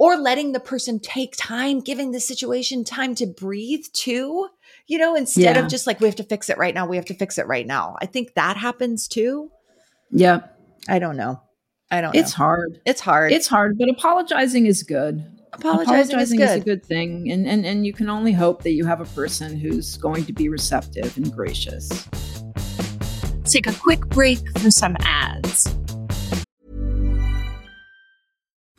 or 0.00 0.16
letting 0.16 0.52
the 0.52 0.60
person 0.60 0.98
take 0.98 1.36
time, 1.36 1.78
giving 1.78 2.10
the 2.10 2.18
situation 2.20 2.84
time 2.84 3.14
to 3.14 3.26
breathe 3.26 3.84
too, 3.92 4.48
you 4.86 4.96
know, 4.96 5.14
instead 5.14 5.56
Yeah. 5.56 5.62
of 5.62 5.68
just 5.68 5.86
like, 5.86 6.00
we 6.00 6.06
have 6.06 6.16
to 6.16 6.24
fix 6.24 6.48
it 6.48 6.56
right 6.56 6.74
now. 6.74 6.86
We 6.86 6.96
have 6.96 7.04
to 7.04 7.14
fix 7.14 7.36
it 7.36 7.46
right 7.46 7.66
now. 7.66 7.96
I 8.00 8.06
think 8.06 8.32
that 8.34 8.56
happens 8.56 9.06
too. 9.06 9.50
Yeah. 10.10 10.40
I 10.88 11.00
don't 11.00 11.18
know. 11.18 11.42
I 11.90 12.00
don't 12.00 12.14
It's 12.16 12.32
know. 12.32 12.44
hard. 12.44 12.80
It's 12.86 13.00
hard. 13.02 13.30
It's 13.30 13.46
hard, 13.46 13.76
but 13.78 13.90
apologizing 13.90 14.64
is 14.64 14.82
good. 14.82 15.22
apologizing, 15.52 16.18
is 16.18 16.32
good. 16.32 16.62
a 16.62 16.64
good 16.64 16.86
thing. 16.86 17.30
And, 17.30 17.46
and 17.46 17.66
and 17.66 17.84
you 17.84 17.92
can 17.92 18.08
only 18.08 18.32
hope 18.32 18.62
that 18.62 18.70
you 18.72 18.86
have 18.86 19.02
a 19.02 19.04
person 19.06 19.54
who's 19.58 19.98
going 19.98 20.24
to 20.24 20.32
be 20.32 20.48
receptive 20.48 21.14
and 21.18 21.30
gracious. 21.30 22.08
Let's 22.54 23.52
take 23.52 23.66
a 23.66 23.74
quick 23.74 24.06
break 24.08 24.38
for 24.60 24.70
some 24.70 24.96
ads. 25.00 25.66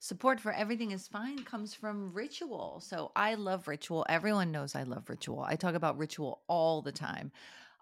Support 0.00 0.38
for 0.38 0.52
Everything 0.52 0.92
is 0.92 1.08
Fine 1.08 1.42
comes 1.44 1.74
from 1.74 2.12
Ritual. 2.12 2.80
So 2.84 3.10
I 3.16 3.34
love 3.34 3.66
Ritual. 3.66 4.06
Everyone 4.08 4.52
knows 4.52 4.76
I 4.76 4.84
love 4.84 5.10
Ritual. 5.10 5.40
I 5.40 5.56
talk 5.56 5.74
about 5.74 5.98
Ritual 5.98 6.40
all 6.46 6.82
the 6.82 6.92
time. 6.92 7.32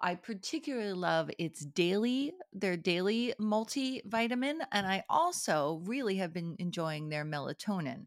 I 0.00 0.14
particularly 0.14 0.94
love 0.94 1.30
its 1.38 1.60
daily, 1.60 2.32
their 2.54 2.76
daily 2.76 3.34
multivitamin. 3.38 4.60
And 4.72 4.86
I 4.86 5.04
also 5.10 5.82
really 5.84 6.16
have 6.16 6.32
been 6.32 6.56
enjoying 6.58 7.10
their 7.10 7.24
melatonin. 7.24 8.06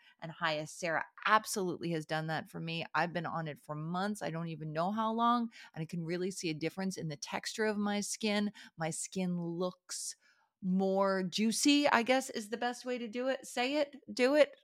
and 0.21 0.31
Hyacera 0.31 1.01
absolutely 1.25 1.91
has 1.91 2.05
done 2.05 2.27
that 2.27 2.49
for 2.49 2.59
me. 2.59 2.85
I've 2.93 3.13
been 3.13 3.25
on 3.25 3.47
it 3.47 3.59
for 3.61 3.75
months. 3.75 4.21
I 4.21 4.29
don't 4.29 4.47
even 4.47 4.73
know 4.73 4.91
how 4.91 5.11
long, 5.11 5.49
and 5.75 5.81
I 5.81 5.85
can 5.85 6.03
really 6.03 6.31
see 6.31 6.49
a 6.49 6.53
difference 6.55 6.97
in 6.97 7.07
the 7.07 7.15
texture 7.15 7.65
of 7.65 7.77
my 7.77 8.01
skin. 8.01 8.51
My 8.77 8.89
skin 8.89 9.39
looks 9.41 10.15
more 10.63 11.23
juicy, 11.23 11.87
I 11.89 12.03
guess 12.03 12.29
is 12.29 12.49
the 12.49 12.57
best 12.57 12.85
way 12.85 12.97
to 12.97 13.07
do 13.07 13.29
it. 13.29 13.45
Say 13.45 13.77
it, 13.77 13.95
do 14.13 14.35
it. 14.35 14.51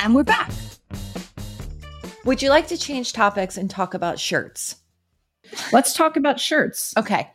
And 0.00 0.14
we're 0.14 0.22
back. 0.22 0.50
Would 2.24 2.42
you 2.42 2.50
like 2.50 2.68
to 2.68 2.76
change 2.76 3.12
topics 3.12 3.56
and 3.56 3.70
talk 3.70 3.94
about 3.94 4.18
shirts? 4.18 4.76
Let's 5.72 5.94
talk 5.94 6.16
about 6.16 6.38
shirts. 6.38 6.94
Okay. 6.96 7.30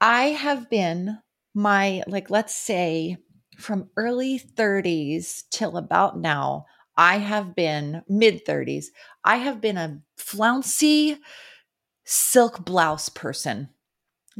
I 0.00 0.26
have 0.26 0.70
been 0.70 1.18
my, 1.54 2.02
like, 2.06 2.30
let's 2.30 2.54
say 2.54 3.16
from 3.58 3.90
early 3.96 4.38
30s 4.38 5.44
till 5.50 5.76
about 5.76 6.18
now, 6.18 6.66
I 6.96 7.18
have 7.18 7.54
been 7.54 8.02
mid 8.08 8.44
30s. 8.44 8.86
I 9.24 9.36
have 9.36 9.60
been 9.60 9.76
a 9.76 10.00
flouncy 10.16 11.18
silk 12.04 12.64
blouse 12.64 13.08
person. 13.08 13.70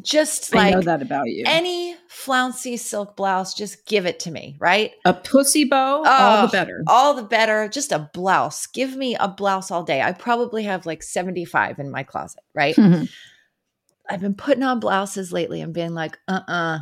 Just 0.03 0.55
I 0.55 0.59
like 0.59 0.75
know 0.75 0.81
that 0.83 1.03
about 1.03 1.29
you. 1.29 1.45
any 1.47 1.97
flouncy 2.09 2.77
silk 2.77 3.17
blouse, 3.17 3.55
just 3.55 3.87
give 3.87 4.07
it 4.07 4.21
to 4.21 4.31
me, 4.31 4.57
right? 4.59 4.93
a 5.05 5.13
pussy 5.15 5.65
bow, 5.65 6.03
all 6.05 6.39
Oh, 6.39 6.47
the 6.47 6.49
better. 6.53 6.83
All 6.87 7.15
the 7.15 7.23
better. 7.23 7.69
Just 7.69 7.93
a 7.93 8.11
blouse. 8.13 8.67
Give 8.67 8.97
me 8.97 9.17
a 9.17 9.29
blouse 9.29 9.71
all 9.71 9.83
day. 9.83 10.01
I 10.03 10.13
probably 10.13 10.65
have 10.65 10.87
like 10.87 11.03
75 11.03 11.79
in 11.79 11.91
my 11.91 12.03
closet, 12.03 12.43
right? 12.55 12.77
Mhm. 12.77 13.09
I've 14.11 14.21
been 14.21 14.35
putting 14.35 14.65
on 14.65 14.81
blouses 14.81 15.33
lately 15.33 15.61
and 15.61 15.73
being 15.73 15.95
like, 15.95 16.19
uh 16.27 16.41
uh 16.49 16.79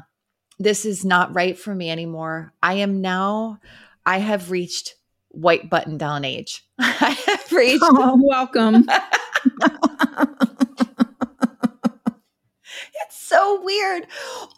this 0.58 0.84
is 0.84 1.04
not 1.04 1.34
right 1.34 1.58
for 1.58 1.74
me 1.74 1.90
anymore. 1.90 2.52
I 2.62 2.74
am 2.74 3.00
now, 3.00 3.58
I 4.04 4.18
have 4.18 4.50
reached 4.50 4.94
white 5.28 5.70
button 5.70 5.98
down 5.98 6.24
age. 6.24 6.64
I 6.78 7.16
have 7.26 7.52
reached. 7.52 7.78
Oh, 7.84 8.18
welcome. 8.28 8.86
So 13.29 13.61
weird. 13.62 14.07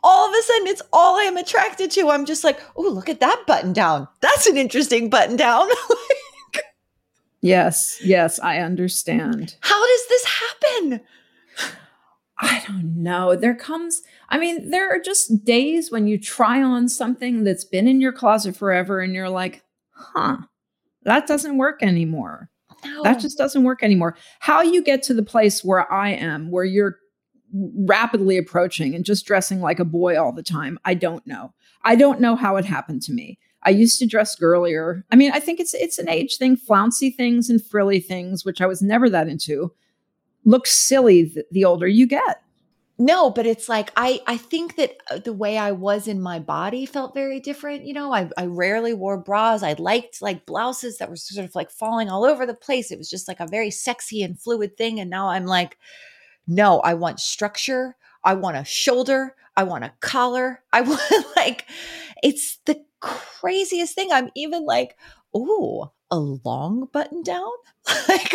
All 0.05 0.29
of 0.29 0.33
a 0.33 0.43
sudden, 0.43 0.69
it's 0.69 0.83
all 0.93 1.17
I'm 1.17 1.37
attracted 1.37 1.91
to. 1.93 2.09
I'm 2.09 2.25
just 2.25 2.45
like, 2.45 2.61
oh, 2.77 2.89
look 2.89 3.09
at 3.09 3.19
that 3.19 3.43
button 3.45 3.73
down. 3.73 4.07
That's 4.21 4.47
an 4.47 4.57
interesting 4.57 5.11
button 5.11 5.35
down. 5.35 5.69
yes, 7.41 7.99
yes, 8.01 8.39
I 8.39 8.59
understand. 8.59 9.57
How 9.59 9.85
does 9.85 10.09
this 10.09 10.25
happen? 10.25 11.01
I 12.39 12.63
don't 12.65 13.03
know. 13.03 13.35
There 13.35 13.57
comes, 13.57 14.03
I 14.29 14.39
mean, 14.39 14.71
there 14.71 14.89
are 14.89 15.01
just 15.01 15.45
days 15.45 15.91
when 15.91 16.07
you 16.07 16.17
try 16.17 16.63
on 16.63 16.89
something 16.89 17.43
that's 17.43 17.65
been 17.65 17.89
in 17.89 18.01
your 18.01 18.13
closet 18.13 18.55
forever 18.55 19.01
and 19.01 19.13
you're 19.15 19.29
like, 19.29 19.65
huh, 19.91 20.37
that 21.03 21.27
doesn't 21.27 21.59
work 21.59 21.83
anymore. 21.83 22.51
No. 22.85 23.03
That 23.03 23.19
just 23.19 23.37
doesn't 23.37 23.65
work 23.65 23.83
anymore. 23.83 24.17
How 24.39 24.63
you 24.63 24.81
get 24.81 25.03
to 25.05 25.15
the 25.15 25.25
place 25.25 25.65
where 25.65 25.93
I 25.93 26.11
am, 26.11 26.53
where 26.53 26.65
you're 26.65 26.99
rapidly 27.53 28.39
approaching 28.39 28.95
and 28.95 29.05
just 29.05 29.27
dressing 29.27 29.61
like 29.61 29.79
a 29.79 29.85
boy 29.85 30.21
all 30.21 30.33
the 30.33 30.43
time, 30.43 30.79
I 30.85 30.95
don't 30.95 31.27
know. 31.27 31.53
I 31.83 31.97
don't 31.97 32.21
know 32.21 32.37
how 32.37 32.57
it 32.57 32.65
happened 32.65 33.03
to 33.03 33.13
me. 33.13 33.39
I 33.63 33.71
used 33.71 33.99
to 33.99 34.07
dress 34.07 34.37
girlier. 34.37 35.05
I 35.11 35.17
mean, 35.17 35.33
I 35.33 35.41
think 35.41 35.61
it's 35.61 35.75
it's 35.75 35.99
an 35.99 36.09
age 36.09 36.37
thing, 36.37 36.57
flouncy 36.57 37.11
things 37.11 37.51
and 37.51 37.63
frilly 37.63 38.01
things, 38.01 38.45
which 38.45 38.61
I 38.61 38.67
was 38.67 38.81
never 38.81 39.11
that 39.11 39.29
into. 39.29 39.73
Look 40.45 40.67
silly 40.67 41.29
th- 41.29 41.47
the 41.51 41.65
older 41.65 41.87
you 41.87 42.07
get. 42.07 42.43
No, 42.99 43.31
but 43.31 43.47
it's 43.47 43.67
like 43.69 43.93
I 43.97 44.21
I 44.27 44.37
think 44.37 44.77
that 44.77 44.97
uh, 45.11 45.19
the 45.19 45.33
way 45.33 45.57
I 45.57 45.73
was 45.73 46.07
in 46.07 46.21
my 46.21 46.39
body 46.39 46.85
felt 46.85 47.15
very 47.15 47.41
different. 47.41 47.87
You 47.87 47.95
know, 47.95 48.13
I 48.13 48.31
I 48.37 48.47
rarely 48.47 48.95
wore 48.95 49.19
bras. 49.19 49.63
I 49.63 49.75
liked 49.75 50.23
like 50.23 50.47
blouses 50.47 50.99
that 50.99 51.09
were 51.09 51.17
sort 51.17 51.45
of 51.47 51.55
like 51.55 51.71
falling 51.71 52.11
all 52.11 52.25
over 52.25 52.45
the 52.47 52.55
place. 52.55 52.91
It 52.91 52.99
was 52.99 53.11
just 53.11 53.29
like 53.29 53.41
a 53.41 53.47
very 53.47 53.71
sexy 53.71 54.23
and 54.23 54.39
fluid 54.39 54.77
thing. 54.77 55.01
And 55.01 55.11
now 55.11 55.29
I'm 55.29 55.47
like, 55.47 55.79
no, 56.51 56.81
I 56.81 56.95
want 56.95 57.21
structure. 57.21 57.97
I 58.25 58.35
want 58.35 58.57
a 58.57 58.65
shoulder. 58.65 59.37
I 59.57 59.63
want 59.63 59.85
a 59.85 59.93
collar. 60.01 60.63
I 60.73 60.83
want 60.83 61.01
like 61.37 61.67
it's 62.23 62.59
the 62.67 62.85
craziest 63.01 63.95
thing. 63.95 64.11
I'm 64.13 64.31
even 64.35 64.67
like, 64.67 64.97
oh, 65.35 65.93
a 66.11 66.19
long 66.19 66.89
button 66.93 67.23
down? 67.23 67.51
like 68.09 68.35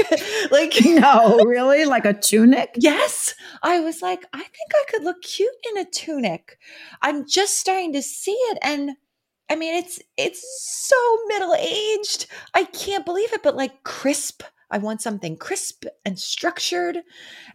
like 0.49 0.73
No, 0.85 1.39
really? 1.43 1.83
Like 1.85 2.05
a 2.05 2.13
tunic? 2.13 2.71
Yes. 2.77 3.35
I 3.61 3.81
was 3.81 4.01
like, 4.01 4.23
I 4.33 4.39
think 4.39 4.71
I 4.73 4.83
could 4.89 5.03
look 5.03 5.21
cute 5.21 5.51
in 5.71 5.81
a 5.81 5.89
tunic. 5.89 6.57
I'm 7.01 7.27
just 7.27 7.57
starting 7.57 7.91
to 7.93 8.01
see 8.01 8.31
it 8.31 8.57
and 8.61 8.91
I 9.49 9.55
mean 9.57 9.75
it's 9.75 9.99
it's 10.17 10.41
so 10.87 10.95
middle-aged. 11.27 12.27
I 12.53 12.63
can't 12.63 13.05
believe 13.05 13.33
it, 13.33 13.43
but 13.43 13.57
like 13.57 13.83
crisp. 13.83 14.41
I 14.71 14.77
want 14.79 15.01
something 15.01 15.37
crisp 15.37 15.85
and 16.05 16.17
structured. 16.19 16.99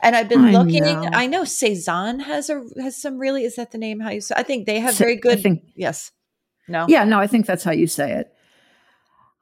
And 0.02 0.14
I've 0.16 0.28
been 0.28 0.44
I 0.44 0.52
looking. 0.52 0.82
know. 0.84 1.08
I 1.12 1.26
know 1.26 1.42
Sézane 1.42 2.22
has 2.22 2.48
a 2.50 2.62
has 2.80 3.00
some 3.00 3.18
really 3.18 3.44
is 3.44 3.56
that 3.56 3.72
the 3.72 3.78
name 3.78 4.00
how 4.00 4.10
you 4.10 4.20
say 4.20 4.34
I 4.36 4.42
think 4.42 4.66
they 4.66 4.80
have 4.80 4.96
very 4.96 5.16
I 5.16 5.20
good 5.20 5.42
think- 5.42 5.62
yes. 5.74 6.12
No. 6.68 6.86
Yeah, 6.88 7.02
no, 7.04 7.18
I 7.18 7.26
think 7.26 7.46
that's 7.46 7.64
how 7.64 7.72
you 7.72 7.88
say 7.88 8.12
it. 8.12 8.32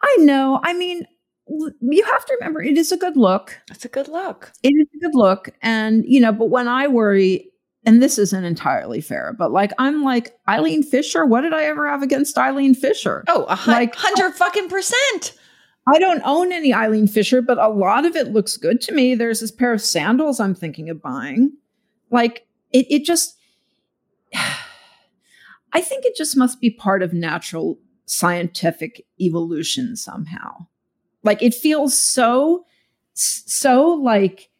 I 0.02 0.16
know. 0.20 0.60
I 0.62 0.72
mean, 0.72 1.04
you 1.48 2.04
have 2.04 2.24
to 2.24 2.34
remember 2.40 2.62
it 2.62 2.78
is 2.78 2.90
a 2.92 2.96
good 2.96 3.16
look. 3.16 3.58
It's 3.70 3.84
a 3.84 3.88
good 3.88 4.08
look. 4.08 4.52
It 4.62 4.68
is 4.70 4.86
a 4.94 4.98
good 5.04 5.14
look. 5.14 5.50
And, 5.60 6.04
you 6.06 6.20
know, 6.20 6.32
but 6.32 6.46
when 6.46 6.68
I 6.68 6.88
worry, 6.88 7.50
and 7.84 8.02
this 8.02 8.18
isn't 8.18 8.44
entirely 8.44 9.00
fair, 9.00 9.34
but 9.38 9.50
like 9.52 9.72
I'm 9.78 10.02
like 10.02 10.36
Eileen 10.48 10.82
Fisher. 10.82 11.24
What 11.26 11.42
did 11.42 11.52
I 11.52 11.64
ever 11.64 11.88
have 11.88 12.02
against 12.02 12.36
Eileen 12.38 12.74
Fisher? 12.74 13.24
Oh, 13.28 13.44
a 13.44 13.54
hun- 13.54 13.74
Like- 13.74 13.94
hundred 13.94 14.32
fucking 14.34 14.68
percent. 14.68 15.34
I 15.92 15.98
don't 15.98 16.22
own 16.24 16.52
any 16.52 16.74
Eileen 16.74 17.06
Fisher, 17.06 17.40
but 17.40 17.58
a 17.58 17.68
lot 17.68 18.04
of 18.04 18.14
it 18.14 18.28
looks 18.32 18.56
good 18.56 18.80
to 18.82 18.92
me. 18.92 19.14
There's 19.14 19.40
this 19.40 19.50
pair 19.50 19.72
of 19.72 19.80
sandals 19.80 20.38
I'm 20.40 20.54
thinking 20.54 20.90
of 20.90 21.00
buying. 21.00 21.52
Like 22.10 22.46
it, 22.72 22.86
it 22.90 23.04
just, 23.04 23.36
I 25.72 25.80
think 25.80 26.04
it 26.04 26.16
just 26.16 26.36
must 26.36 26.60
be 26.60 26.70
part 26.70 27.02
of 27.02 27.12
natural 27.12 27.78
scientific 28.06 29.06
evolution 29.20 29.96
somehow. 29.96 30.66
Like 31.22 31.42
it 31.42 31.54
feels 31.54 31.98
so, 31.98 32.64
so 33.14 33.88
like 33.88 34.50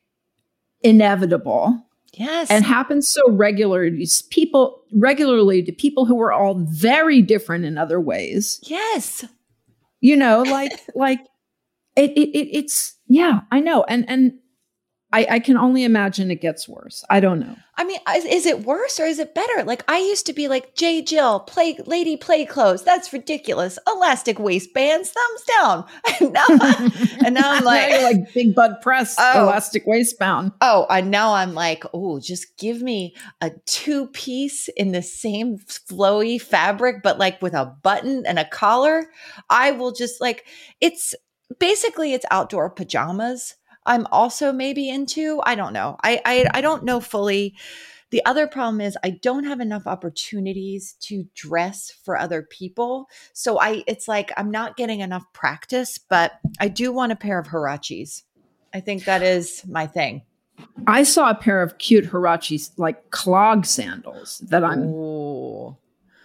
inevitable 0.82 1.84
Yes. 2.14 2.50
and 2.50 2.64
happens 2.64 3.08
so 3.08 3.20
regularly. 3.30 4.06
People 4.30 4.82
regularly 4.92 5.62
to 5.62 5.72
people 5.72 6.04
who 6.04 6.20
are 6.20 6.32
all 6.32 6.54
very 6.54 7.22
different 7.22 7.64
in 7.64 7.78
other 7.78 8.00
ways 8.00 8.60
yes. 8.64 9.24
You 10.00 10.16
know 10.16 10.42
like 10.42 10.72
like 10.94 11.20
it, 11.96 12.10
it, 12.12 12.30
it 12.38 12.48
it's 12.56 12.96
yeah 13.08 13.40
i 13.52 13.60
know. 13.60 13.84
And 13.84 14.08
and 14.08 14.34
I, 15.12 15.26
I 15.30 15.38
can 15.40 15.56
only 15.56 15.84
imagine 15.84 16.30
it 16.30 16.40
gets 16.40 16.68
worse 16.68 17.04
i 17.10 17.20
don't 17.20 17.40
know 17.40 17.56
I 17.78 17.84
mean, 17.84 18.00
is, 18.16 18.24
is 18.24 18.46
it 18.46 18.64
worse 18.66 18.98
or 18.98 19.04
is 19.04 19.20
it 19.20 19.36
better? 19.36 19.62
Like 19.62 19.84
I 19.88 19.98
used 19.98 20.26
to 20.26 20.32
be 20.32 20.48
like 20.48 20.74
J. 20.74 21.00
Jill, 21.00 21.38
play 21.38 21.78
lady 21.86 22.16
play 22.16 22.44
clothes. 22.44 22.82
That's 22.82 23.12
ridiculous. 23.12 23.78
Elastic 23.86 24.40
waistbands, 24.40 25.12
thumbs 25.12 25.42
down. 25.44 25.84
And 26.20 26.32
now, 26.32 26.46
and 27.24 27.34
now 27.36 27.52
I'm 27.52 27.60
Now 27.60 27.60
like, 27.64 27.90
you're 27.90 28.02
like 28.02 28.34
big 28.34 28.54
butt 28.56 28.82
press 28.82 29.14
Oh. 29.16 29.44
elastic 29.44 29.86
waistbound 29.86 30.54
oh, 30.60 30.86
and 30.90 31.12
now 31.12 31.34
I'm 31.34 31.54
like, 31.54 31.84
oh, 31.94 32.18
just 32.18 32.58
give 32.58 32.82
me 32.82 33.14
a 33.40 33.52
two 33.64 34.08
piece 34.08 34.66
in 34.76 34.90
the 34.90 35.02
same 35.02 35.58
flowy 35.58 36.42
fabric, 36.42 37.04
but 37.04 37.18
like 37.20 37.40
with 37.40 37.54
a 37.54 37.76
button 37.84 38.26
and 38.26 38.40
a 38.40 38.44
collar. 38.44 39.06
I 39.48 39.70
will 39.70 39.92
just 39.92 40.20
like 40.20 40.46
it's 40.80 41.14
basically 41.60 42.12
it's 42.12 42.26
outdoor 42.32 42.70
pajamas. 42.70 43.54
I'm 43.88 44.06
also 44.12 44.52
maybe 44.52 44.88
into. 44.88 45.40
I 45.44 45.56
don't 45.56 45.72
know. 45.72 45.96
I 46.04 46.20
I, 46.24 46.46
I 46.54 46.60
don't 46.60 46.84
know 46.84 47.00
fully. 47.00 47.56
The 48.10 48.24
other 48.24 48.46
problem 48.46 48.80
is 48.80 48.96
I 49.04 49.10
don't 49.10 49.44
have 49.44 49.60
enough 49.60 49.86
opportunities 49.86 50.94
to 51.00 51.26
dress 51.34 51.90
for 52.04 52.16
other 52.16 52.42
people. 52.42 53.08
So 53.32 53.60
I 53.60 53.82
it's 53.86 54.06
like 54.06 54.30
I'm 54.36 54.50
not 54.50 54.76
getting 54.76 55.00
enough 55.00 55.24
practice, 55.32 55.98
but 55.98 56.32
I 56.60 56.68
do 56.68 56.92
want 56.92 57.12
a 57.12 57.16
pair 57.16 57.38
of 57.38 57.48
Huaraches. 57.48 58.22
I 58.72 58.80
think 58.80 59.04
that 59.04 59.22
is 59.22 59.64
my 59.66 59.86
thing. 59.86 60.22
i 60.86 61.02
saw 61.02 61.30
a 61.30 61.34
pair 61.34 61.62
of 61.62 61.78
cute 61.78 62.04
huaraches 62.04 62.70
like 62.76 63.10
clog 63.10 63.64
sandals 63.64 64.38
that 64.50 64.64
i'm 64.64 64.88
Ooh. 64.88 65.76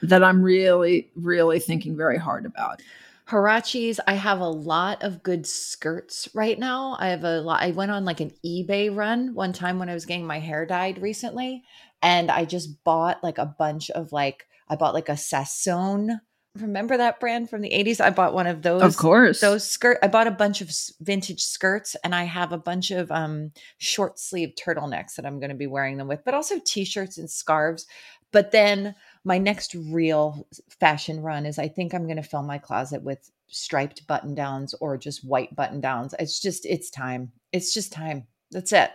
that 0.02 0.24
i'm 0.24 0.42
really 0.42 1.12
really 1.16 1.60
thinking 1.60 1.96
very 1.96 2.18
hard 2.18 2.46
about 2.46 2.82
Huaraches, 3.30 4.00
I 4.06 4.16
have 4.16 4.40
a 4.40 4.50
lot 4.50 5.04
of 5.04 5.24
good 5.24 5.48
skirts 5.48 6.28
right 6.34 6.60
now. 6.60 6.98
I 7.00 7.08
have 7.08 7.24
a 7.24 7.40
lot. 7.42 7.62
I 7.62 7.72
went 7.72 7.92
on 7.92 8.04
like 8.04 8.20
an 8.20 8.32
eBay 8.46 8.94
run 8.94 9.34
one 9.34 9.54
time 9.54 9.80
when 9.80 9.90
I 9.90 9.94
was 9.94 10.06
getting 10.06 10.26
my 10.26 10.40
hair 10.40 10.66
dyed 10.66 11.02
recently, 11.02 11.64
and 12.02 12.30
I 12.30 12.44
just 12.46 12.84
bought 12.84 13.24
like 13.24 13.38
a 13.38 13.46
bunch 13.46 13.90
of 13.92 14.12
like 14.12 14.46
I 14.68 14.76
bought 14.76 14.94
like 14.94 15.10
a 15.10 15.14
Sasson. 15.14 16.20
Remember 16.60 16.98
that 16.98 17.20
brand 17.20 17.50
from 17.50 17.62
the 17.62 17.72
80s? 17.72 18.00
I 18.00 18.12
bought 18.12 18.36
one 18.36 18.46
of 18.46 18.62
those. 18.62 18.84
of 18.84 18.96
course 18.98 19.42
Those 19.42 19.68
skirt 19.68 19.98
I 20.04 20.08
bought 20.08 20.28
a 20.28 20.32
bunch 20.32 20.62
of 20.62 20.70
vintage 21.02 21.42
skirts 21.42 21.96
and 22.04 22.14
I 22.14 22.26
have 22.26 22.52
a 22.52 22.60
bunch 22.60 22.92
of 22.92 23.12
um 23.12 23.52
short 23.80 24.20
sleeve 24.20 24.54
turtlenecks 24.64 25.16
that 25.16 25.26
I'm 25.26 25.40
going 25.40 25.50
to 25.50 25.56
be 25.56 25.66
wearing 25.66 25.98
them 25.98 26.08
with, 26.08 26.24
but 26.24 26.36
also 26.36 26.60
t-shirts 26.64 27.18
and 27.18 27.30
scarves. 27.30 27.88
But 28.32 28.52
then 28.52 28.96
my 29.26 29.38
next 29.38 29.74
real 29.76 30.48
fashion 30.80 31.22
run 31.22 31.46
is 31.46 31.58
I 31.58 31.68
think 31.68 31.94
I'm 31.94 32.06
going 32.06 32.18
to 32.18 32.24
fill 32.24 32.44
my 32.44 32.58
closet 32.58 33.04
with 33.04 33.32
striped 33.48 34.06
button 34.08 34.36
downs 34.36 34.74
or 34.80 34.98
just 34.98 35.26
white 35.26 35.56
button 35.56 35.80
downs. 35.80 36.14
It's 36.20 36.40
just 36.40 36.66
it's 36.66 36.90
time. 36.90 37.32
It's 37.52 37.74
just 37.74 37.92
time. 37.94 38.28
That's 38.52 38.72
it. 38.74 38.92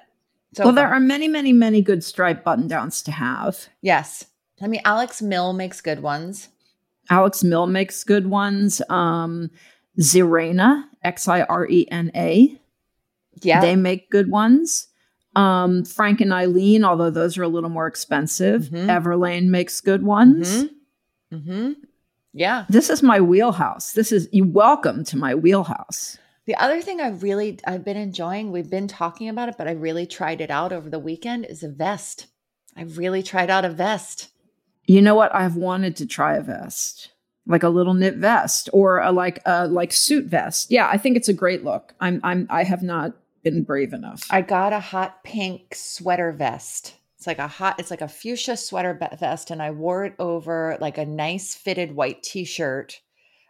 It's 0.51 0.61
well 0.61 0.73
there 0.73 0.89
are 0.89 1.01
many 1.01 1.29
many 1.29 1.53
many 1.53 1.83
good 1.83 2.03
striped 2.05 2.45
button 2.45 2.69
downs 2.69 3.03
to 3.03 3.11
have 3.13 3.69
yes. 3.83 4.25
I 4.63 4.67
mean 4.67 4.81
Alex 4.85 5.21
Mill 5.23 5.53
makes 5.53 5.81
good 5.81 6.01
ones. 6.01 6.49
alex 7.11 7.43
mill 7.43 7.67
makes 7.67 8.05
good 8.05 8.27
ones 8.27 8.83
um 8.91 9.51
Xirena 9.99 10.85
x-i-r-e-n-a 11.03 12.61
Yeah. 13.43 13.61
They 13.61 13.77
make 13.77 14.11
good 14.11 14.31
ones. 14.31 14.88
Um, 15.39 15.85
Frank 15.85 16.21
and 16.21 16.33
Eileen, 16.33 16.85
although 16.85 17.11
those 17.11 17.39
are 17.39 17.43
a 17.45 17.49
little 17.49 17.71
more 17.71 17.87
expensive. 17.87 18.71
Mhm. 18.71 18.87
Everlane 18.87 19.47
makes 19.49 19.81
good 19.81 20.03
ones. 20.03 20.65
Mhm. 20.65 20.71
Mhm. 21.33 21.77
Yeah. 22.33 22.65
This 22.69 22.91
is 22.91 23.03
my 23.03 23.21
wheelhouse. 23.21 23.93
This 23.93 24.13
is 24.13 24.29
you 24.33 24.45
welcome 24.45 25.05
to 25.05 25.17
my 25.17 25.35
wheelhouse. 25.35 26.19
The 26.47 26.55
other 26.57 26.81
thing 26.81 27.01
I've 27.01 27.23
really 27.23 27.59
I've 27.67 27.85
been 27.85 27.97
enjoying, 27.97 28.51
we've 28.53 28.71
been 28.71 28.89
talking 28.89 29.29
about 29.29 29.49
it, 29.49 29.57
but 29.59 29.69
I 29.69 29.73
really 29.73 30.07
tried 30.07 30.41
it 30.41 30.51
out 30.51 30.73
over 30.73 30.89
the 30.91 30.99
weekend 30.99 31.45
is 31.47 31.63
a 31.63 31.69
vest. 31.69 32.27
I 32.77 32.83
really 32.83 33.23
tried 33.23 33.51
out 33.51 33.65
a 33.65 33.71
vest. 33.71 34.31
You 34.87 35.03
know 35.03 35.15
what? 35.15 35.35
I've 35.35 35.57
wanted 35.57 35.95
to 35.97 36.07
try 36.07 36.37
a 36.37 36.41
vest, 36.43 37.11
like 37.47 37.63
a 37.63 37.69
little 37.69 37.93
knit 37.95 38.17
vest 38.17 38.71
or 38.73 38.99
a 39.01 39.13
like 39.13 39.41
a 39.45 39.69
like 39.69 39.93
suit 39.93 40.25
vest. 40.27 40.71
Yeah, 40.71 40.89
I 40.89 40.97
think 40.97 41.17
it's 41.17 41.29
a 41.29 41.35
great 41.35 41.63
look. 41.65 41.95
I'm 42.01 42.21
I'm 42.25 42.47
I 42.51 42.65
have 42.65 42.83
not 42.83 43.15
been 43.43 43.65
brave 43.65 43.93
enough. 43.93 44.27
I 44.31 44.43
got 44.43 44.73
a 44.73 44.81
hot 44.81 45.23
pink 45.25 45.75
sweater 45.75 46.33
vest. 46.33 46.95
It's 47.17 47.27
like 47.27 47.39
a 47.39 47.49
hot, 47.49 47.81
it's 47.81 47.91
like 47.91 48.01
a 48.01 48.09
fuchsia 48.09 48.57
sweater 48.57 48.99
vest, 49.19 49.51
and 49.51 49.61
I 49.61 49.73
wore 49.73 50.05
it 50.05 50.15
over 50.19 50.79
like 50.81 50.99
a 50.99 51.05
nice 51.05 51.55
fitted 51.55 51.95
white 51.97 52.23
t-shirt, 52.23 53.01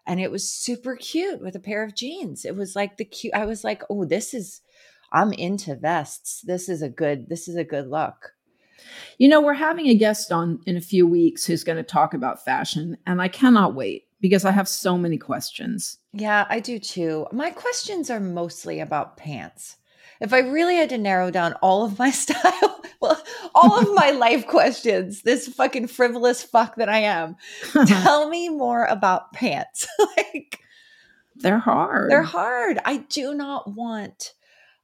and 0.06 0.18
it 0.18 0.30
was 0.30 0.50
super 0.50 0.96
cute 0.96 1.42
with 1.42 1.54
a 1.54 1.60
pair 1.60 1.84
of 1.84 1.94
jeans. 1.94 2.46
It 2.46 2.56
was 2.56 2.74
like 2.74 2.96
the 2.96 3.04
cute. 3.04 3.34
I 3.34 3.44
was 3.44 3.64
like, 3.64 3.82
oh, 3.90 4.06
this 4.06 4.32
is, 4.32 4.62
I'm 5.12 5.34
into 5.34 5.76
vests. 5.76 6.40
This 6.46 6.70
is 6.70 6.80
a 6.80 6.88
good, 6.88 7.28
this 7.28 7.46
is 7.46 7.56
a 7.56 7.64
good 7.64 7.88
look. 7.88 8.32
You 9.18 9.28
know, 9.28 9.42
we're 9.42 9.52
having 9.52 9.88
a 9.88 9.94
guest 9.94 10.32
on 10.32 10.60
in 10.64 10.78
a 10.78 10.80
few 10.80 11.06
weeks 11.06 11.44
who's 11.44 11.64
going 11.64 11.76
to 11.76 11.82
talk 11.82 12.14
about 12.14 12.44
fashion, 12.44 12.96
and 13.06 13.20
I 13.20 13.28
cannot 13.28 13.74
wait 13.74 14.07
because 14.20 14.44
I 14.44 14.50
have 14.50 14.68
so 14.68 14.98
many 14.98 15.18
questions. 15.18 15.98
Yeah, 16.12 16.46
I 16.48 16.60
do 16.60 16.78
too. 16.78 17.26
My 17.32 17.50
questions 17.50 18.10
are 18.10 18.20
mostly 18.20 18.80
about 18.80 19.16
pants. 19.16 19.76
If 20.20 20.32
I 20.32 20.40
really 20.40 20.74
had 20.74 20.88
to 20.88 20.98
narrow 20.98 21.30
down 21.30 21.52
all 21.62 21.84
of 21.84 21.98
my 21.98 22.10
style, 22.24 22.82
well, 23.00 23.22
all 23.54 23.78
of 23.78 23.94
my 23.94 24.10
life 24.26 24.46
questions, 24.46 25.22
this 25.22 25.48
fucking 25.48 25.86
frivolous 25.86 26.42
fuck 26.42 26.76
that 26.76 26.88
I 26.88 26.98
am, 26.98 27.36
tell 27.86 28.28
me 28.28 28.48
more 28.48 28.84
about 28.86 29.32
pants. 29.32 29.86
like, 30.16 30.58
They're 31.36 31.58
hard. 31.58 32.10
They're 32.10 32.22
hard. 32.22 32.78
I 32.84 32.98
do 33.08 33.34
not 33.34 33.72
want 33.74 34.34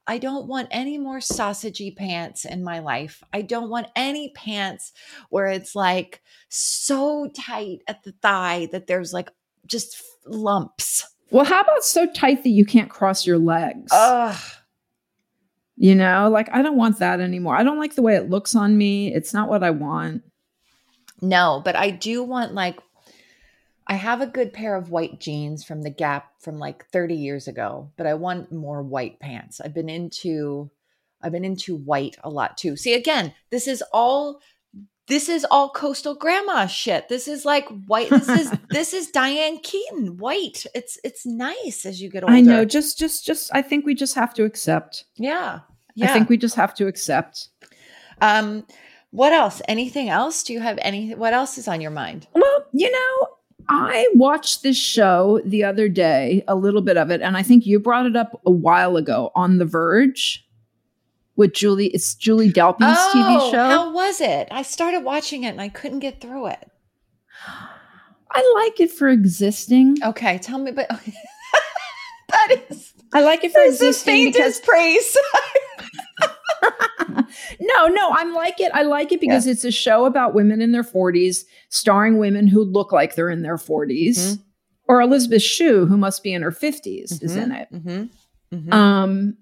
I 0.07 0.17
don't 0.19 0.47
want 0.47 0.67
any 0.71 0.97
more 0.97 1.17
sausagey 1.17 1.95
pants 1.95 2.45
in 2.45 2.63
my 2.63 2.79
life. 2.79 3.23
I 3.33 3.41
don't 3.41 3.69
want 3.69 3.87
any 3.95 4.29
pants 4.35 4.93
where 5.29 5.47
it's 5.47 5.75
like 5.75 6.21
so 6.49 7.27
tight 7.35 7.79
at 7.87 8.03
the 8.03 8.13
thigh 8.21 8.67
that 8.71 8.87
there's 8.87 9.13
like 9.13 9.31
just 9.65 10.01
lumps. 10.25 11.07
Well, 11.31 11.45
how 11.45 11.61
about 11.61 11.83
so 11.83 12.05
tight 12.11 12.43
that 12.43 12.49
you 12.49 12.65
can't 12.65 12.89
cross 12.89 13.25
your 13.25 13.39
legs? 13.39 13.91
Ugh. 13.91 14.37
You 15.77 15.95
know, 15.95 16.29
like 16.31 16.49
I 16.53 16.61
don't 16.61 16.77
want 16.77 16.99
that 16.99 17.19
anymore. 17.19 17.55
I 17.55 17.63
don't 17.63 17.79
like 17.79 17.95
the 17.95 18.01
way 18.01 18.15
it 18.15 18.29
looks 18.29 18.55
on 18.55 18.77
me. 18.77 19.13
It's 19.13 19.33
not 19.33 19.49
what 19.49 19.63
I 19.63 19.71
want. 19.71 20.23
No, 21.21 21.61
but 21.65 21.75
I 21.75 21.89
do 21.89 22.23
want 22.23 22.53
like 22.53 22.79
I 23.87 23.95
have 23.95 24.21
a 24.21 24.27
good 24.27 24.51
pair 24.51 24.75
of 24.75 24.89
white 24.89 25.19
jeans 25.19 25.63
from 25.63 25.83
the 25.83 25.89
Gap 25.89 26.31
from 26.39 26.57
like 26.57 26.87
30 26.91 27.15
years 27.15 27.47
ago, 27.47 27.91
but 27.97 28.07
I 28.07 28.15
want 28.15 28.51
more 28.51 28.81
white 28.81 29.19
pants. 29.19 29.61
I've 29.61 29.73
been 29.73 29.89
into 29.89 30.71
I've 31.21 31.31
been 31.31 31.45
into 31.45 31.75
white 31.75 32.17
a 32.23 32.29
lot 32.29 32.57
too. 32.57 32.75
See 32.75 32.93
again, 32.93 33.33
this 33.51 33.67
is 33.67 33.83
all 33.93 34.41
this 35.07 35.29
is 35.29 35.45
all 35.51 35.69
coastal 35.69 36.15
grandma 36.15 36.65
shit. 36.65 37.09
This 37.09 37.27
is 37.27 37.45
like 37.45 37.67
white. 37.85 38.09
This 38.09 38.29
is 38.29 38.53
this 38.69 38.93
is 38.93 39.11
Diane 39.11 39.59
Keaton 39.59 40.17
white. 40.17 40.65
It's 40.73 40.99
it's 41.03 41.25
nice 41.25 41.85
as 41.85 42.01
you 42.01 42.09
get 42.09 42.23
older. 42.23 42.35
I 42.35 42.41
know. 42.41 42.65
Just 42.65 42.97
just 42.97 43.25
just 43.25 43.51
I 43.53 43.61
think 43.61 43.85
we 43.85 43.93
just 43.93 44.15
have 44.15 44.33
to 44.35 44.43
accept. 44.43 45.05
Yeah. 45.15 45.59
Yeah. 45.95 46.09
I 46.09 46.13
think 46.13 46.29
we 46.29 46.37
just 46.37 46.55
have 46.55 46.73
to 46.75 46.87
accept. 46.87 47.49
Um 48.21 48.65
what 49.11 49.31
else? 49.31 49.61
Anything 49.67 50.09
else? 50.09 50.43
Do 50.43 50.53
you 50.53 50.59
have 50.59 50.77
any 50.81 51.13
what 51.13 51.33
else 51.33 51.57
is 51.57 51.67
on 51.67 51.81
your 51.81 51.91
mind? 51.91 52.27
Well, 52.33 52.65
you 52.73 52.91
know, 52.91 53.27
I 53.67 54.07
watched 54.13 54.63
this 54.63 54.77
show 54.77 55.41
the 55.45 55.63
other 55.63 55.89
day, 55.89 56.43
a 56.47 56.55
little 56.55 56.81
bit 56.81 56.97
of 56.97 57.09
it, 57.11 57.21
and 57.21 57.35
I 57.35 57.43
think 57.43 57.65
you 57.65 57.79
brought 57.79 58.05
it 58.05 58.15
up 58.15 58.39
a 58.45 58.51
while 58.51 58.97
ago 58.97 59.31
on 59.35 59.57
The 59.57 59.65
Verge 59.65 60.45
with 61.35 61.53
Julie. 61.53 61.87
It's 61.87 62.15
Julie 62.15 62.51
Delpy's 62.51 62.87
oh, 62.89 63.11
TV 63.15 63.51
show. 63.51 63.57
How 63.57 63.93
was 63.93 64.21
it? 64.21 64.47
I 64.51 64.61
started 64.61 65.03
watching 65.03 65.43
it 65.43 65.49
and 65.49 65.61
I 65.61 65.69
couldn't 65.69 65.99
get 65.99 66.21
through 66.21 66.47
it. 66.47 66.71
I 68.31 68.53
like 68.63 68.79
it 68.79 68.91
for 68.91 69.07
existing. 69.07 69.97
Okay, 70.03 70.37
tell 70.39 70.59
me, 70.59 70.71
but 70.71 70.89
that 72.29 72.63
is 72.69 72.93
I 73.13 73.21
like 73.21 73.43
it 73.43 73.53
for 73.53 73.61
existing 73.61 74.25
The 74.25 74.31
because 74.31 74.59
praise. 74.59 75.17
no, 77.59 77.87
no, 77.87 78.11
I'm 78.11 78.33
like 78.33 78.59
it. 78.59 78.71
I 78.73 78.83
like 78.83 79.11
it 79.11 79.19
because 79.21 79.45
yeah. 79.45 79.53
it's 79.53 79.63
a 79.63 79.71
show 79.71 80.05
about 80.05 80.33
women 80.33 80.61
in 80.61 80.71
their 80.71 80.83
40s, 80.83 81.43
starring 81.69 82.17
women 82.17 82.47
who 82.47 82.63
look 82.63 82.91
like 82.91 83.15
they're 83.15 83.29
in 83.29 83.41
their 83.41 83.57
40s. 83.57 84.17
Mm-hmm. 84.17 84.41
Or 84.87 85.01
Elizabeth 85.01 85.41
Shue, 85.41 85.87
who 85.87 85.97
must 85.97 86.21
be 86.21 86.31
in 86.31 86.43
her 86.43 86.51
50s, 86.51 87.13
mm-hmm. 87.13 87.25
is 87.25 87.35
in 87.35 87.51
it. 87.51 87.67
Mm-hmm. 87.73 88.55
mm-hmm. 88.55 88.73
Um, 88.73 89.37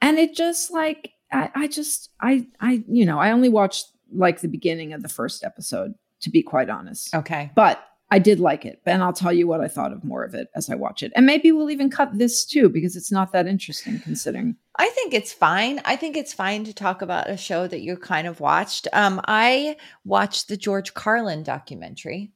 and 0.00 0.18
it 0.18 0.34
just 0.34 0.70
like 0.70 1.12
I, 1.32 1.50
I 1.54 1.66
just 1.68 2.10
I 2.20 2.46
I 2.60 2.82
you 2.88 3.04
know 3.04 3.18
I 3.18 3.32
only 3.32 3.48
watched 3.48 3.86
like 4.12 4.40
the 4.40 4.48
beginning 4.48 4.92
of 4.92 5.02
the 5.02 5.08
first 5.08 5.44
episode 5.44 5.94
to 6.22 6.30
be 6.30 6.42
quite 6.42 6.68
honest. 6.68 7.14
Okay, 7.14 7.50
but 7.54 7.82
I 8.12 8.18
did 8.18 8.40
like 8.40 8.66
it, 8.66 8.80
and 8.84 9.02
I'll 9.02 9.12
tell 9.12 9.32
you 9.32 9.46
what 9.46 9.60
I 9.60 9.68
thought 9.68 9.92
of 9.92 10.02
more 10.02 10.24
of 10.24 10.34
it 10.34 10.48
as 10.56 10.68
I 10.68 10.74
watch 10.74 11.02
it. 11.02 11.12
And 11.14 11.26
maybe 11.26 11.52
we'll 11.52 11.70
even 11.70 11.90
cut 11.90 12.18
this 12.18 12.44
too 12.44 12.68
because 12.68 12.96
it's 12.96 13.12
not 13.12 13.32
that 13.32 13.46
interesting 13.46 14.00
considering. 14.00 14.56
I 14.76 14.88
think 14.88 15.14
it's 15.14 15.32
fine. 15.32 15.80
I 15.84 15.94
think 15.94 16.16
it's 16.16 16.32
fine 16.32 16.64
to 16.64 16.74
talk 16.74 17.02
about 17.02 17.30
a 17.30 17.36
show 17.36 17.68
that 17.68 17.82
you 17.82 17.96
kind 17.96 18.26
of 18.26 18.40
watched. 18.40 18.88
Um, 18.92 19.20
I 19.26 19.76
watched 20.04 20.48
the 20.48 20.56
George 20.56 20.94
Carlin 20.94 21.44
documentary. 21.44 22.32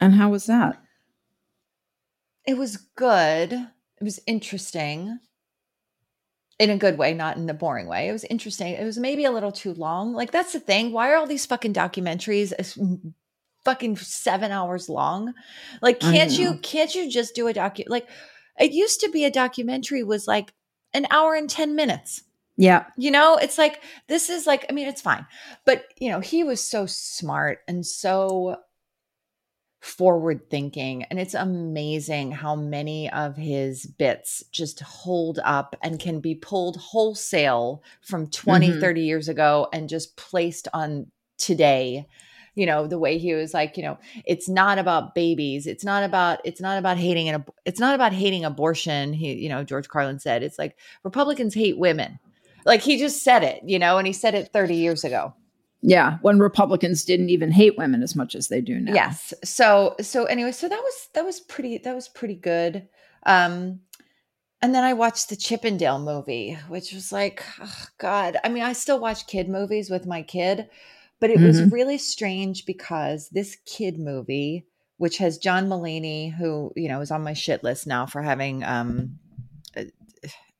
And 0.00 0.14
how 0.14 0.30
was 0.30 0.46
that? 0.46 0.82
It 2.46 2.56
was 2.56 2.78
good. 2.78 3.52
It 3.52 4.04
was 4.04 4.20
interesting 4.26 5.18
in 6.58 6.70
a 6.70 6.78
good 6.78 6.96
way, 6.96 7.12
not 7.12 7.36
in 7.36 7.48
a 7.48 7.54
boring 7.54 7.86
way. 7.86 8.08
It 8.08 8.12
was 8.12 8.24
interesting. 8.24 8.74
It 8.74 8.84
was 8.84 8.98
maybe 8.98 9.24
a 9.24 9.30
little 9.30 9.52
too 9.52 9.74
long. 9.74 10.12
Like 10.12 10.30
that's 10.30 10.52
the 10.52 10.60
thing. 10.60 10.92
Why 10.92 11.10
are 11.10 11.16
all 11.16 11.26
these 11.26 11.46
fucking 11.46 11.74
documentaries 11.74 12.52
fucking 13.64 13.96
seven 13.96 14.50
hours 14.52 14.88
long. 14.88 15.34
Like, 15.82 16.00
can't 16.00 16.30
you 16.30 16.58
can't 16.58 16.94
you 16.94 17.10
just 17.10 17.34
do 17.34 17.48
a 17.48 17.54
docu 17.54 17.84
like 17.88 18.08
it 18.58 18.72
used 18.72 19.00
to 19.00 19.10
be 19.10 19.24
a 19.24 19.30
documentary 19.30 20.04
was 20.04 20.28
like 20.28 20.52
an 20.92 21.06
hour 21.10 21.34
and 21.34 21.48
10 21.48 21.74
minutes. 21.74 22.22
Yeah. 22.56 22.84
You 22.98 23.10
know, 23.10 23.36
it's 23.36 23.56
like 23.56 23.80
this 24.06 24.28
is 24.28 24.46
like, 24.46 24.66
I 24.68 24.72
mean, 24.72 24.86
it's 24.86 25.00
fine. 25.00 25.26
But 25.64 25.86
you 25.98 26.10
know, 26.10 26.20
he 26.20 26.44
was 26.44 26.60
so 26.60 26.84
smart 26.86 27.60
and 27.66 27.84
so 27.86 28.56
forward 29.80 30.50
thinking 30.50 31.04
and 31.04 31.18
it's 31.18 31.32
amazing 31.32 32.30
how 32.30 32.54
many 32.54 33.10
of 33.12 33.34
his 33.34 33.86
bits 33.86 34.44
just 34.52 34.80
hold 34.80 35.40
up 35.42 35.74
and 35.82 35.98
can 35.98 36.20
be 36.20 36.34
pulled 36.34 36.76
wholesale 36.76 37.82
from 38.02 38.26
20 38.26 38.68
mm-hmm. 38.68 38.80
30 38.80 39.00
years 39.00 39.28
ago 39.30 39.68
and 39.72 39.88
just 39.88 40.18
placed 40.18 40.68
on 40.74 41.06
today 41.38 42.06
you 42.54 42.66
know 42.66 42.86
the 42.86 42.98
way 42.98 43.18
he 43.18 43.34
was 43.34 43.54
like 43.54 43.76
you 43.76 43.82
know 43.82 43.98
it's 44.24 44.48
not 44.48 44.78
about 44.78 45.14
babies. 45.14 45.66
It's 45.66 45.84
not 45.84 46.02
about 46.02 46.40
it's 46.44 46.60
not 46.60 46.78
about 46.78 46.96
hating 46.96 47.28
an 47.28 47.44
it's 47.64 47.80
not 47.80 47.94
about 47.94 48.12
hating 48.12 48.44
abortion 48.44 49.12
he 49.12 49.34
you 49.34 49.48
know 49.48 49.64
george 49.64 49.88
carlin 49.88 50.18
said. 50.18 50.42
It's 50.42 50.58
like 50.58 50.76
republicans 51.04 51.54
hate 51.54 51.78
women. 51.78 52.18
Like 52.64 52.82
he 52.82 52.98
just 52.98 53.22
said 53.22 53.42
it 53.42 53.62
you 53.64 53.78
know 53.78 53.98
and 53.98 54.06
he 54.06 54.12
said 54.12 54.34
it 54.34 54.52
30 54.52 54.74
years 54.74 55.04
ago. 55.04 55.34
Yeah 55.82 56.18
when 56.22 56.38
republicans 56.38 57.04
didn't 57.04 57.30
even 57.30 57.50
hate 57.52 57.78
women 57.78 58.02
as 58.02 58.14
much 58.16 58.34
as 58.34 58.48
they 58.48 58.60
do 58.60 58.78
now. 58.80 58.94
Yes. 58.94 59.32
So 59.44 59.96
so 60.00 60.24
anyway 60.24 60.52
so 60.52 60.68
that 60.68 60.80
was 60.80 61.08
that 61.14 61.24
was 61.24 61.40
pretty 61.40 61.78
that 61.78 61.94
was 61.94 62.08
pretty 62.08 62.36
good. 62.36 62.88
Um 63.24 63.80
and 64.62 64.74
then 64.74 64.84
I 64.84 64.92
watched 64.92 65.28
the 65.28 65.36
Chip 65.36 65.64
'n 65.64 65.78
Dale 65.78 65.98
movie, 65.98 66.58
which 66.68 66.92
was 66.92 67.12
like, 67.12 67.42
oh 67.60 67.84
God. 67.98 68.36
I 68.44 68.48
mean, 68.48 68.62
I 68.62 68.74
still 68.74 68.98
watch 69.00 69.26
kid 69.26 69.48
movies 69.48 69.88
with 69.88 70.06
my 70.06 70.22
kid, 70.22 70.68
but 71.20 71.30
it 71.30 71.36
mm-hmm. 71.36 71.46
was 71.46 71.72
really 71.72 71.98
strange 71.98 72.66
because 72.66 73.28
this 73.28 73.56
kid 73.66 73.98
movie, 73.98 74.66
which 74.96 75.18
has 75.18 75.38
John 75.38 75.68
Mulaney, 75.68 76.34
who 76.34 76.72
you 76.76 76.88
know 76.88 77.00
is 77.00 77.10
on 77.10 77.22
my 77.22 77.34
shit 77.34 77.62
list 77.62 77.86
now 77.86 78.06
for 78.06 78.22
having 78.22 78.64
um, 78.64 79.18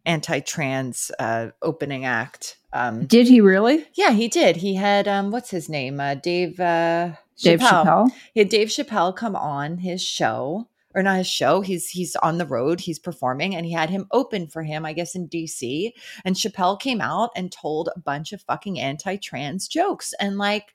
anti-trans 0.07 1.11
uh, 1.19 1.49
opening 1.63 2.05
act. 2.05 2.57
Um, 2.73 3.07
did 3.07 3.27
he 3.27 3.41
really? 3.41 3.87
Yeah, 3.95 4.13
he 4.13 4.29
did. 4.29 4.57
He 4.57 4.77
had 4.77 5.09
um, 5.09 5.31
what's 5.31 5.51
his 5.51 5.69
name? 5.69 5.99
Uh, 6.01 6.15
Dave. 6.15 6.61
Uh, 6.61 7.13
Dave 7.43 7.61
Chappelle. 7.61 8.11
He 8.35 8.41
had 8.41 8.51
Dave 8.51 8.69
Chappelle 8.69 9.17
come 9.17 9.35
on 9.35 9.79
his 9.79 10.03
show 10.03 10.69
or 10.95 11.03
not 11.03 11.19
his 11.19 11.27
show. 11.27 11.61
He's 11.61 11.89
he's 11.89 12.17
on 12.17 12.39
the 12.39 12.47
road. 12.47 12.81
He's 12.81 12.99
performing, 12.99 13.55
and 13.55 13.65
he 13.65 13.73
had 13.73 13.91
him 13.91 14.07
open 14.11 14.49
for 14.49 14.63
him, 14.63 14.85
I 14.85 14.93
guess, 14.93 15.15
in 15.15 15.27
D.C. 15.27 15.95
And 16.25 16.37
Chappelle 16.37 16.81
came 16.81 17.01
out 17.01 17.31
and 17.37 17.53
told 17.53 17.89
a 17.95 18.01
bunch 18.01 18.33
of 18.33 18.43
fucking 18.43 18.81
anti-trans 18.81 19.69
jokes, 19.69 20.13
and 20.21 20.39
like, 20.39 20.75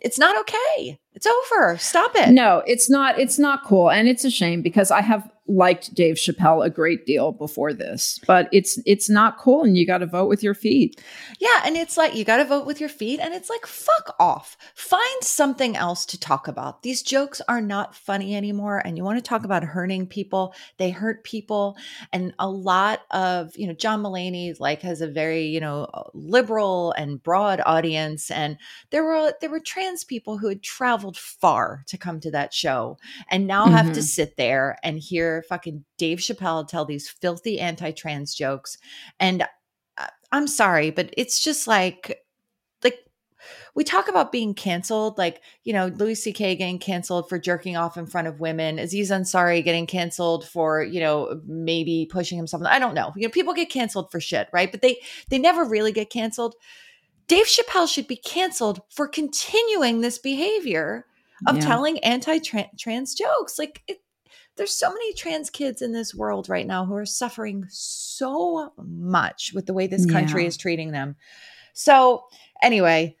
it's 0.00 0.18
not 0.18 0.38
okay. 0.40 1.00
It's 1.14 1.26
over. 1.26 1.76
Stop 1.78 2.12
it. 2.14 2.30
No, 2.30 2.62
it's 2.66 2.88
not. 2.88 3.18
It's 3.18 3.38
not 3.38 3.64
cool, 3.64 3.90
and 3.90 4.08
it's 4.08 4.24
a 4.24 4.30
shame 4.30 4.62
because 4.62 4.90
I 4.90 5.00
have 5.00 5.28
liked 5.48 5.94
Dave 5.94 6.16
Chappelle 6.16 6.64
a 6.64 6.70
great 6.70 7.06
deal 7.06 7.32
before 7.32 7.72
this, 7.72 8.20
but 8.26 8.48
it's 8.52 8.78
it's 8.84 9.08
not 9.08 9.38
cool 9.38 9.64
and 9.64 9.76
you 9.76 9.86
got 9.86 9.98
to 9.98 10.06
vote 10.06 10.28
with 10.28 10.42
your 10.42 10.54
feet. 10.54 11.02
Yeah, 11.40 11.62
and 11.64 11.76
it's 11.76 11.96
like 11.96 12.14
you 12.14 12.24
got 12.24 12.36
to 12.36 12.44
vote 12.44 12.66
with 12.66 12.80
your 12.80 12.88
feet 12.88 13.18
and 13.18 13.34
it's 13.34 13.48
like 13.48 13.66
fuck 13.66 14.14
off. 14.20 14.56
Find 14.74 15.22
something 15.22 15.76
else 15.76 16.04
to 16.06 16.20
talk 16.20 16.48
about. 16.48 16.82
These 16.82 17.02
jokes 17.02 17.40
are 17.48 17.60
not 17.60 17.94
funny 17.94 18.36
anymore 18.36 18.82
and 18.84 18.96
you 18.96 19.04
want 19.04 19.18
to 19.18 19.28
talk 19.28 19.44
about 19.44 19.64
hurting 19.64 20.06
people, 20.06 20.54
they 20.76 20.90
hurt 20.90 21.24
people 21.24 21.76
and 22.12 22.34
a 22.38 22.48
lot 22.48 23.00
of, 23.10 23.56
you 23.56 23.66
know, 23.66 23.72
John 23.72 24.02
Mulaney 24.02 24.58
like 24.60 24.82
has 24.82 25.00
a 25.00 25.08
very, 25.08 25.46
you 25.46 25.60
know, 25.60 25.88
liberal 26.12 26.92
and 26.92 27.22
broad 27.22 27.60
audience 27.64 28.30
and 28.30 28.58
there 28.90 29.04
were 29.04 29.32
there 29.40 29.50
were 29.50 29.60
trans 29.60 30.04
people 30.04 30.38
who 30.38 30.48
had 30.48 30.62
traveled 30.62 31.16
far 31.16 31.84
to 31.88 31.96
come 31.96 32.20
to 32.20 32.30
that 32.30 32.52
show 32.52 32.98
and 33.30 33.46
now 33.46 33.64
mm-hmm. 33.64 33.74
have 33.74 33.86
to 33.86 33.92
mm-hmm. 33.92 34.00
sit 34.00 34.36
there 34.36 34.78
and 34.82 34.98
hear 34.98 35.37
fucking 35.42 35.84
Dave 35.96 36.18
Chappelle 36.18 36.66
tell 36.66 36.84
these 36.84 37.08
filthy 37.08 37.60
anti 37.60 37.90
trans 37.90 38.34
jokes. 38.34 38.78
And 39.18 39.42
uh, 39.96 40.06
I'm 40.32 40.46
sorry, 40.46 40.90
but 40.90 41.12
it's 41.16 41.42
just 41.42 41.66
like, 41.66 42.20
like, 42.82 42.98
we 43.74 43.84
talk 43.84 44.08
about 44.08 44.32
being 44.32 44.54
canceled, 44.54 45.18
like, 45.18 45.40
you 45.64 45.72
know, 45.72 45.86
Louis 45.86 46.14
C.K. 46.14 46.56
getting 46.56 46.78
canceled 46.78 47.28
for 47.28 47.38
jerking 47.38 47.76
off 47.76 47.96
in 47.96 48.06
front 48.06 48.28
of 48.28 48.40
women, 48.40 48.78
Aziz 48.78 49.10
Ansari 49.10 49.64
getting 49.64 49.86
canceled 49.86 50.46
for, 50.46 50.82
you 50.82 51.00
know, 51.00 51.40
maybe 51.46 52.08
pushing 52.10 52.36
himself. 52.36 52.62
I 52.66 52.78
don't 52.78 52.94
know. 52.94 53.12
You 53.16 53.28
know, 53.28 53.32
people 53.32 53.54
get 53.54 53.70
canceled 53.70 54.10
for 54.10 54.20
shit, 54.20 54.48
right? 54.52 54.70
But 54.70 54.82
they 54.82 54.98
they 55.30 55.38
never 55.38 55.64
really 55.64 55.92
get 55.92 56.10
canceled. 56.10 56.54
Dave 57.28 57.46
Chappelle 57.46 57.88
should 57.88 58.08
be 58.08 58.16
canceled 58.16 58.80
for 58.90 59.06
continuing 59.06 60.00
this 60.00 60.18
behavior 60.18 61.04
of 61.46 61.56
yeah. 61.56 61.62
telling 61.62 61.98
anti-trans 62.00 63.14
jokes. 63.14 63.58
Like 63.58 63.82
it, 63.86 63.98
there's 64.58 64.74
so 64.74 64.90
many 64.90 65.14
trans 65.14 65.48
kids 65.48 65.80
in 65.80 65.92
this 65.92 66.14
world 66.14 66.48
right 66.48 66.66
now 66.66 66.84
who 66.84 66.94
are 66.94 67.06
suffering 67.06 67.64
so 67.68 68.72
much 68.76 69.52
with 69.54 69.66
the 69.66 69.72
way 69.72 69.86
this 69.86 70.04
country 70.04 70.42
yeah. 70.42 70.48
is 70.48 70.56
treating 70.56 70.90
them. 70.90 71.16
So, 71.72 72.24
anyway, 72.62 73.16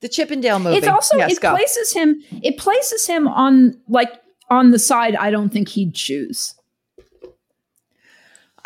the 0.00 0.08
Chip 0.08 0.30
'n 0.30 0.40
Dale 0.40 0.58
movie. 0.58 0.76
It's 0.76 0.86
also 0.86 1.16
yes, 1.16 1.32
it 1.32 1.40
go. 1.40 1.54
places 1.54 1.92
him 1.92 2.22
it 2.42 2.58
places 2.58 3.06
him 3.06 3.26
on 3.26 3.80
like 3.88 4.12
on 4.50 4.70
the 4.70 4.78
side 4.78 5.16
I 5.16 5.30
don't 5.30 5.50
think 5.50 5.68
he'd 5.68 5.94
choose. 5.94 6.54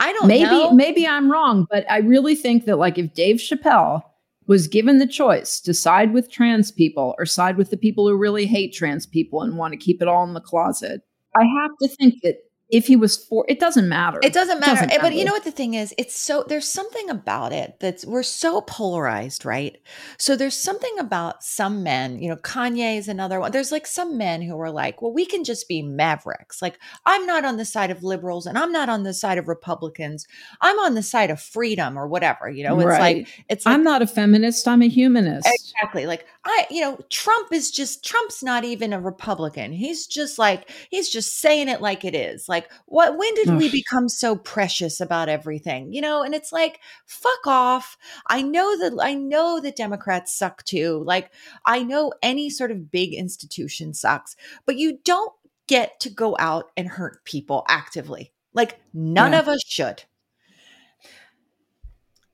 I 0.01 0.13
don't 0.13 0.29
maybe 0.29 0.45
know. 0.45 0.73
maybe 0.73 1.07
I'm 1.07 1.31
wrong, 1.31 1.67
but 1.71 1.89
I 1.91 1.99
really 1.99 2.35
think 2.35 2.65
that 2.65 2.77
like 2.77 2.99
if 2.99 3.15
Dave 3.15 3.37
Chappelle 3.37 4.03
was 4.47 4.67
given 4.67 4.99
the 4.99 5.07
choice 5.07 5.61
to 5.61 5.75
side 5.75 6.13
with 6.13 6.31
trans 6.31 6.73
people 6.73 7.15
or 7.19 7.27
side 7.27 7.57
with 7.57 7.71
the 7.71 7.77
people 7.77 8.09
who 8.09 8.17
really 8.17 8.47
hate 8.47 8.73
trans 8.73 9.07
people 9.07 9.43
and 9.43 9.59
want 9.59 9.73
to 9.73 9.79
keep 9.79 10.01
it 10.01 10.09
all 10.09 10.25
in 10.25 10.35
the 10.35 10.41
closet, 10.41 11.03
I 11.39 11.45
have 11.47 11.73
to 11.83 11.89
think 11.89 12.23
that 12.23 12.37
if 12.71 12.87
he 12.87 12.97
was 12.97 13.17
for 13.17 13.47
it 13.49 13.59
doesn't 13.59 13.89
matter. 13.89 14.21
It 14.23 14.33
doesn't 14.33 14.61
matter. 14.61 14.85
It 14.85 14.89
doesn't 14.89 15.03
but 15.03 15.15
you 15.15 15.25
know 15.25 15.33
what 15.33 15.45
the 15.45 15.51
thing 15.51 15.75
is? 15.75 15.95
It's 15.97 16.19
so 16.19 16.45
there's 16.47 16.69
something 16.69 17.09
about 17.09 17.53
it 17.53 17.77
that's 17.81 18.05
we're 18.05 18.23
so 18.23 18.61
polarized, 18.63 19.45
right? 19.45 19.79
So 20.19 20.37
there's 20.37 20.57
something 20.57 20.99
about 20.99 21.43
some 21.43 21.83
men, 21.83 22.21
you 22.21 22.29
know, 22.29 22.37
Kanye 22.37 22.99
is 22.99 23.09
another 23.09 23.41
one. 23.41 23.53
There's 23.53 23.73
like 23.73 23.87
some 23.87 24.19
men 24.19 24.43
who 24.43 24.59
are 24.61 24.71
like, 24.71 25.01
well, 25.01 25.13
we 25.13 25.25
can 25.25 25.45
just 25.45 25.67
be 25.69 25.81
mavericks. 25.81 26.61
Like, 26.61 26.79
I'm 27.07 27.25
not 27.25 27.45
on 27.45 27.57
the 27.57 27.65
side 27.65 27.91
of 27.91 28.03
liberals 28.03 28.47
and 28.47 28.59
I'm 28.59 28.73
not 28.73 28.89
on 28.89 29.03
the 29.03 29.15
side 29.15 29.39
of 29.39 29.49
Republicans. 29.49 30.27
I'm 30.61 30.79
on 30.81 30.95
the 30.95 31.03
side 31.03 31.31
of 31.31 31.41
freedom 31.41 31.99
or 31.99 32.07
whatever. 32.07 32.51
You 32.51 32.65
know, 32.65 32.79
it's 32.81 32.87
right. 32.87 33.01
like 33.01 33.45
it's 33.49 33.65
like, 33.65 33.75
I'm 33.75 33.85
not 33.85 34.03
a 34.03 34.07
feminist, 34.07 34.69
I'm 34.69 34.83
a 34.83 34.89
humanist. 34.89 35.49
Exactly. 35.49 36.07
Like 36.07 36.27
I, 36.45 36.67
you 36.71 36.81
know, 36.81 36.99
Trump 37.11 37.53
is 37.53 37.71
just 37.71 38.05
Trump's 38.05 38.43
not 38.43 38.65
even 38.65 38.93
a 38.93 39.01
Republican. 39.01 39.73
He's 39.73 40.07
just 40.07 40.39
like 40.39 40.71
he's 40.91 41.09
just 41.09 41.39
saying 41.39 41.69
it 41.69 41.81
like 41.81 42.05
it 42.05 42.15
is. 42.15 42.49
Like 42.49 42.58
like 42.59 42.71
what 42.87 43.17
when 43.17 43.33
did 43.35 43.51
we 43.57 43.71
become 43.71 44.09
so 44.09 44.35
precious 44.35 45.01
about 45.01 45.29
everything? 45.29 45.93
You 45.93 46.01
know 46.01 46.23
and 46.23 46.35
it's 46.35 46.53
like 46.53 46.81
fuck 47.07 47.47
off. 47.47 47.97
I 48.27 48.43
know 48.43 48.77
that 48.79 48.99
i 49.01 49.15
know 49.15 49.61
that 49.61 49.77
democrats 49.77 50.37
suck 50.37 50.65
too. 50.65 51.03
Like 51.07 51.31
i 51.65 51.83
know 51.83 52.13
any 52.23 52.51
sort 52.51 52.71
of 52.71 52.91
big 52.91 53.15
institution 53.15 53.95
sucks 53.95 54.35
but 54.67 54.77
you 54.77 54.99
don't 55.05 55.33
get 55.69 56.01
to 56.01 56.11
go 56.11 56.37
out 56.39 56.71
and 56.77 56.89
hurt 56.89 57.25
people 57.25 57.65
actively. 57.69 58.33
Like 58.55 58.81
none 58.93 59.33
yeah. 59.33 59.39
of 59.41 59.49
us 59.49 59.63
should. 59.67 60.03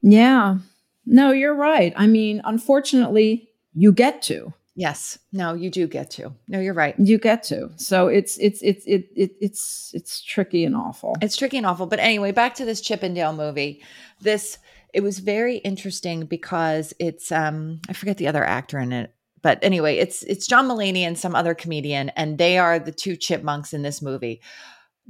Yeah. 0.01 0.59
No 1.05 1.33
you're 1.33 1.55
right. 1.55 1.93
I 1.97 2.07
mean 2.07 2.41
unfortunately 2.45 3.51
you 3.75 3.93
get 3.93 4.23
to 4.23 4.55
Yes. 4.77 5.19
No, 5.33 5.55
you 5.55 5.71
do 5.71 5.87
get 5.87 6.11
to. 6.13 6.35
No, 6.49 6.59
you're 6.59 6.75
right. 6.75 6.99
You 6.99 7.19
get 7.19 7.45
to. 7.45 7.71
So 7.77 8.09
it's 8.09 8.37
it's 8.39 8.61
it's 8.63 8.85
it, 8.87 9.09
it 9.15 9.33
it's 9.41 9.93
it's 9.95 10.21
tricky 10.21 10.65
and 10.65 10.75
awful. 10.75 11.17
It's 11.23 11.37
tricky 11.37 11.59
and 11.59 11.67
awful. 11.67 11.87
But 11.87 12.01
anyway, 12.01 12.33
back 12.33 12.57
to 12.57 12.65
this 12.65 12.81
Chip 12.81 13.05
'n 13.05 13.15
Dale 13.15 13.33
movie. 13.33 13.85
This 14.21 14.59
it 14.93 15.03
was 15.03 15.21
very 15.21 15.57
interesting 15.59 16.27
because 16.27 16.93
it's 16.99 17.31
um 17.31 17.81
I 17.89 17.93
forget 17.93 18.17
the 18.17 18.27
other 18.27 18.45
actor 18.45 18.79
in 18.79 18.93
it. 18.93 19.15
But 19.43 19.61
anyway, 19.63 19.99
it's 19.99 20.25
it's 20.25 20.47
John 20.47 20.67
Mulaney 20.67 21.03
and 21.03 21.17
some 21.17 21.37
other 21.37 21.55
comedian 21.55 22.09
and 22.11 22.39
they 22.39 22.59
are 22.59 22.79
the 22.79 22.93
two 22.93 23.15
chipmunks 23.17 23.73
in 23.73 23.83
this 23.83 24.03
movie. 24.03 24.41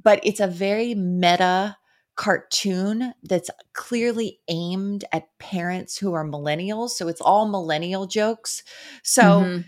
But 0.03 0.21
it's 0.25 0.41
a 0.41 0.47
very 0.47 0.95
meta 0.95 1.77
cartoon 2.17 3.12
that's 3.23 3.51
clearly 3.73 4.41
aimed 4.49 5.05
at 5.12 5.37
parents 5.39 5.97
who 5.97 6.12
are 6.12 6.25
millennials. 6.25 6.91
So 6.91 7.09
it's 7.09 7.21
all 7.21 7.49
millennial 7.49 8.07
jokes. 8.07 8.62
So 9.03 9.23
mm-hmm. 9.23 9.61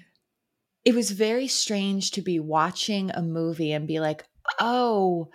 it 0.84 0.94
was 0.94 1.10
very 1.10 1.48
strange 1.48 2.12
to 2.12 2.22
be 2.22 2.38
watching 2.38 3.10
a 3.10 3.22
movie 3.22 3.72
and 3.72 3.88
be 3.88 4.00
like, 4.00 4.24
oh, 4.60 5.28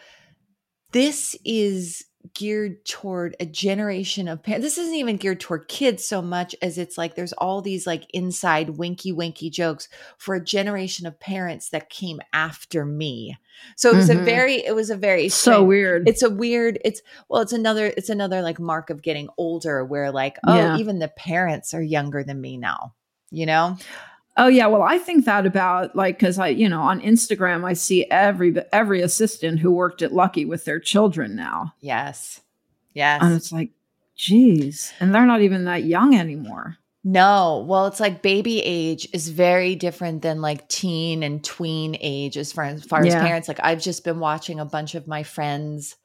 this 0.92 1.36
is 1.46 2.06
geared 2.34 2.84
toward 2.86 3.36
a 3.40 3.46
generation 3.46 4.28
of 4.28 4.44
parents. 4.44 4.66
This 4.66 4.78
isn't 4.78 4.96
even 4.96 5.18
geared 5.18 5.40
toward 5.40 5.68
kids 5.68 6.06
so 6.06 6.22
much 6.22 6.56
as 6.62 6.78
it's 6.78 6.98
like 6.98 7.16
there's 7.16 7.34
all 7.34 7.62
these 7.62 7.88
like 7.88 8.06
inside 8.14 8.72
winky 8.72 9.12
winky 9.12 9.50
jokes 9.50 9.90
for 10.18 10.36
a 10.36 10.44
generation 10.44 11.06
of 11.06 11.20
parents 11.20 11.70
that 11.70 11.90
came 11.90 12.20
after 12.34 12.86
me. 12.86 13.38
So 13.76 13.92
it 13.92 13.96
was 13.96 14.10
mm-hmm. 14.10 14.22
a 14.22 14.26
very 14.26 14.66
it 14.66 14.76
was 14.76 14.90
a 14.90 14.98
very 14.98 15.30
so 15.30 15.52
strange, 15.52 15.68
weird. 15.68 16.10
It's 16.10 16.24
a 16.24 16.30
weird 16.30 16.80
it's 16.84 17.02
well 17.30 17.42
it's 17.42 17.54
another 17.54 17.94
it's 17.98 18.10
another 18.10 18.42
like 18.42 18.60
mark 18.60 18.90
of 18.90 19.02
getting 19.02 19.30
older 19.38 19.84
where 19.86 20.12
like 20.12 20.38
oh 20.46 20.56
yeah. 20.56 20.78
even 20.78 21.00
the 21.00 21.10
parents 21.10 21.74
are 21.74 21.82
younger 21.82 22.24
than 22.24 22.40
me 22.40 22.58
now. 22.58 22.94
You 23.30 23.46
know? 23.46 23.78
Oh 24.42 24.48
yeah, 24.48 24.66
well 24.66 24.82
I 24.82 24.98
think 24.98 25.26
that 25.26 25.46
about 25.46 25.96
like 25.96 26.18
cuz 26.18 26.40
I 26.40 26.48
you 26.48 26.68
know 26.68 26.82
on 26.82 27.00
Instagram 27.00 27.64
I 27.64 27.74
see 27.74 28.10
every 28.10 28.56
every 28.74 29.02
assistant 29.02 29.60
who 29.60 29.72
worked 29.72 30.02
at 30.02 30.14
Lucky 30.14 30.46
with 30.46 30.66
their 30.66 30.80
children 30.80 31.36
now. 31.36 31.76
Yes. 31.80 32.42
Yes. 32.96 33.22
And 33.22 33.36
it's 33.36 33.52
like 33.52 33.70
geez, 34.16 34.94
and 35.00 35.14
they're 35.14 35.28
not 35.28 35.42
even 35.42 35.66
that 35.66 35.84
young 35.84 36.16
anymore. 36.16 36.78
No, 37.04 37.64
well, 37.68 37.86
it's 37.86 38.00
like 38.00 38.24
baby 38.24 38.62
age 38.62 39.08
is 39.14 39.30
very 39.30 39.76
different 39.76 40.24
than 40.24 40.42
like 40.42 40.68
teen 40.70 41.22
and 41.22 41.44
tween 41.44 41.96
age 42.02 42.36
as 42.36 42.52
far 42.52 42.66
as, 42.66 42.84
far 42.84 43.06
as 43.06 43.14
parents. 43.14 43.48
Like 43.48 43.60
I've 43.62 43.82
just 43.82 44.04
been 44.04 44.20
watching 44.20 44.60
a 44.60 44.66
bunch 44.66 44.96
of 44.96 45.08
my 45.08 45.22
friends 45.22 45.98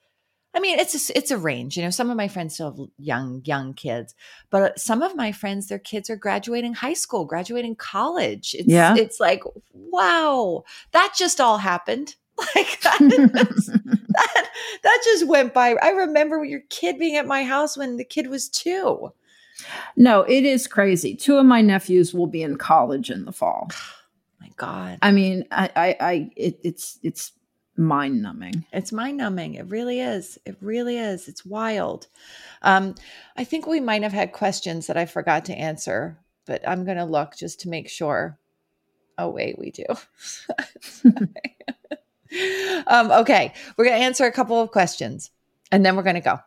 I 0.57 0.61
mean, 0.61 0.79
it's 0.79 1.11
a, 1.11 1.17
it's 1.17 1.31
a 1.31 1.37
range. 1.37 1.77
You 1.77 1.83
know, 1.83 1.91
some 1.91 2.09
of 2.09 2.17
my 2.17 2.29
friends 2.29 2.55
still 2.55 2.71
have 2.75 2.89
young 2.99 3.43
young 3.45 3.75
kids, 3.75 4.15
but 4.49 4.63
uh, 4.63 4.77
some 4.77 5.03
of 5.03 5.15
my 5.15 5.31
friends, 5.31 5.69
their 5.69 5.79
kids 5.79 6.09
are 6.09 6.17
graduating 6.17 6.73
high 6.73 6.95
school, 6.95 7.27
graduating 7.27 7.77
college. 7.77 8.57
It's, 8.59 8.67
yeah, 8.67 8.95
it's 8.97 9.21
like 9.21 9.43
wow, 9.75 10.65
that 10.93 11.15
just 11.17 11.41
all 11.41 11.59
happened. 11.59 12.17
Like 12.55 12.81
that, 12.83 12.99
that, 13.01 14.51
that 14.83 15.01
just 15.05 15.27
went 15.27 15.55
by. 15.55 15.75
I 15.83 15.89
remember 15.89 16.45
your 16.45 16.61
kid 16.69 16.99
being 16.99 17.17
at 17.17 17.27
my 17.27 17.45
house 17.45 17.79
when 17.79 17.97
the 17.97 18.05
kid 18.05 18.27
was 18.27 18.51
two. 18.51 19.11
No, 19.97 20.21
it 20.21 20.45
is 20.45 20.67
crazy. 20.67 21.17
Two 21.17 21.39
of 21.39 21.47
my 21.47 21.63
nephews 21.63 22.13
will 22.13 22.27
be 22.27 22.43
in 22.43 22.57
college 22.59 23.11
in 23.11 23.25
the 23.25 23.33
fall. 23.33 23.71
my 24.41 24.51
God. 24.57 24.99
I 25.01 25.13
mean, 25.13 25.45
I, 25.51 25.71
I, 25.75 25.97
I 25.99 26.31
it, 26.37 26.61
it's, 26.63 26.99
it's 27.03 27.33
mind 27.77 28.22
numbing. 28.22 28.64
It's 28.72 28.93
mind 28.93 29.18
numbing. 29.18 29.55
It 29.55 29.66
really 29.66 30.01
is. 30.01 30.39
It 30.45 30.57
really 30.61 30.99
is. 30.99 31.29
It's 31.29 31.45
wild. 31.45 32.07
Um, 32.62 32.95
I 33.37 33.45
think 33.45 33.66
we 33.66 33.81
might 33.81 34.03
have 34.03 34.12
had 34.12 34.33
questions 34.33 34.87
that 34.87 34.97
I 34.97 35.07
forgot 35.07 35.45
to 35.47 35.55
answer, 35.55 36.18
but 36.47 36.66
I'm 36.66 36.85
going 36.85 36.97
to 36.97 37.05
look 37.05 37.37
just 37.37 37.61
to 37.61 37.68
make 37.68 37.89
sure. 37.89 38.39
Oh, 39.18 39.31
wait, 39.31 39.59
we 39.59 39.70
do. 39.70 39.85
um, 42.87 43.11
okay. 43.11 43.53
We're 43.77 43.85
going 43.85 43.99
to 43.99 44.05
answer 44.05 44.24
a 44.24 44.33
couple 44.33 44.61
of 44.61 44.70
questions 44.70 45.31
and 45.72 45.85
then 45.85 45.97
we're 45.97 46.03
going 46.03 46.22
to 46.22 46.41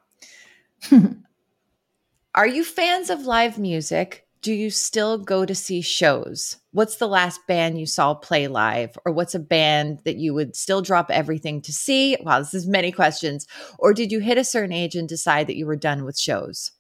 go. 0.92 0.92
Are 2.36 2.48
you 2.48 2.64
fans 2.64 3.10
of 3.10 3.26
live 3.26 3.58
music? 3.58 4.28
Do 4.42 4.54
you 4.54 4.70
still 4.70 5.18
go 5.18 5.46
to 5.46 5.54
see 5.54 5.82
shows? 5.82 6.56
What's 6.72 6.96
the 6.96 7.10
last 7.10 7.46
band 7.46 7.78
you 7.78 7.86
saw 7.86 8.14
play 8.14 8.48
live? 8.48 8.98
Or 9.06 9.12
what's 9.12 9.36
a 9.36 9.40
band 9.40 10.00
that 10.06 10.16
you 10.16 10.34
would 10.34 10.56
still 10.56 10.82
drop 10.82 11.12
everything 11.12 11.62
to 11.64 11.74
see? 11.74 12.16
Wow, 12.22 12.40
this 12.40 12.54
is 12.54 12.66
many 12.66 12.94
questions. 12.94 13.46
Or 13.78 13.94
did 13.94 14.14
you 14.14 14.20
hit 14.20 14.38
a 14.38 14.46
certain 14.46 14.72
age 14.72 14.96
and 14.96 15.10
decide 15.10 15.48
that 15.48 15.58
you 15.58 15.66
were 15.66 15.76
done 15.76 16.06
with 16.06 16.18
shows? 16.18 16.72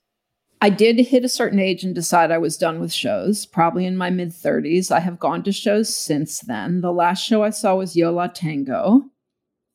I 0.61 0.69
did 0.69 0.99
hit 0.99 1.25
a 1.25 1.29
certain 1.29 1.59
age 1.59 1.83
and 1.83 1.93
decide 1.93 2.31
I 2.31 2.37
was 2.37 2.55
done 2.55 2.79
with 2.79 2.93
shows, 2.93 3.45
probably 3.45 3.85
in 3.85 3.97
my 3.97 4.09
mid 4.09 4.29
30s. 4.29 4.89
I 4.89 5.01
have 5.01 5.19
gone 5.19 5.43
to 5.43 5.51
shows 5.51 5.93
since 5.93 6.39
then. 6.39 6.79
The 6.79 6.93
last 6.93 7.25
show 7.25 7.43
I 7.43 7.49
saw 7.49 7.75
was 7.75 7.95
Yo 7.95 8.13
La 8.13 8.27
Tengo. 8.27 9.03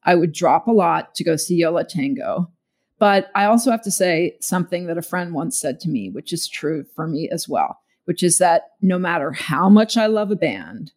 I 0.02 0.14
would 0.14 0.32
drop 0.32 0.66
a 0.66 0.72
lot 0.72 1.14
to 1.16 1.24
go 1.24 1.36
see 1.36 1.56
Yo 1.56 1.72
La 1.72 1.82
Tengo. 1.82 2.50
But 2.98 3.30
I 3.34 3.46
also 3.46 3.70
have 3.70 3.82
to 3.82 3.90
say 3.90 4.36
something 4.40 4.86
that 4.86 4.98
a 4.98 5.02
friend 5.02 5.34
once 5.34 5.58
said 5.58 5.80
to 5.80 5.88
me, 5.88 6.10
which 6.10 6.32
is 6.32 6.48
true 6.48 6.84
for 6.94 7.06
me 7.06 7.28
as 7.28 7.48
well, 7.48 7.80
which 8.04 8.22
is 8.22 8.38
that 8.38 8.70
no 8.80 8.98
matter 8.98 9.32
how 9.32 9.68
much 9.68 9.96
I 9.96 10.06
love 10.06 10.30
a 10.30 10.36
band 10.36 10.92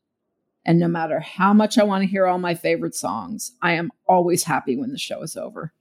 and 0.66 0.80
no 0.80 0.88
matter 0.88 1.20
how 1.20 1.54
much 1.54 1.78
I 1.78 1.84
want 1.84 2.04
to 2.04 2.10
hear 2.10 2.28
all 2.28 2.38
my 2.38 2.54
favorite 2.54 2.94
songs, 2.94 3.54
I 3.62 3.74
am 3.74 3.92
always 4.08 4.44
happy 4.44 4.76
when 4.76 4.92
the 4.92 4.98
show 4.98 5.22
is 5.22 5.38
over. 5.38 5.74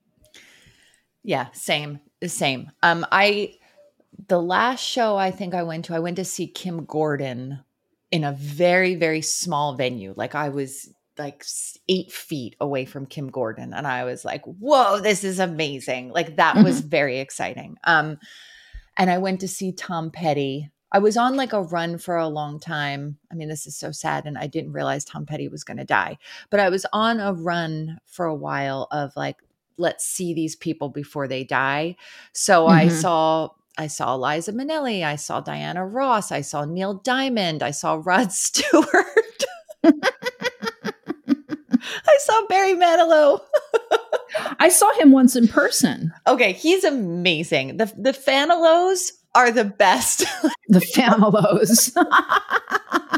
Yeah, 1.22 1.48
same, 1.52 2.00
same. 2.24 2.70
Um, 2.82 3.04
I 3.10 3.54
the 4.28 4.40
last 4.40 4.80
show 4.80 5.16
I 5.16 5.30
think 5.30 5.54
I 5.54 5.64
went 5.64 5.86
to, 5.86 5.94
I 5.94 5.98
went 5.98 6.16
to 6.16 6.24
see 6.24 6.46
Kim 6.46 6.84
Gordon 6.84 7.60
in 8.12 8.24
a 8.24 8.32
very 8.32 8.94
very 8.94 9.20
small 9.20 9.74
venue. 9.74 10.14
Like 10.16 10.36
I 10.36 10.48
was 10.48 10.88
like 11.18 11.44
eight 11.88 12.12
feet 12.12 12.56
away 12.60 12.84
from 12.84 13.06
Kim 13.06 13.28
Gordon. 13.30 13.72
And 13.72 13.86
I 13.86 14.04
was 14.04 14.24
like, 14.24 14.44
whoa, 14.44 15.00
this 15.00 15.24
is 15.24 15.38
amazing. 15.38 16.10
Like 16.10 16.36
that 16.36 16.56
mm-hmm. 16.56 16.64
was 16.64 16.80
very 16.80 17.18
exciting. 17.18 17.76
Um, 17.84 18.18
and 18.96 19.10
I 19.10 19.18
went 19.18 19.40
to 19.40 19.48
see 19.48 19.72
Tom 19.72 20.10
Petty. 20.10 20.70
I 20.92 20.98
was 20.98 21.16
on 21.16 21.36
like 21.36 21.52
a 21.52 21.62
run 21.62 21.98
for 21.98 22.16
a 22.16 22.28
long 22.28 22.60
time. 22.60 23.18
I 23.30 23.34
mean, 23.34 23.48
this 23.48 23.66
is 23.66 23.76
so 23.76 23.92
sad. 23.92 24.24
And 24.24 24.38
I 24.38 24.46
didn't 24.46 24.72
realize 24.72 25.04
Tom 25.04 25.26
Petty 25.26 25.48
was 25.48 25.64
going 25.64 25.76
to 25.78 25.84
die, 25.84 26.18
but 26.50 26.60
I 26.60 26.68
was 26.68 26.86
on 26.92 27.20
a 27.20 27.32
run 27.32 27.98
for 28.06 28.26
a 28.26 28.34
while 28.34 28.88
of 28.90 29.14
like, 29.16 29.36
let's 29.78 30.06
see 30.06 30.32
these 30.32 30.56
people 30.56 30.88
before 30.88 31.28
they 31.28 31.44
die. 31.44 31.96
So 32.32 32.66
mm-hmm. 32.66 32.78
I 32.78 32.88
saw 32.88 33.50
I 33.78 33.88
saw 33.88 34.14
Liza 34.14 34.52
Minnelli, 34.52 35.04
I 35.04 35.16
saw 35.16 35.40
Diana 35.40 35.86
Ross, 35.86 36.32
I 36.32 36.40
saw 36.40 36.64
Neil 36.64 36.94
Diamond, 36.94 37.62
I 37.62 37.72
saw 37.72 38.00
Rod 38.02 38.32
Stewart. 38.32 39.44
I 42.26 42.32
saw 42.32 42.46
Barry 42.48 42.74
Manilow. 42.74 43.40
I 44.58 44.68
saw 44.68 44.92
him 44.94 45.12
once 45.12 45.36
in 45.36 45.46
person. 45.46 46.12
Okay, 46.26 46.52
he's 46.52 46.82
amazing. 46.82 47.76
The 47.76 47.86
the 47.96 48.10
Fanilows 48.10 49.12
are 49.36 49.52
the 49.52 49.64
best. 49.64 50.24
the 50.68 50.80
Fanilows. 50.80 51.92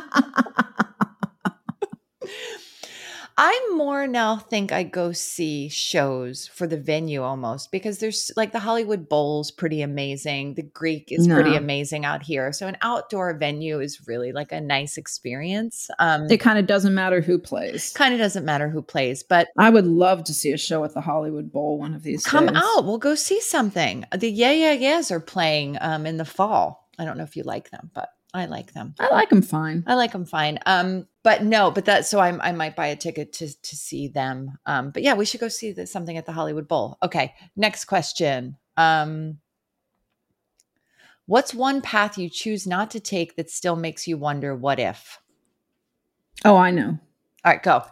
I 3.41 3.71
more 3.77 4.09
now 4.09 4.37
think 4.37 4.73
I 4.73 4.83
go 4.83 5.13
see 5.13 5.69
shows 5.69 6.49
for 6.49 6.67
the 6.67 6.77
venue 6.77 7.23
almost 7.23 7.71
because 7.71 7.99
there's 7.99 8.33
like 8.37 8.51
the 8.51 8.59
Hollywood 8.59 9.09
Bowl's 9.09 9.53
pretty 9.53 9.81
amazing. 9.81 10.55
The 10.55 10.65
Greek 10.65 11.13
is 11.13 11.29
pretty 11.29 11.55
amazing 11.55 12.05
out 12.05 12.21
here. 12.25 12.53
So 12.53 12.67
an 12.67 12.77
outdoor 12.83 13.33
venue 13.39 13.79
is 13.79 14.09
really 14.09 14.33
like 14.33 14.51
a 14.51 14.61
nice 14.61 14.99
experience. 14.99 15.89
Um 16.01 16.27
It 16.29 16.39
kind 16.39 16.59
of 16.59 16.67
doesn't 16.67 16.95
matter 16.95 17.21
who 17.21 17.39
plays. 17.39 17.93
kind 17.93 18.13
of 18.13 18.19
doesn't 18.19 18.45
matter 18.45 18.69
who 18.69 18.83
plays, 18.83 19.23
but 19.23 19.47
I 19.57 19.71
would 19.71 19.87
love 19.87 20.25
to 20.25 20.35
see 20.35 20.51
a 20.51 20.59
show 20.59 20.83
at 20.83 20.95
the 20.95 21.01
Hollywood 21.01 21.53
Bowl 21.53 21.79
one 21.79 21.95
of 21.95 22.03
these 22.03 22.25
come 22.25 22.47
days. 22.47 22.57
out. 22.57 22.85
We'll 22.87 22.99
go 22.99 23.15
see 23.15 23.41
something. 23.41 24.05
The 24.17 24.29
Yeah 24.31 24.51
Yeah 24.51 24.73
Yeahs 24.73 25.13
are 25.13 25.21
playing 25.21 25.79
um 25.81 26.07
in 26.07 26.17
the 26.17 26.25
fall. 26.25 26.89
I 26.99 27.05
don't 27.05 27.17
know 27.17 27.23
if 27.23 27.37
you 27.37 27.45
like 27.45 27.71
them, 27.71 27.93
but 27.95 28.09
I 28.35 28.45
like 28.47 28.73
them. 28.75 28.95
I 28.99 29.09
like 29.09 29.31
them 29.31 29.43
fine. 29.43 29.85
I 29.87 29.95
like 29.95 30.13
them 30.13 30.27
fine. 30.27 30.59
Um, 30.67 31.07
but 31.23 31.43
no, 31.43 31.71
but 31.71 31.87
that 31.87 32.07
so 32.07 32.19
I 32.19 32.49
I 32.49 32.53
might 32.53 32.77
buy 32.77 32.89
a 32.89 32.97
ticket 32.97 33.33
to 33.35 33.49
to 33.49 33.77
see 33.77 34.09
them. 34.09 34.59
Um, 34.67 34.91
but 34.91 35.03
yeah, 35.03 35.15
we 35.15 35.25
should 35.25 35.41
go 35.41 35.49
see 35.49 35.73
the, 35.73 35.87
something 35.87 36.17
at 36.17 36.27
the 36.27 36.33
Hollywood 36.33 36.69
Bowl. 36.69 36.99
Okay, 37.03 37.35
next 37.57 37.87
question. 37.87 38.57
Um, 38.77 39.39
what's 41.27 41.55
one 41.55 41.81
path 41.81 42.19
you 42.19 42.29
choose 42.29 42.67
not 42.67 42.91
to 42.91 43.01
take 43.01 43.37
that 43.37 43.51
still 43.51 43.77
makes 43.77 44.07
you 44.07 44.19
wonder 44.19 44.55
what 44.55 44.79
if? 44.79 45.19
Oh, 46.45 46.57
I 46.57 46.71
know. 46.71 46.99
All 47.45 47.53
right, 47.53 47.63
go. 47.63 47.83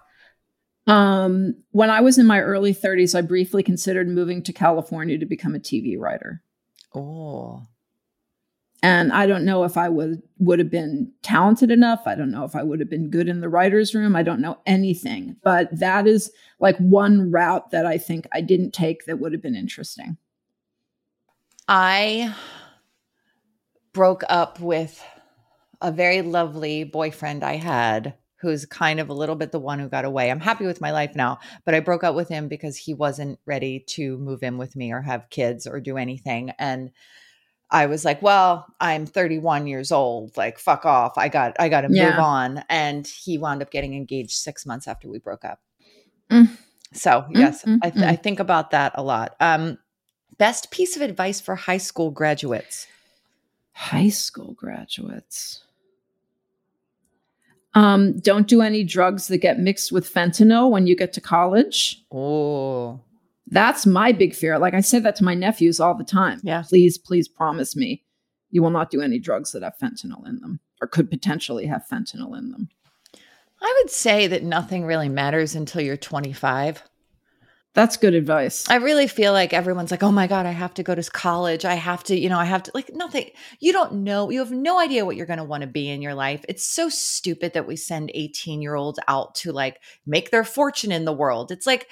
Um, 0.86 1.56
when 1.72 1.90
I 1.90 2.00
was 2.00 2.16
in 2.18 2.26
my 2.26 2.40
early 2.40 2.72
30s, 2.72 3.16
I 3.16 3.22
briefly 3.22 3.62
considered 3.62 4.08
moving 4.08 4.42
to 4.44 4.52
California 4.52 5.18
to 5.18 5.26
become 5.26 5.54
a 5.54 5.58
TV 5.58 5.98
writer. 5.98 6.42
Oh, 6.94 7.66
And 8.86 9.12
I 9.12 9.26
don't 9.26 9.44
know 9.44 9.64
if 9.64 9.76
I 9.76 9.88
would 9.88 10.22
would 10.38 10.60
have 10.60 10.70
been 10.70 11.10
talented 11.22 11.72
enough. 11.72 12.02
I 12.06 12.14
don't 12.14 12.30
know 12.30 12.44
if 12.44 12.54
I 12.54 12.62
would 12.62 12.78
have 12.78 12.88
been 12.88 13.10
good 13.10 13.26
in 13.28 13.40
the 13.40 13.48
writers' 13.48 13.96
room. 13.96 14.14
I 14.14 14.22
don't 14.22 14.40
know 14.40 14.60
anything. 14.64 15.34
But 15.42 15.76
that 15.80 16.06
is 16.06 16.30
like 16.60 16.76
one 16.78 17.32
route 17.32 17.72
that 17.72 17.84
I 17.84 17.98
think 17.98 18.28
I 18.32 18.42
didn't 18.42 18.70
take 18.70 19.06
that 19.06 19.18
would 19.18 19.32
have 19.32 19.42
been 19.42 19.56
interesting. 19.56 20.18
I 21.66 22.32
broke 23.92 24.22
up 24.28 24.60
with 24.60 25.02
a 25.80 25.90
very 25.90 26.22
lovely 26.22 26.84
boyfriend 26.84 27.42
I 27.42 27.56
had 27.56 28.14
who's 28.36 28.66
kind 28.66 29.00
of 29.00 29.08
a 29.08 29.14
little 29.14 29.34
bit 29.34 29.50
the 29.50 29.58
one 29.58 29.80
who 29.80 29.88
got 29.88 30.04
away. 30.04 30.30
I'm 30.30 30.38
happy 30.38 30.64
with 30.64 30.80
my 30.80 30.92
life 30.92 31.16
now, 31.16 31.40
but 31.64 31.74
I 31.74 31.80
broke 31.80 32.04
up 32.04 32.14
with 32.14 32.28
him 32.28 32.46
because 32.46 32.76
he 32.76 32.94
wasn't 32.94 33.40
ready 33.46 33.80
to 33.88 34.16
move 34.18 34.44
in 34.44 34.58
with 34.58 34.76
me 34.76 34.92
or 34.92 35.00
have 35.00 35.28
kids 35.28 35.66
or 35.66 35.80
do 35.80 35.96
anything. 35.96 36.52
And 36.56 36.92
I 37.70 37.86
was 37.86 38.04
like, 38.04 38.22
well, 38.22 38.66
I'm 38.80 39.06
31 39.06 39.66
years 39.66 39.90
old. 39.90 40.36
Like, 40.36 40.58
fuck 40.58 40.86
off. 40.86 41.18
I 41.18 41.28
got, 41.28 41.56
I 41.58 41.68
got 41.68 41.80
to 41.80 41.88
move 41.88 42.18
on. 42.18 42.62
And 42.68 43.06
he 43.06 43.38
wound 43.38 43.60
up 43.60 43.70
getting 43.70 43.94
engaged 43.94 44.32
six 44.32 44.64
months 44.64 44.86
after 44.86 45.08
we 45.08 45.18
broke 45.18 45.44
up. 45.44 45.60
Mm. 46.30 46.56
So 46.92 47.26
yes, 47.30 47.64
mm, 47.64 47.78
I, 47.82 47.90
th- 47.90 48.04
mm. 48.04 48.08
I 48.08 48.16
think 48.16 48.40
about 48.40 48.70
that 48.70 48.92
a 48.94 49.02
lot. 49.02 49.34
Um, 49.40 49.78
best 50.38 50.70
piece 50.70 50.96
of 50.96 51.02
advice 51.02 51.40
for 51.40 51.54
high 51.54 51.78
school 51.78 52.10
graduates. 52.10 52.86
High 53.72 54.08
school 54.08 54.54
graduates. 54.54 55.62
Um, 57.74 58.18
don't 58.20 58.46
do 58.46 58.62
any 58.62 58.84
drugs 58.84 59.28
that 59.28 59.38
get 59.38 59.58
mixed 59.58 59.92
with 59.92 60.12
fentanyl 60.12 60.70
when 60.70 60.86
you 60.86 60.96
get 60.96 61.12
to 61.12 61.20
college. 61.20 62.02
Oh, 62.10 63.00
That's 63.48 63.86
my 63.86 64.12
big 64.12 64.34
fear. 64.34 64.58
Like 64.58 64.74
I 64.74 64.80
say 64.80 64.98
that 64.98 65.16
to 65.16 65.24
my 65.24 65.34
nephews 65.34 65.80
all 65.80 65.94
the 65.94 66.04
time. 66.04 66.40
Yeah. 66.42 66.62
Please, 66.62 66.98
please 66.98 67.28
promise 67.28 67.76
me 67.76 68.02
you 68.50 68.62
will 68.62 68.70
not 68.70 68.90
do 68.90 69.00
any 69.00 69.18
drugs 69.18 69.52
that 69.52 69.62
have 69.62 69.78
fentanyl 69.80 70.26
in 70.26 70.40
them 70.40 70.60
or 70.80 70.88
could 70.88 71.10
potentially 71.10 71.66
have 71.66 71.86
fentanyl 71.90 72.36
in 72.36 72.50
them. 72.50 72.68
I 73.60 73.80
would 73.80 73.90
say 73.90 74.26
that 74.26 74.42
nothing 74.42 74.84
really 74.84 75.08
matters 75.08 75.54
until 75.54 75.80
you're 75.80 75.96
25. 75.96 76.82
That's 77.72 77.98
good 77.98 78.14
advice. 78.14 78.68
I 78.70 78.76
really 78.76 79.06
feel 79.06 79.34
like 79.34 79.52
everyone's 79.52 79.90
like, 79.90 80.02
oh 80.02 80.10
my 80.10 80.26
God, 80.26 80.46
I 80.46 80.52
have 80.52 80.72
to 80.74 80.82
go 80.82 80.94
to 80.94 81.02
college. 81.10 81.66
I 81.66 81.74
have 81.74 82.02
to, 82.04 82.18
you 82.18 82.30
know, 82.30 82.38
I 82.38 82.46
have 82.46 82.62
to, 82.62 82.70
like, 82.72 82.90
nothing. 82.94 83.28
You 83.60 83.74
don't 83.74 84.02
know. 84.02 84.30
You 84.30 84.38
have 84.38 84.50
no 84.50 84.80
idea 84.80 85.04
what 85.04 85.16
you're 85.16 85.26
going 85.26 85.38
to 85.38 85.44
want 85.44 85.60
to 85.60 85.66
be 85.66 85.90
in 85.90 86.00
your 86.00 86.14
life. 86.14 86.42
It's 86.48 86.64
so 86.64 86.88
stupid 86.88 87.52
that 87.52 87.66
we 87.66 87.76
send 87.76 88.10
18 88.14 88.62
year 88.62 88.76
olds 88.76 88.98
out 89.08 89.34
to 89.36 89.52
like 89.52 89.78
make 90.06 90.30
their 90.30 90.44
fortune 90.44 90.90
in 90.90 91.04
the 91.04 91.12
world. 91.12 91.52
It's 91.52 91.66
like, 91.66 91.88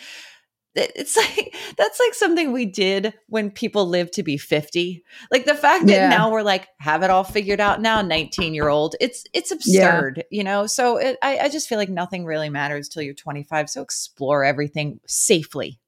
it's 0.74 1.16
like, 1.36 1.54
that's 1.76 2.00
like 2.00 2.14
something 2.14 2.52
we 2.52 2.66
did 2.66 3.14
when 3.28 3.50
people 3.50 3.86
lived 3.86 4.12
to 4.14 4.22
be 4.22 4.36
50. 4.36 5.02
Like 5.30 5.44
the 5.44 5.54
fact 5.54 5.86
that 5.86 5.92
Yeah. 6.00 6.08
now 6.08 6.30
we're 6.30 6.42
like, 6.42 6.68
have 6.78 7.02
it 7.02 7.10
all 7.10 7.24
figured 7.24 7.60
out 7.60 7.80
now, 7.80 8.02
19 8.02 8.54
year 8.54 8.68
old. 8.68 8.96
It's, 9.00 9.24
it's 9.32 9.50
Yeah. 9.50 9.56
absurd, 9.56 10.24
you 10.30 10.44
know? 10.44 10.66
So 10.66 10.96
it, 10.96 11.16
I, 11.22 11.38
I 11.38 11.48
just 11.48 11.68
feel 11.68 11.78
like 11.78 11.88
nothing 11.90 12.24
really 12.24 12.48
matters 12.50 12.88
till 12.88 13.02
you're 13.02 13.14
25. 13.14 13.70
So 13.70 13.82
explore 13.82 14.44
everything 14.44 15.00
safely 15.06 15.78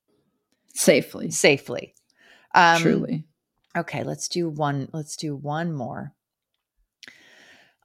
Safely. 0.74 1.30
safely. 1.30 1.94
Um, 2.54 2.82
truly. 2.82 3.24
Okay, 3.76 4.04
let's 4.04 4.28
do 4.28 4.48
one. 4.48 4.88
Let's 4.92 5.16
do 5.16 5.34
one 5.34 5.72
more. 5.72 6.12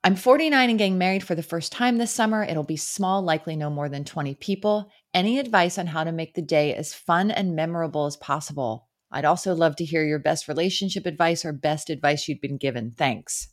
I'm 0.03 0.15
49 0.15 0.69
and 0.69 0.79
getting 0.79 0.97
married 0.97 1.21
for 1.21 1.35
the 1.35 1.43
first 1.43 1.71
time 1.71 1.97
this 1.97 2.11
summer. 2.11 2.43
It'll 2.43 2.63
be 2.63 2.77
small, 2.77 3.21
likely 3.21 3.55
no 3.55 3.69
more 3.69 3.87
than 3.87 4.03
20 4.03 4.33
people. 4.35 4.89
Any 5.13 5.37
advice 5.37 5.77
on 5.77 5.85
how 5.85 6.03
to 6.03 6.11
make 6.11 6.33
the 6.33 6.41
day 6.41 6.73
as 6.73 6.93
fun 6.93 7.29
and 7.29 7.55
memorable 7.55 8.07
as 8.07 8.17
possible? 8.17 8.87
I'd 9.11 9.25
also 9.25 9.53
love 9.53 9.75
to 9.75 9.85
hear 9.85 10.03
your 10.03 10.17
best 10.17 10.47
relationship 10.47 11.05
advice 11.05 11.45
or 11.45 11.53
best 11.53 11.91
advice 11.91 12.27
you'd 12.27 12.41
been 12.41 12.57
given. 12.57 12.89
Thanks. 12.89 13.49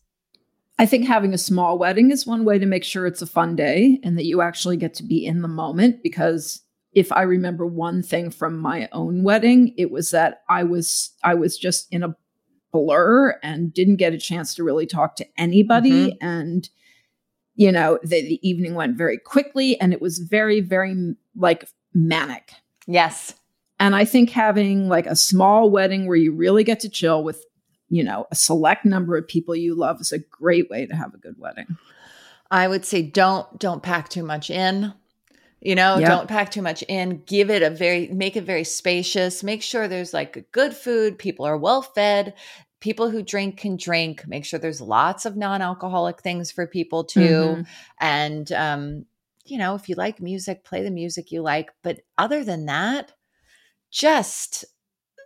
I 0.78 0.86
think 0.86 1.07
having 1.07 1.34
a 1.34 1.38
small 1.38 1.78
wedding 1.78 2.11
is 2.11 2.26
one 2.26 2.46
way 2.46 2.59
to 2.59 2.64
make 2.64 2.84
sure 2.84 3.07
it's 3.07 3.20
a 3.20 3.26
fun 3.26 3.55
day 3.55 4.01
and 4.03 4.16
that 4.16 4.24
you 4.24 4.40
actually 4.40 4.78
get 4.78 4.94
to 4.94 5.03
be 5.03 5.26
in 5.26 5.42
the 5.42 5.49
moment. 5.49 6.03
Because 6.03 6.62
if 6.92 7.12
I 7.12 7.22
remember 7.22 7.66
one 7.66 8.03
thing 8.03 8.30
from 8.30 8.57
my 8.57 8.88
own 8.92 9.22
wedding, 9.22 9.74
it 9.76 9.90
was 9.90 10.12
that 10.12 10.42
I 10.49 10.64
was 10.64 11.11
I 11.22 11.34
was 11.34 11.59
just 11.59 11.92
in 11.92 12.03
a 12.03 12.16
blur 12.72 13.38
and 13.42 13.72
didn't 13.72 13.96
get 13.96 14.12
a 14.12 14.18
chance 14.18 14.54
to 14.54 14.64
really 14.64 14.86
talk 14.86 15.16
to 15.16 15.26
anybody. 15.36 16.12
Mm-hmm. 16.12 16.26
And 16.26 16.68
you 17.58 17.72
know, 17.72 17.98
the, 18.04 18.22
the 18.22 18.48
evening 18.48 18.74
went 18.76 18.96
very 18.96 19.18
quickly 19.18 19.78
and 19.80 19.92
it 19.92 20.00
was 20.00 20.18
very, 20.18 20.60
very 20.60 21.16
like 21.34 21.68
manic. 21.92 22.52
Yes. 22.86 23.34
And 23.80 23.96
I 23.96 24.04
think 24.04 24.30
having 24.30 24.88
like 24.88 25.06
a 25.06 25.16
small 25.16 25.68
wedding 25.68 26.06
where 26.06 26.16
you 26.16 26.32
really 26.32 26.62
get 26.62 26.78
to 26.80 26.88
chill 26.88 27.24
with, 27.24 27.44
you 27.88 28.04
know, 28.04 28.26
a 28.30 28.36
select 28.36 28.84
number 28.84 29.16
of 29.16 29.26
people 29.26 29.56
you 29.56 29.74
love 29.74 30.00
is 30.00 30.12
a 30.12 30.20
great 30.20 30.70
way 30.70 30.86
to 30.86 30.94
have 30.94 31.14
a 31.14 31.18
good 31.18 31.34
wedding. 31.36 31.66
I 32.48 32.68
would 32.68 32.84
say 32.84 33.02
don't 33.02 33.58
don't 33.58 33.82
pack 33.82 34.08
too 34.08 34.22
much 34.22 34.50
in. 34.50 34.94
You 35.61 35.74
know, 35.74 35.98
Yep. 35.98 36.09
don't 36.09 36.28
pack 36.28 36.50
too 36.50 36.62
much 36.62 36.82
in. 36.84 37.22
Give 37.26 37.50
it 37.50 37.62
a 37.62 37.70
very 37.70 38.09
make 38.09 38.36
it 38.36 38.44
very 38.44 38.64
spacious. 38.64 39.42
Make 39.42 39.62
sure 39.62 39.88
there's 39.88 40.14
like 40.14 40.50
good 40.52 40.74
food, 40.74 41.18
people 41.18 41.44
are 41.44 41.56
well 41.59 41.82
fed. 41.82 42.34
People 42.80 43.11
who 43.11 43.22
drink 43.24 43.56
can 43.59 43.76
drink. 43.76 44.26
Make 44.28 44.44
sure 44.44 44.61
there's 44.61 44.80
lots 44.80 45.26
of 45.26 45.36
non-alcoholic 45.36 46.22
things 46.22 46.52
for 46.52 46.66
people 46.66 47.02
too. 47.04 47.20
Mhm. 47.20 47.66
And 48.00 48.52
um, 48.52 49.06
you 49.44 49.59
know, 49.59 49.74
if 49.74 49.88
you 49.88 49.96
like 49.96 50.20
music, 50.20 50.62
play 50.62 50.82
the 50.84 50.90
music 50.90 51.32
you 51.32 51.42
like, 51.42 51.70
but 51.82 52.00
other 52.16 52.44
than 52.44 52.66
that, 52.66 53.12
just 53.90 54.64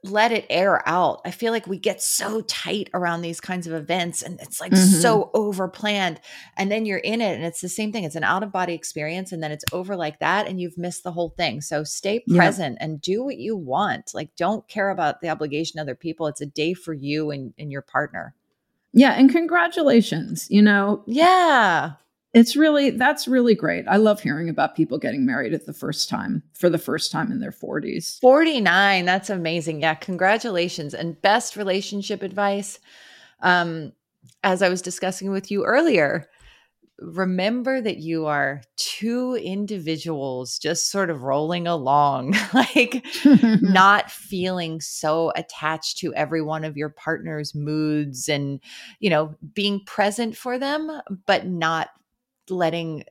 let 0.04 0.32
it 0.32 0.44
air 0.50 0.82
out. 0.88 1.20
I 1.24 1.30
feel 1.30 1.52
like 1.52 1.68
we 1.68 1.78
get 1.78 2.02
so 2.02 2.40
tight 2.42 2.90
around 2.92 3.22
these 3.22 3.40
kinds 3.40 3.68
of 3.68 3.72
events 3.72 4.20
and 4.22 4.40
it's 4.40 4.60
like 4.60 4.72
Mhm. 4.72 5.00
so 5.00 5.30
over 5.32 5.68
planned. 5.68 6.20
And 6.56 6.72
then 6.72 6.84
you're 6.86 6.98
in 6.98 7.20
it 7.20 7.36
and 7.36 7.44
it's 7.44 7.60
the 7.60 7.68
same 7.68 7.92
thing. 7.92 8.02
It's 8.02 8.16
an 8.16 8.24
out 8.24 8.42
of 8.42 8.50
body 8.50 8.74
experience 8.74 9.30
and 9.30 9.40
then 9.40 9.52
it's 9.52 9.64
over 9.72 9.94
like 9.94 10.18
that 10.18 10.48
and 10.48 10.60
you've 10.60 10.76
missed 10.76 11.04
the 11.04 11.12
whole 11.12 11.30
thing. 11.36 11.60
So 11.60 11.84
stay 11.84 12.24
Yeah. 12.26 12.36
present 12.36 12.78
and 12.80 13.00
do 13.00 13.22
what 13.22 13.36
you 13.38 13.56
want. 13.56 14.10
Like 14.12 14.34
don't 14.36 14.66
care 14.66 14.90
about 14.90 15.20
the 15.20 15.28
obligation 15.28 15.78
of 15.78 15.84
other 15.84 15.94
people. 15.94 16.26
It's 16.26 16.40
a 16.40 16.46
day 16.46 16.74
for 16.74 16.92
you 16.94 17.30
and, 17.30 17.54
and 17.56 17.70
your 17.70 17.82
partner. 17.82 18.34
Yeah. 18.92 19.12
And 19.12 19.30
congratulations. 19.30 20.48
You 20.50 20.62
know, 20.62 21.04
Yeah. 21.06 21.92
It's 22.34 22.56
really, 22.56 22.90
that's 22.90 23.28
really 23.28 23.54
great. 23.54 23.84
I 23.88 23.96
love 23.96 24.20
hearing 24.22 24.48
about 24.48 24.74
people 24.74 24.98
getting 24.98 25.26
married 25.26 25.52
at 25.52 25.66
the 25.66 25.72
first 25.72 26.08
time 26.08 26.42
for 26.54 26.70
the 26.70 26.78
first 26.78 27.12
time 27.12 27.30
in 27.30 27.40
their 27.40 27.52
40s. 27.52 28.18
49 28.20 29.04
that's 29.04 29.30
amazing 29.30 29.80
yeah 29.80 29.94
congratulations 29.94 30.94
and 30.94 31.20
best 31.22 31.56
relationship 31.56 32.22
advice 32.22 32.78
um 33.40 33.92
as 34.44 34.62
i 34.62 34.68
was 34.68 34.82
discussing 34.82 35.30
with 35.30 35.50
you 35.50 35.64
earlier 35.64 36.28
remember 36.98 37.80
that 37.80 37.98
you 37.98 38.26
are 38.26 38.62
two 38.76 39.34
individuals 39.34 40.58
just 40.58 40.90
sort 40.90 41.10
of 41.10 41.22
rolling 41.22 41.66
along 41.66 42.34
like 42.54 43.04
not 43.60 44.10
feeling 44.10 44.80
so 44.80 45.32
attached 45.34 45.98
to 45.98 46.14
every 46.14 46.42
one 46.42 46.64
of 46.64 46.76
your 46.76 46.90
partner's 46.90 47.54
moods 47.54 48.28
and 48.28 48.60
you 49.00 49.10
know 49.10 49.34
being 49.52 49.84
present 49.84 50.36
for 50.36 50.58
them 50.58 51.00
but 51.26 51.46
not 51.46 51.90
letting 52.52 53.04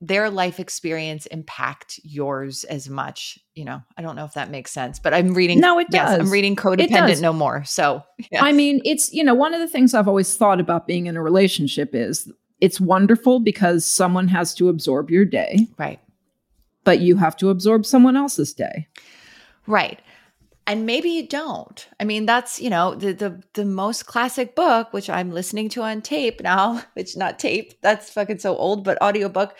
their 0.00 0.30
life 0.30 0.60
experience 0.60 1.26
impact 1.26 1.98
yours 2.04 2.62
as 2.64 2.88
much 2.88 3.36
you 3.56 3.64
know 3.64 3.82
i 3.96 4.02
don't 4.02 4.14
know 4.14 4.24
if 4.24 4.34
that 4.34 4.48
makes 4.48 4.70
sense 4.70 5.00
but 5.00 5.12
i'm 5.12 5.34
reading 5.34 5.58
No, 5.58 5.80
it 5.80 5.90
does. 5.90 6.12
Yes, 6.12 6.20
i'm 6.20 6.30
reading 6.30 6.54
codependent 6.54 7.20
no 7.20 7.32
more 7.32 7.64
so 7.64 8.04
yes. 8.30 8.40
I 8.42 8.52
mean, 8.52 8.80
it's, 8.84 9.12
you 9.12 9.24
know, 9.24 9.34
one 9.34 9.54
of 9.54 9.60
the 9.60 9.66
things 9.66 9.94
I've 9.94 10.06
always 10.06 10.36
thought 10.36 10.60
about 10.60 10.86
being 10.86 11.06
in 11.06 11.16
a 11.16 11.22
relationship 11.22 11.94
is 11.94 12.30
it's 12.60 12.80
wonderful 12.80 13.40
because 13.40 13.84
someone 13.84 14.28
has 14.28 14.54
to 14.54 14.68
absorb 14.68 15.10
your 15.10 15.24
day. 15.24 15.66
right 15.78 16.00
but 16.88 17.00
you 17.00 17.16
have 17.16 17.36
to 17.36 17.50
absorb 17.50 17.84
someone 17.84 18.16
else's 18.16 18.54
day. 18.54 18.88
Right. 19.66 20.00
And 20.68 20.84
maybe 20.84 21.08
you 21.08 21.26
don't. 21.26 21.88
I 21.98 22.04
mean, 22.04 22.26
that's, 22.26 22.60
you 22.60 22.68
know, 22.68 22.94
the 22.94 23.14
the 23.14 23.42
the 23.54 23.64
most 23.64 24.04
classic 24.04 24.54
book, 24.54 24.92
which 24.92 25.08
I'm 25.08 25.32
listening 25.32 25.70
to 25.70 25.82
on 25.82 26.02
tape 26.02 26.42
now, 26.42 26.82
which 26.92 27.16
not 27.16 27.38
tape, 27.38 27.72
that's 27.80 28.10
fucking 28.10 28.38
so 28.40 28.54
old, 28.54 28.84
but 28.84 29.00
audiobook, 29.00 29.56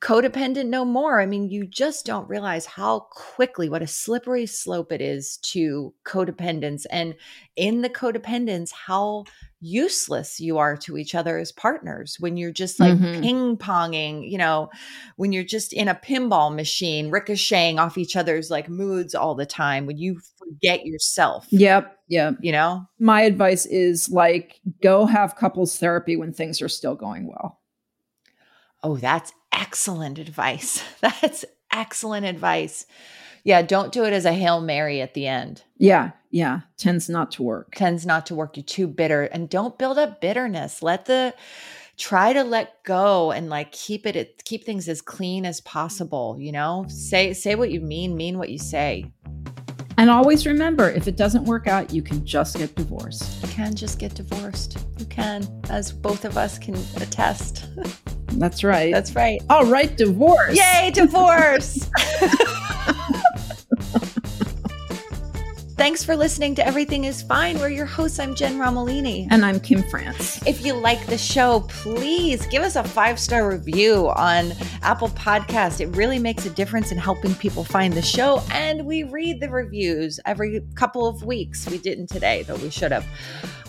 Codependent 0.00 0.66
No 0.66 0.84
More. 0.84 1.18
I 1.18 1.24
mean, 1.24 1.48
you 1.48 1.66
just 1.66 2.04
don't 2.04 2.28
realize 2.28 2.66
how 2.66 3.06
quickly, 3.10 3.70
what 3.70 3.80
a 3.82 3.86
slippery 3.86 4.44
slope 4.44 4.92
it 4.92 5.00
is 5.00 5.38
to 5.38 5.94
codependence. 6.06 6.84
And 6.90 7.14
in 7.56 7.80
the 7.80 7.88
codependence, 7.90 8.70
how 8.70 9.24
useless 9.60 10.40
you 10.40 10.58
are 10.58 10.76
to 10.76 10.96
each 10.96 11.14
other 11.14 11.38
as 11.38 11.52
partners 11.52 12.16
when 12.18 12.36
you're 12.36 12.50
just 12.52 12.80
like 12.80 12.94
Mhm. 12.94 13.22
ping 13.22 13.56
ponging, 13.56 14.30
you 14.30 14.38
know, 14.38 14.70
when 15.16 15.32
you're 15.32 15.44
just 15.44 15.72
in 15.72 15.86
a 15.88 15.94
pinball 15.94 16.54
machine, 16.54 17.10
ricocheting 17.10 17.78
off 17.78 17.98
each 17.98 18.16
other's 18.16 18.50
like 18.50 18.68
moods 18.68 19.14
all 19.14 19.34
the 19.34 19.44
time, 19.46 19.86
when 19.86 19.98
you 19.98 20.18
forget 20.38 20.86
yourself. 20.86 21.46
Yep. 21.50 21.96
Yep. 22.08 22.36
You 22.40 22.52
know? 22.52 22.86
My 22.98 23.22
advice 23.22 23.66
is 23.66 24.08
like 24.08 24.60
go 24.82 25.04
have 25.06 25.36
couples 25.36 25.76
therapy 25.78 26.16
when 26.16 26.32
things 26.32 26.62
are 26.62 26.68
still 26.68 26.94
going 26.94 27.26
well. 27.26 27.60
Oh, 28.82 28.96
that's 28.96 29.32
excellent 29.52 30.18
advice. 30.18 30.82
That's 31.02 31.44
excellent 31.70 32.24
advice. 32.24 32.86
Yeah, 33.44 33.60
don't 33.62 33.92
do 33.92 34.04
it 34.04 34.12
as 34.12 34.24
a 34.24 34.32
Hail 34.32 34.60
Mary 34.60 35.00
at 35.02 35.12
the 35.14 35.26
end. 35.26 35.62
Yeah. 35.76 36.12
Yeah. 36.30 36.60
Tends 36.76 37.08
not 37.08 37.32
to 37.32 37.42
work. 37.42 37.74
Tends 37.74 38.06
not 38.06 38.26
to 38.26 38.34
work. 38.34 38.56
You're 38.56 38.64
too 38.64 38.86
bitter. 38.86 39.24
And 39.24 39.48
don't 39.48 39.78
build 39.78 39.98
up 39.98 40.20
bitterness. 40.20 40.82
Let 40.82 41.06
the 41.06 41.34
try 41.96 42.32
to 42.32 42.42
let 42.44 42.82
go 42.84 43.30
and 43.30 43.50
like 43.50 43.72
keep 43.72 44.06
it 44.06 44.16
at- 44.16 44.44
keep 44.44 44.64
things 44.64 44.88
as 44.88 45.02
clean 45.02 45.44
as 45.44 45.60
possible, 45.62 46.36
you 46.38 46.52
know? 46.52 46.86
Say 46.88 47.32
say 47.32 47.56
what 47.56 47.70
you 47.70 47.80
mean, 47.80 48.16
mean 48.16 48.38
what 48.38 48.48
you 48.48 48.58
say. 48.58 49.10
And 49.98 50.08
always 50.08 50.46
remember 50.46 50.88
if 50.88 51.08
it 51.08 51.16
doesn't 51.18 51.44
work 51.44 51.66
out, 51.66 51.92
you 51.92 52.00
can 52.00 52.24
just 52.24 52.56
get 52.56 52.74
divorced. 52.74 53.42
You 53.42 53.48
can 53.48 53.74
just 53.74 53.98
get 53.98 54.14
divorced. 54.14 54.78
You 54.98 55.04
can, 55.04 55.46
as 55.68 55.92
both 55.92 56.24
of 56.24 56.38
us 56.38 56.58
can 56.58 56.74
attest. 56.96 57.66
That's 58.38 58.64
right. 58.64 58.94
That's 58.94 59.14
right. 59.14 59.42
All 59.50 59.66
right, 59.66 59.94
divorce. 59.94 60.56
Yay, 60.56 60.90
divorce! 60.94 61.90
Thanks 65.80 66.04
for 66.04 66.14
listening 66.14 66.54
to 66.56 66.66
Everything 66.66 67.04
is 67.04 67.22
Fine. 67.22 67.58
We're 67.58 67.70
your 67.70 67.86
hosts. 67.86 68.18
I'm 68.18 68.34
Jen 68.34 68.58
Romolini. 68.58 69.26
And 69.30 69.46
I'm 69.46 69.58
Kim 69.58 69.82
France. 69.84 70.38
If 70.46 70.62
you 70.62 70.74
like 70.74 71.06
the 71.06 71.16
show, 71.16 71.60
please 71.70 72.44
give 72.48 72.62
us 72.62 72.76
a 72.76 72.84
five 72.84 73.18
star 73.18 73.48
review 73.50 74.10
on 74.10 74.52
Apple 74.82 75.08
Podcast. 75.08 75.80
It 75.80 75.86
really 75.96 76.18
makes 76.18 76.44
a 76.44 76.50
difference 76.50 76.92
in 76.92 76.98
helping 76.98 77.34
people 77.34 77.64
find 77.64 77.94
the 77.94 78.02
show. 78.02 78.42
And 78.52 78.84
we 78.84 79.04
read 79.04 79.40
the 79.40 79.48
reviews 79.48 80.20
every 80.26 80.60
couple 80.74 81.06
of 81.06 81.24
weeks. 81.24 81.66
We 81.66 81.78
didn't 81.78 82.08
today, 82.08 82.42
though 82.42 82.56
we 82.56 82.68
should 82.68 82.92
have. 82.92 83.06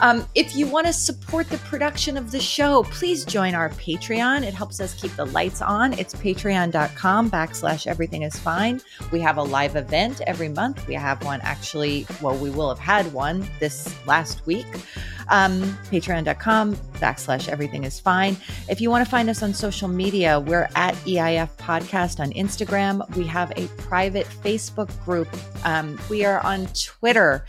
Um, 0.01 0.28
if 0.34 0.55
you 0.55 0.66
want 0.66 0.88
to 0.88 0.93
support 0.93 1.47
the 1.49 1.59
production 1.59 2.18
of 2.18 2.32
the 2.32 2.39
show, 2.39 2.84
please 2.86 3.24
join 3.24 3.53
our 3.53 3.70
Patreon. 3.70 4.41
It 4.43 4.53
helps 4.53 4.82
us 4.82 4.95
keep 4.95 5.16
the 5.16 5.28
lights 5.28 5.62
on. 5.62 5.93
It's 5.93 6.16
patreon.com 6.16 7.30
backslash 7.30 7.86
everything 7.86 8.24
is 8.24 8.38
fine. 8.38 8.82
We 9.12 9.20
have 9.22 9.38
a 9.38 9.43
live 9.43 9.76
event 9.76 10.20
every 10.26 10.49
month. 10.49 10.88
We 10.88 10.95
have 10.95 11.24
one 11.24 11.39
actually, 11.43 12.01
well, 12.22 12.38
we 12.38 12.49
will 12.49 12.70
have 12.70 12.80
had 12.80 13.12
one 13.14 13.45
this 13.60 13.95
last 14.06 14.45
week. 14.45 14.68
Um, 15.30 15.62
patreon.com 15.89 16.76
backslash 16.76 17.47
everything 17.47 17.86
is 17.86 17.99
fine. 17.99 18.36
If 18.70 18.82
you 18.82 18.89
want 18.89 19.06
to 19.06 19.10
find 19.10 19.30
us 19.30 19.41
on 19.41 19.54
social 19.54 19.88
media, 19.88 20.39
we're 20.39 20.70
at 20.76 20.93
EIF 21.06 21.49
Podcast 21.58 22.20
on 22.20 22.32
Instagram. 22.34 23.08
We 23.16 23.26
have 23.28 23.52
a 23.56 23.68
private 23.78 24.28
Facebook 24.28 24.89
group. 25.06 25.30
Um, 25.64 25.99
we 26.10 26.26
are 26.26 26.41
on 26.41 26.68
Twitter. 26.74 27.45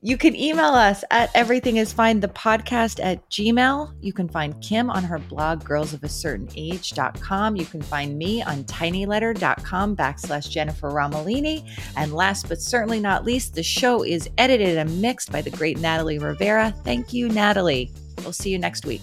You 0.00 0.16
can 0.16 0.36
email 0.36 0.74
us 0.74 1.02
at 1.10 1.28
everything 1.34 1.78
is 1.78 1.92
fine 1.92 2.20
the 2.20 2.28
podcast 2.28 3.04
at 3.04 3.28
gmail. 3.30 3.92
You 4.00 4.12
can 4.12 4.28
find 4.28 4.60
Kim 4.62 4.90
on 4.90 5.02
her 5.02 5.18
blog 5.18 5.64
girlsofacertainage.com. 5.64 7.56
You 7.56 7.66
can 7.66 7.82
find 7.82 8.16
me 8.16 8.40
on 8.40 8.62
tinyletter.com 8.62 9.96
backslash 9.96 10.50
Jennifer 10.50 10.90
Romolini. 10.90 11.68
And 11.96 12.12
last 12.14 12.48
but 12.48 12.60
certainly 12.60 13.00
not 13.00 13.24
least, 13.24 13.56
the 13.56 13.64
show 13.64 14.04
is 14.04 14.30
edited 14.38 14.78
and 14.78 15.02
mixed 15.02 15.32
by 15.32 15.42
the 15.42 15.50
great 15.50 15.78
Natalie 15.78 16.20
Rivera. 16.20 16.72
Thank 16.84 17.12
you, 17.12 17.28
Natalie. 17.28 17.90
We'll 18.18 18.32
see 18.32 18.50
you 18.50 18.58
next 18.58 18.86
week. 18.86 19.02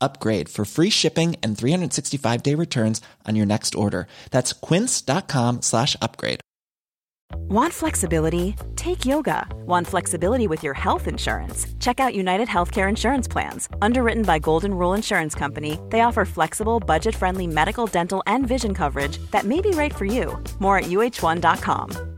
upgrade 0.00 0.48
for 0.48 0.64
free 0.64 0.90
shipping 0.90 1.36
and 1.42 1.56
365 1.56 2.42
day 2.42 2.54
returns 2.54 3.00
on 3.26 3.36
your 3.36 3.46
next 3.46 3.74
order. 3.74 4.06
That's 4.30 4.52
quince.com 4.52 5.62
slash 5.62 5.96
upgrade. 6.02 6.40
Want 7.50 7.72
flexibility? 7.72 8.56
Take 8.76 9.04
yoga. 9.04 9.46
Want 9.66 9.86
flexibility 9.86 10.46
with 10.46 10.62
your 10.62 10.74
health 10.74 11.06
insurance? 11.08 11.66
Check 11.78 12.00
out 12.00 12.14
United 12.14 12.48
Healthcare 12.48 12.88
Insurance 12.88 13.28
Plans. 13.28 13.68
Underwritten 13.82 14.22
by 14.22 14.38
Golden 14.38 14.74
Rule 14.74 14.94
Insurance 14.94 15.34
Company, 15.34 15.78
they 15.90 16.00
offer 16.00 16.24
flexible, 16.24 16.80
budget 16.80 17.14
friendly 17.14 17.46
medical, 17.46 17.86
dental, 17.86 18.22
and 18.26 18.46
vision 18.46 18.74
coverage 18.74 19.18
that 19.30 19.44
may 19.44 19.60
be 19.60 19.70
right 19.70 19.94
for 19.94 20.04
you. 20.04 20.42
More 20.58 20.78
at 20.78 20.84
uhone.com. 20.86 22.17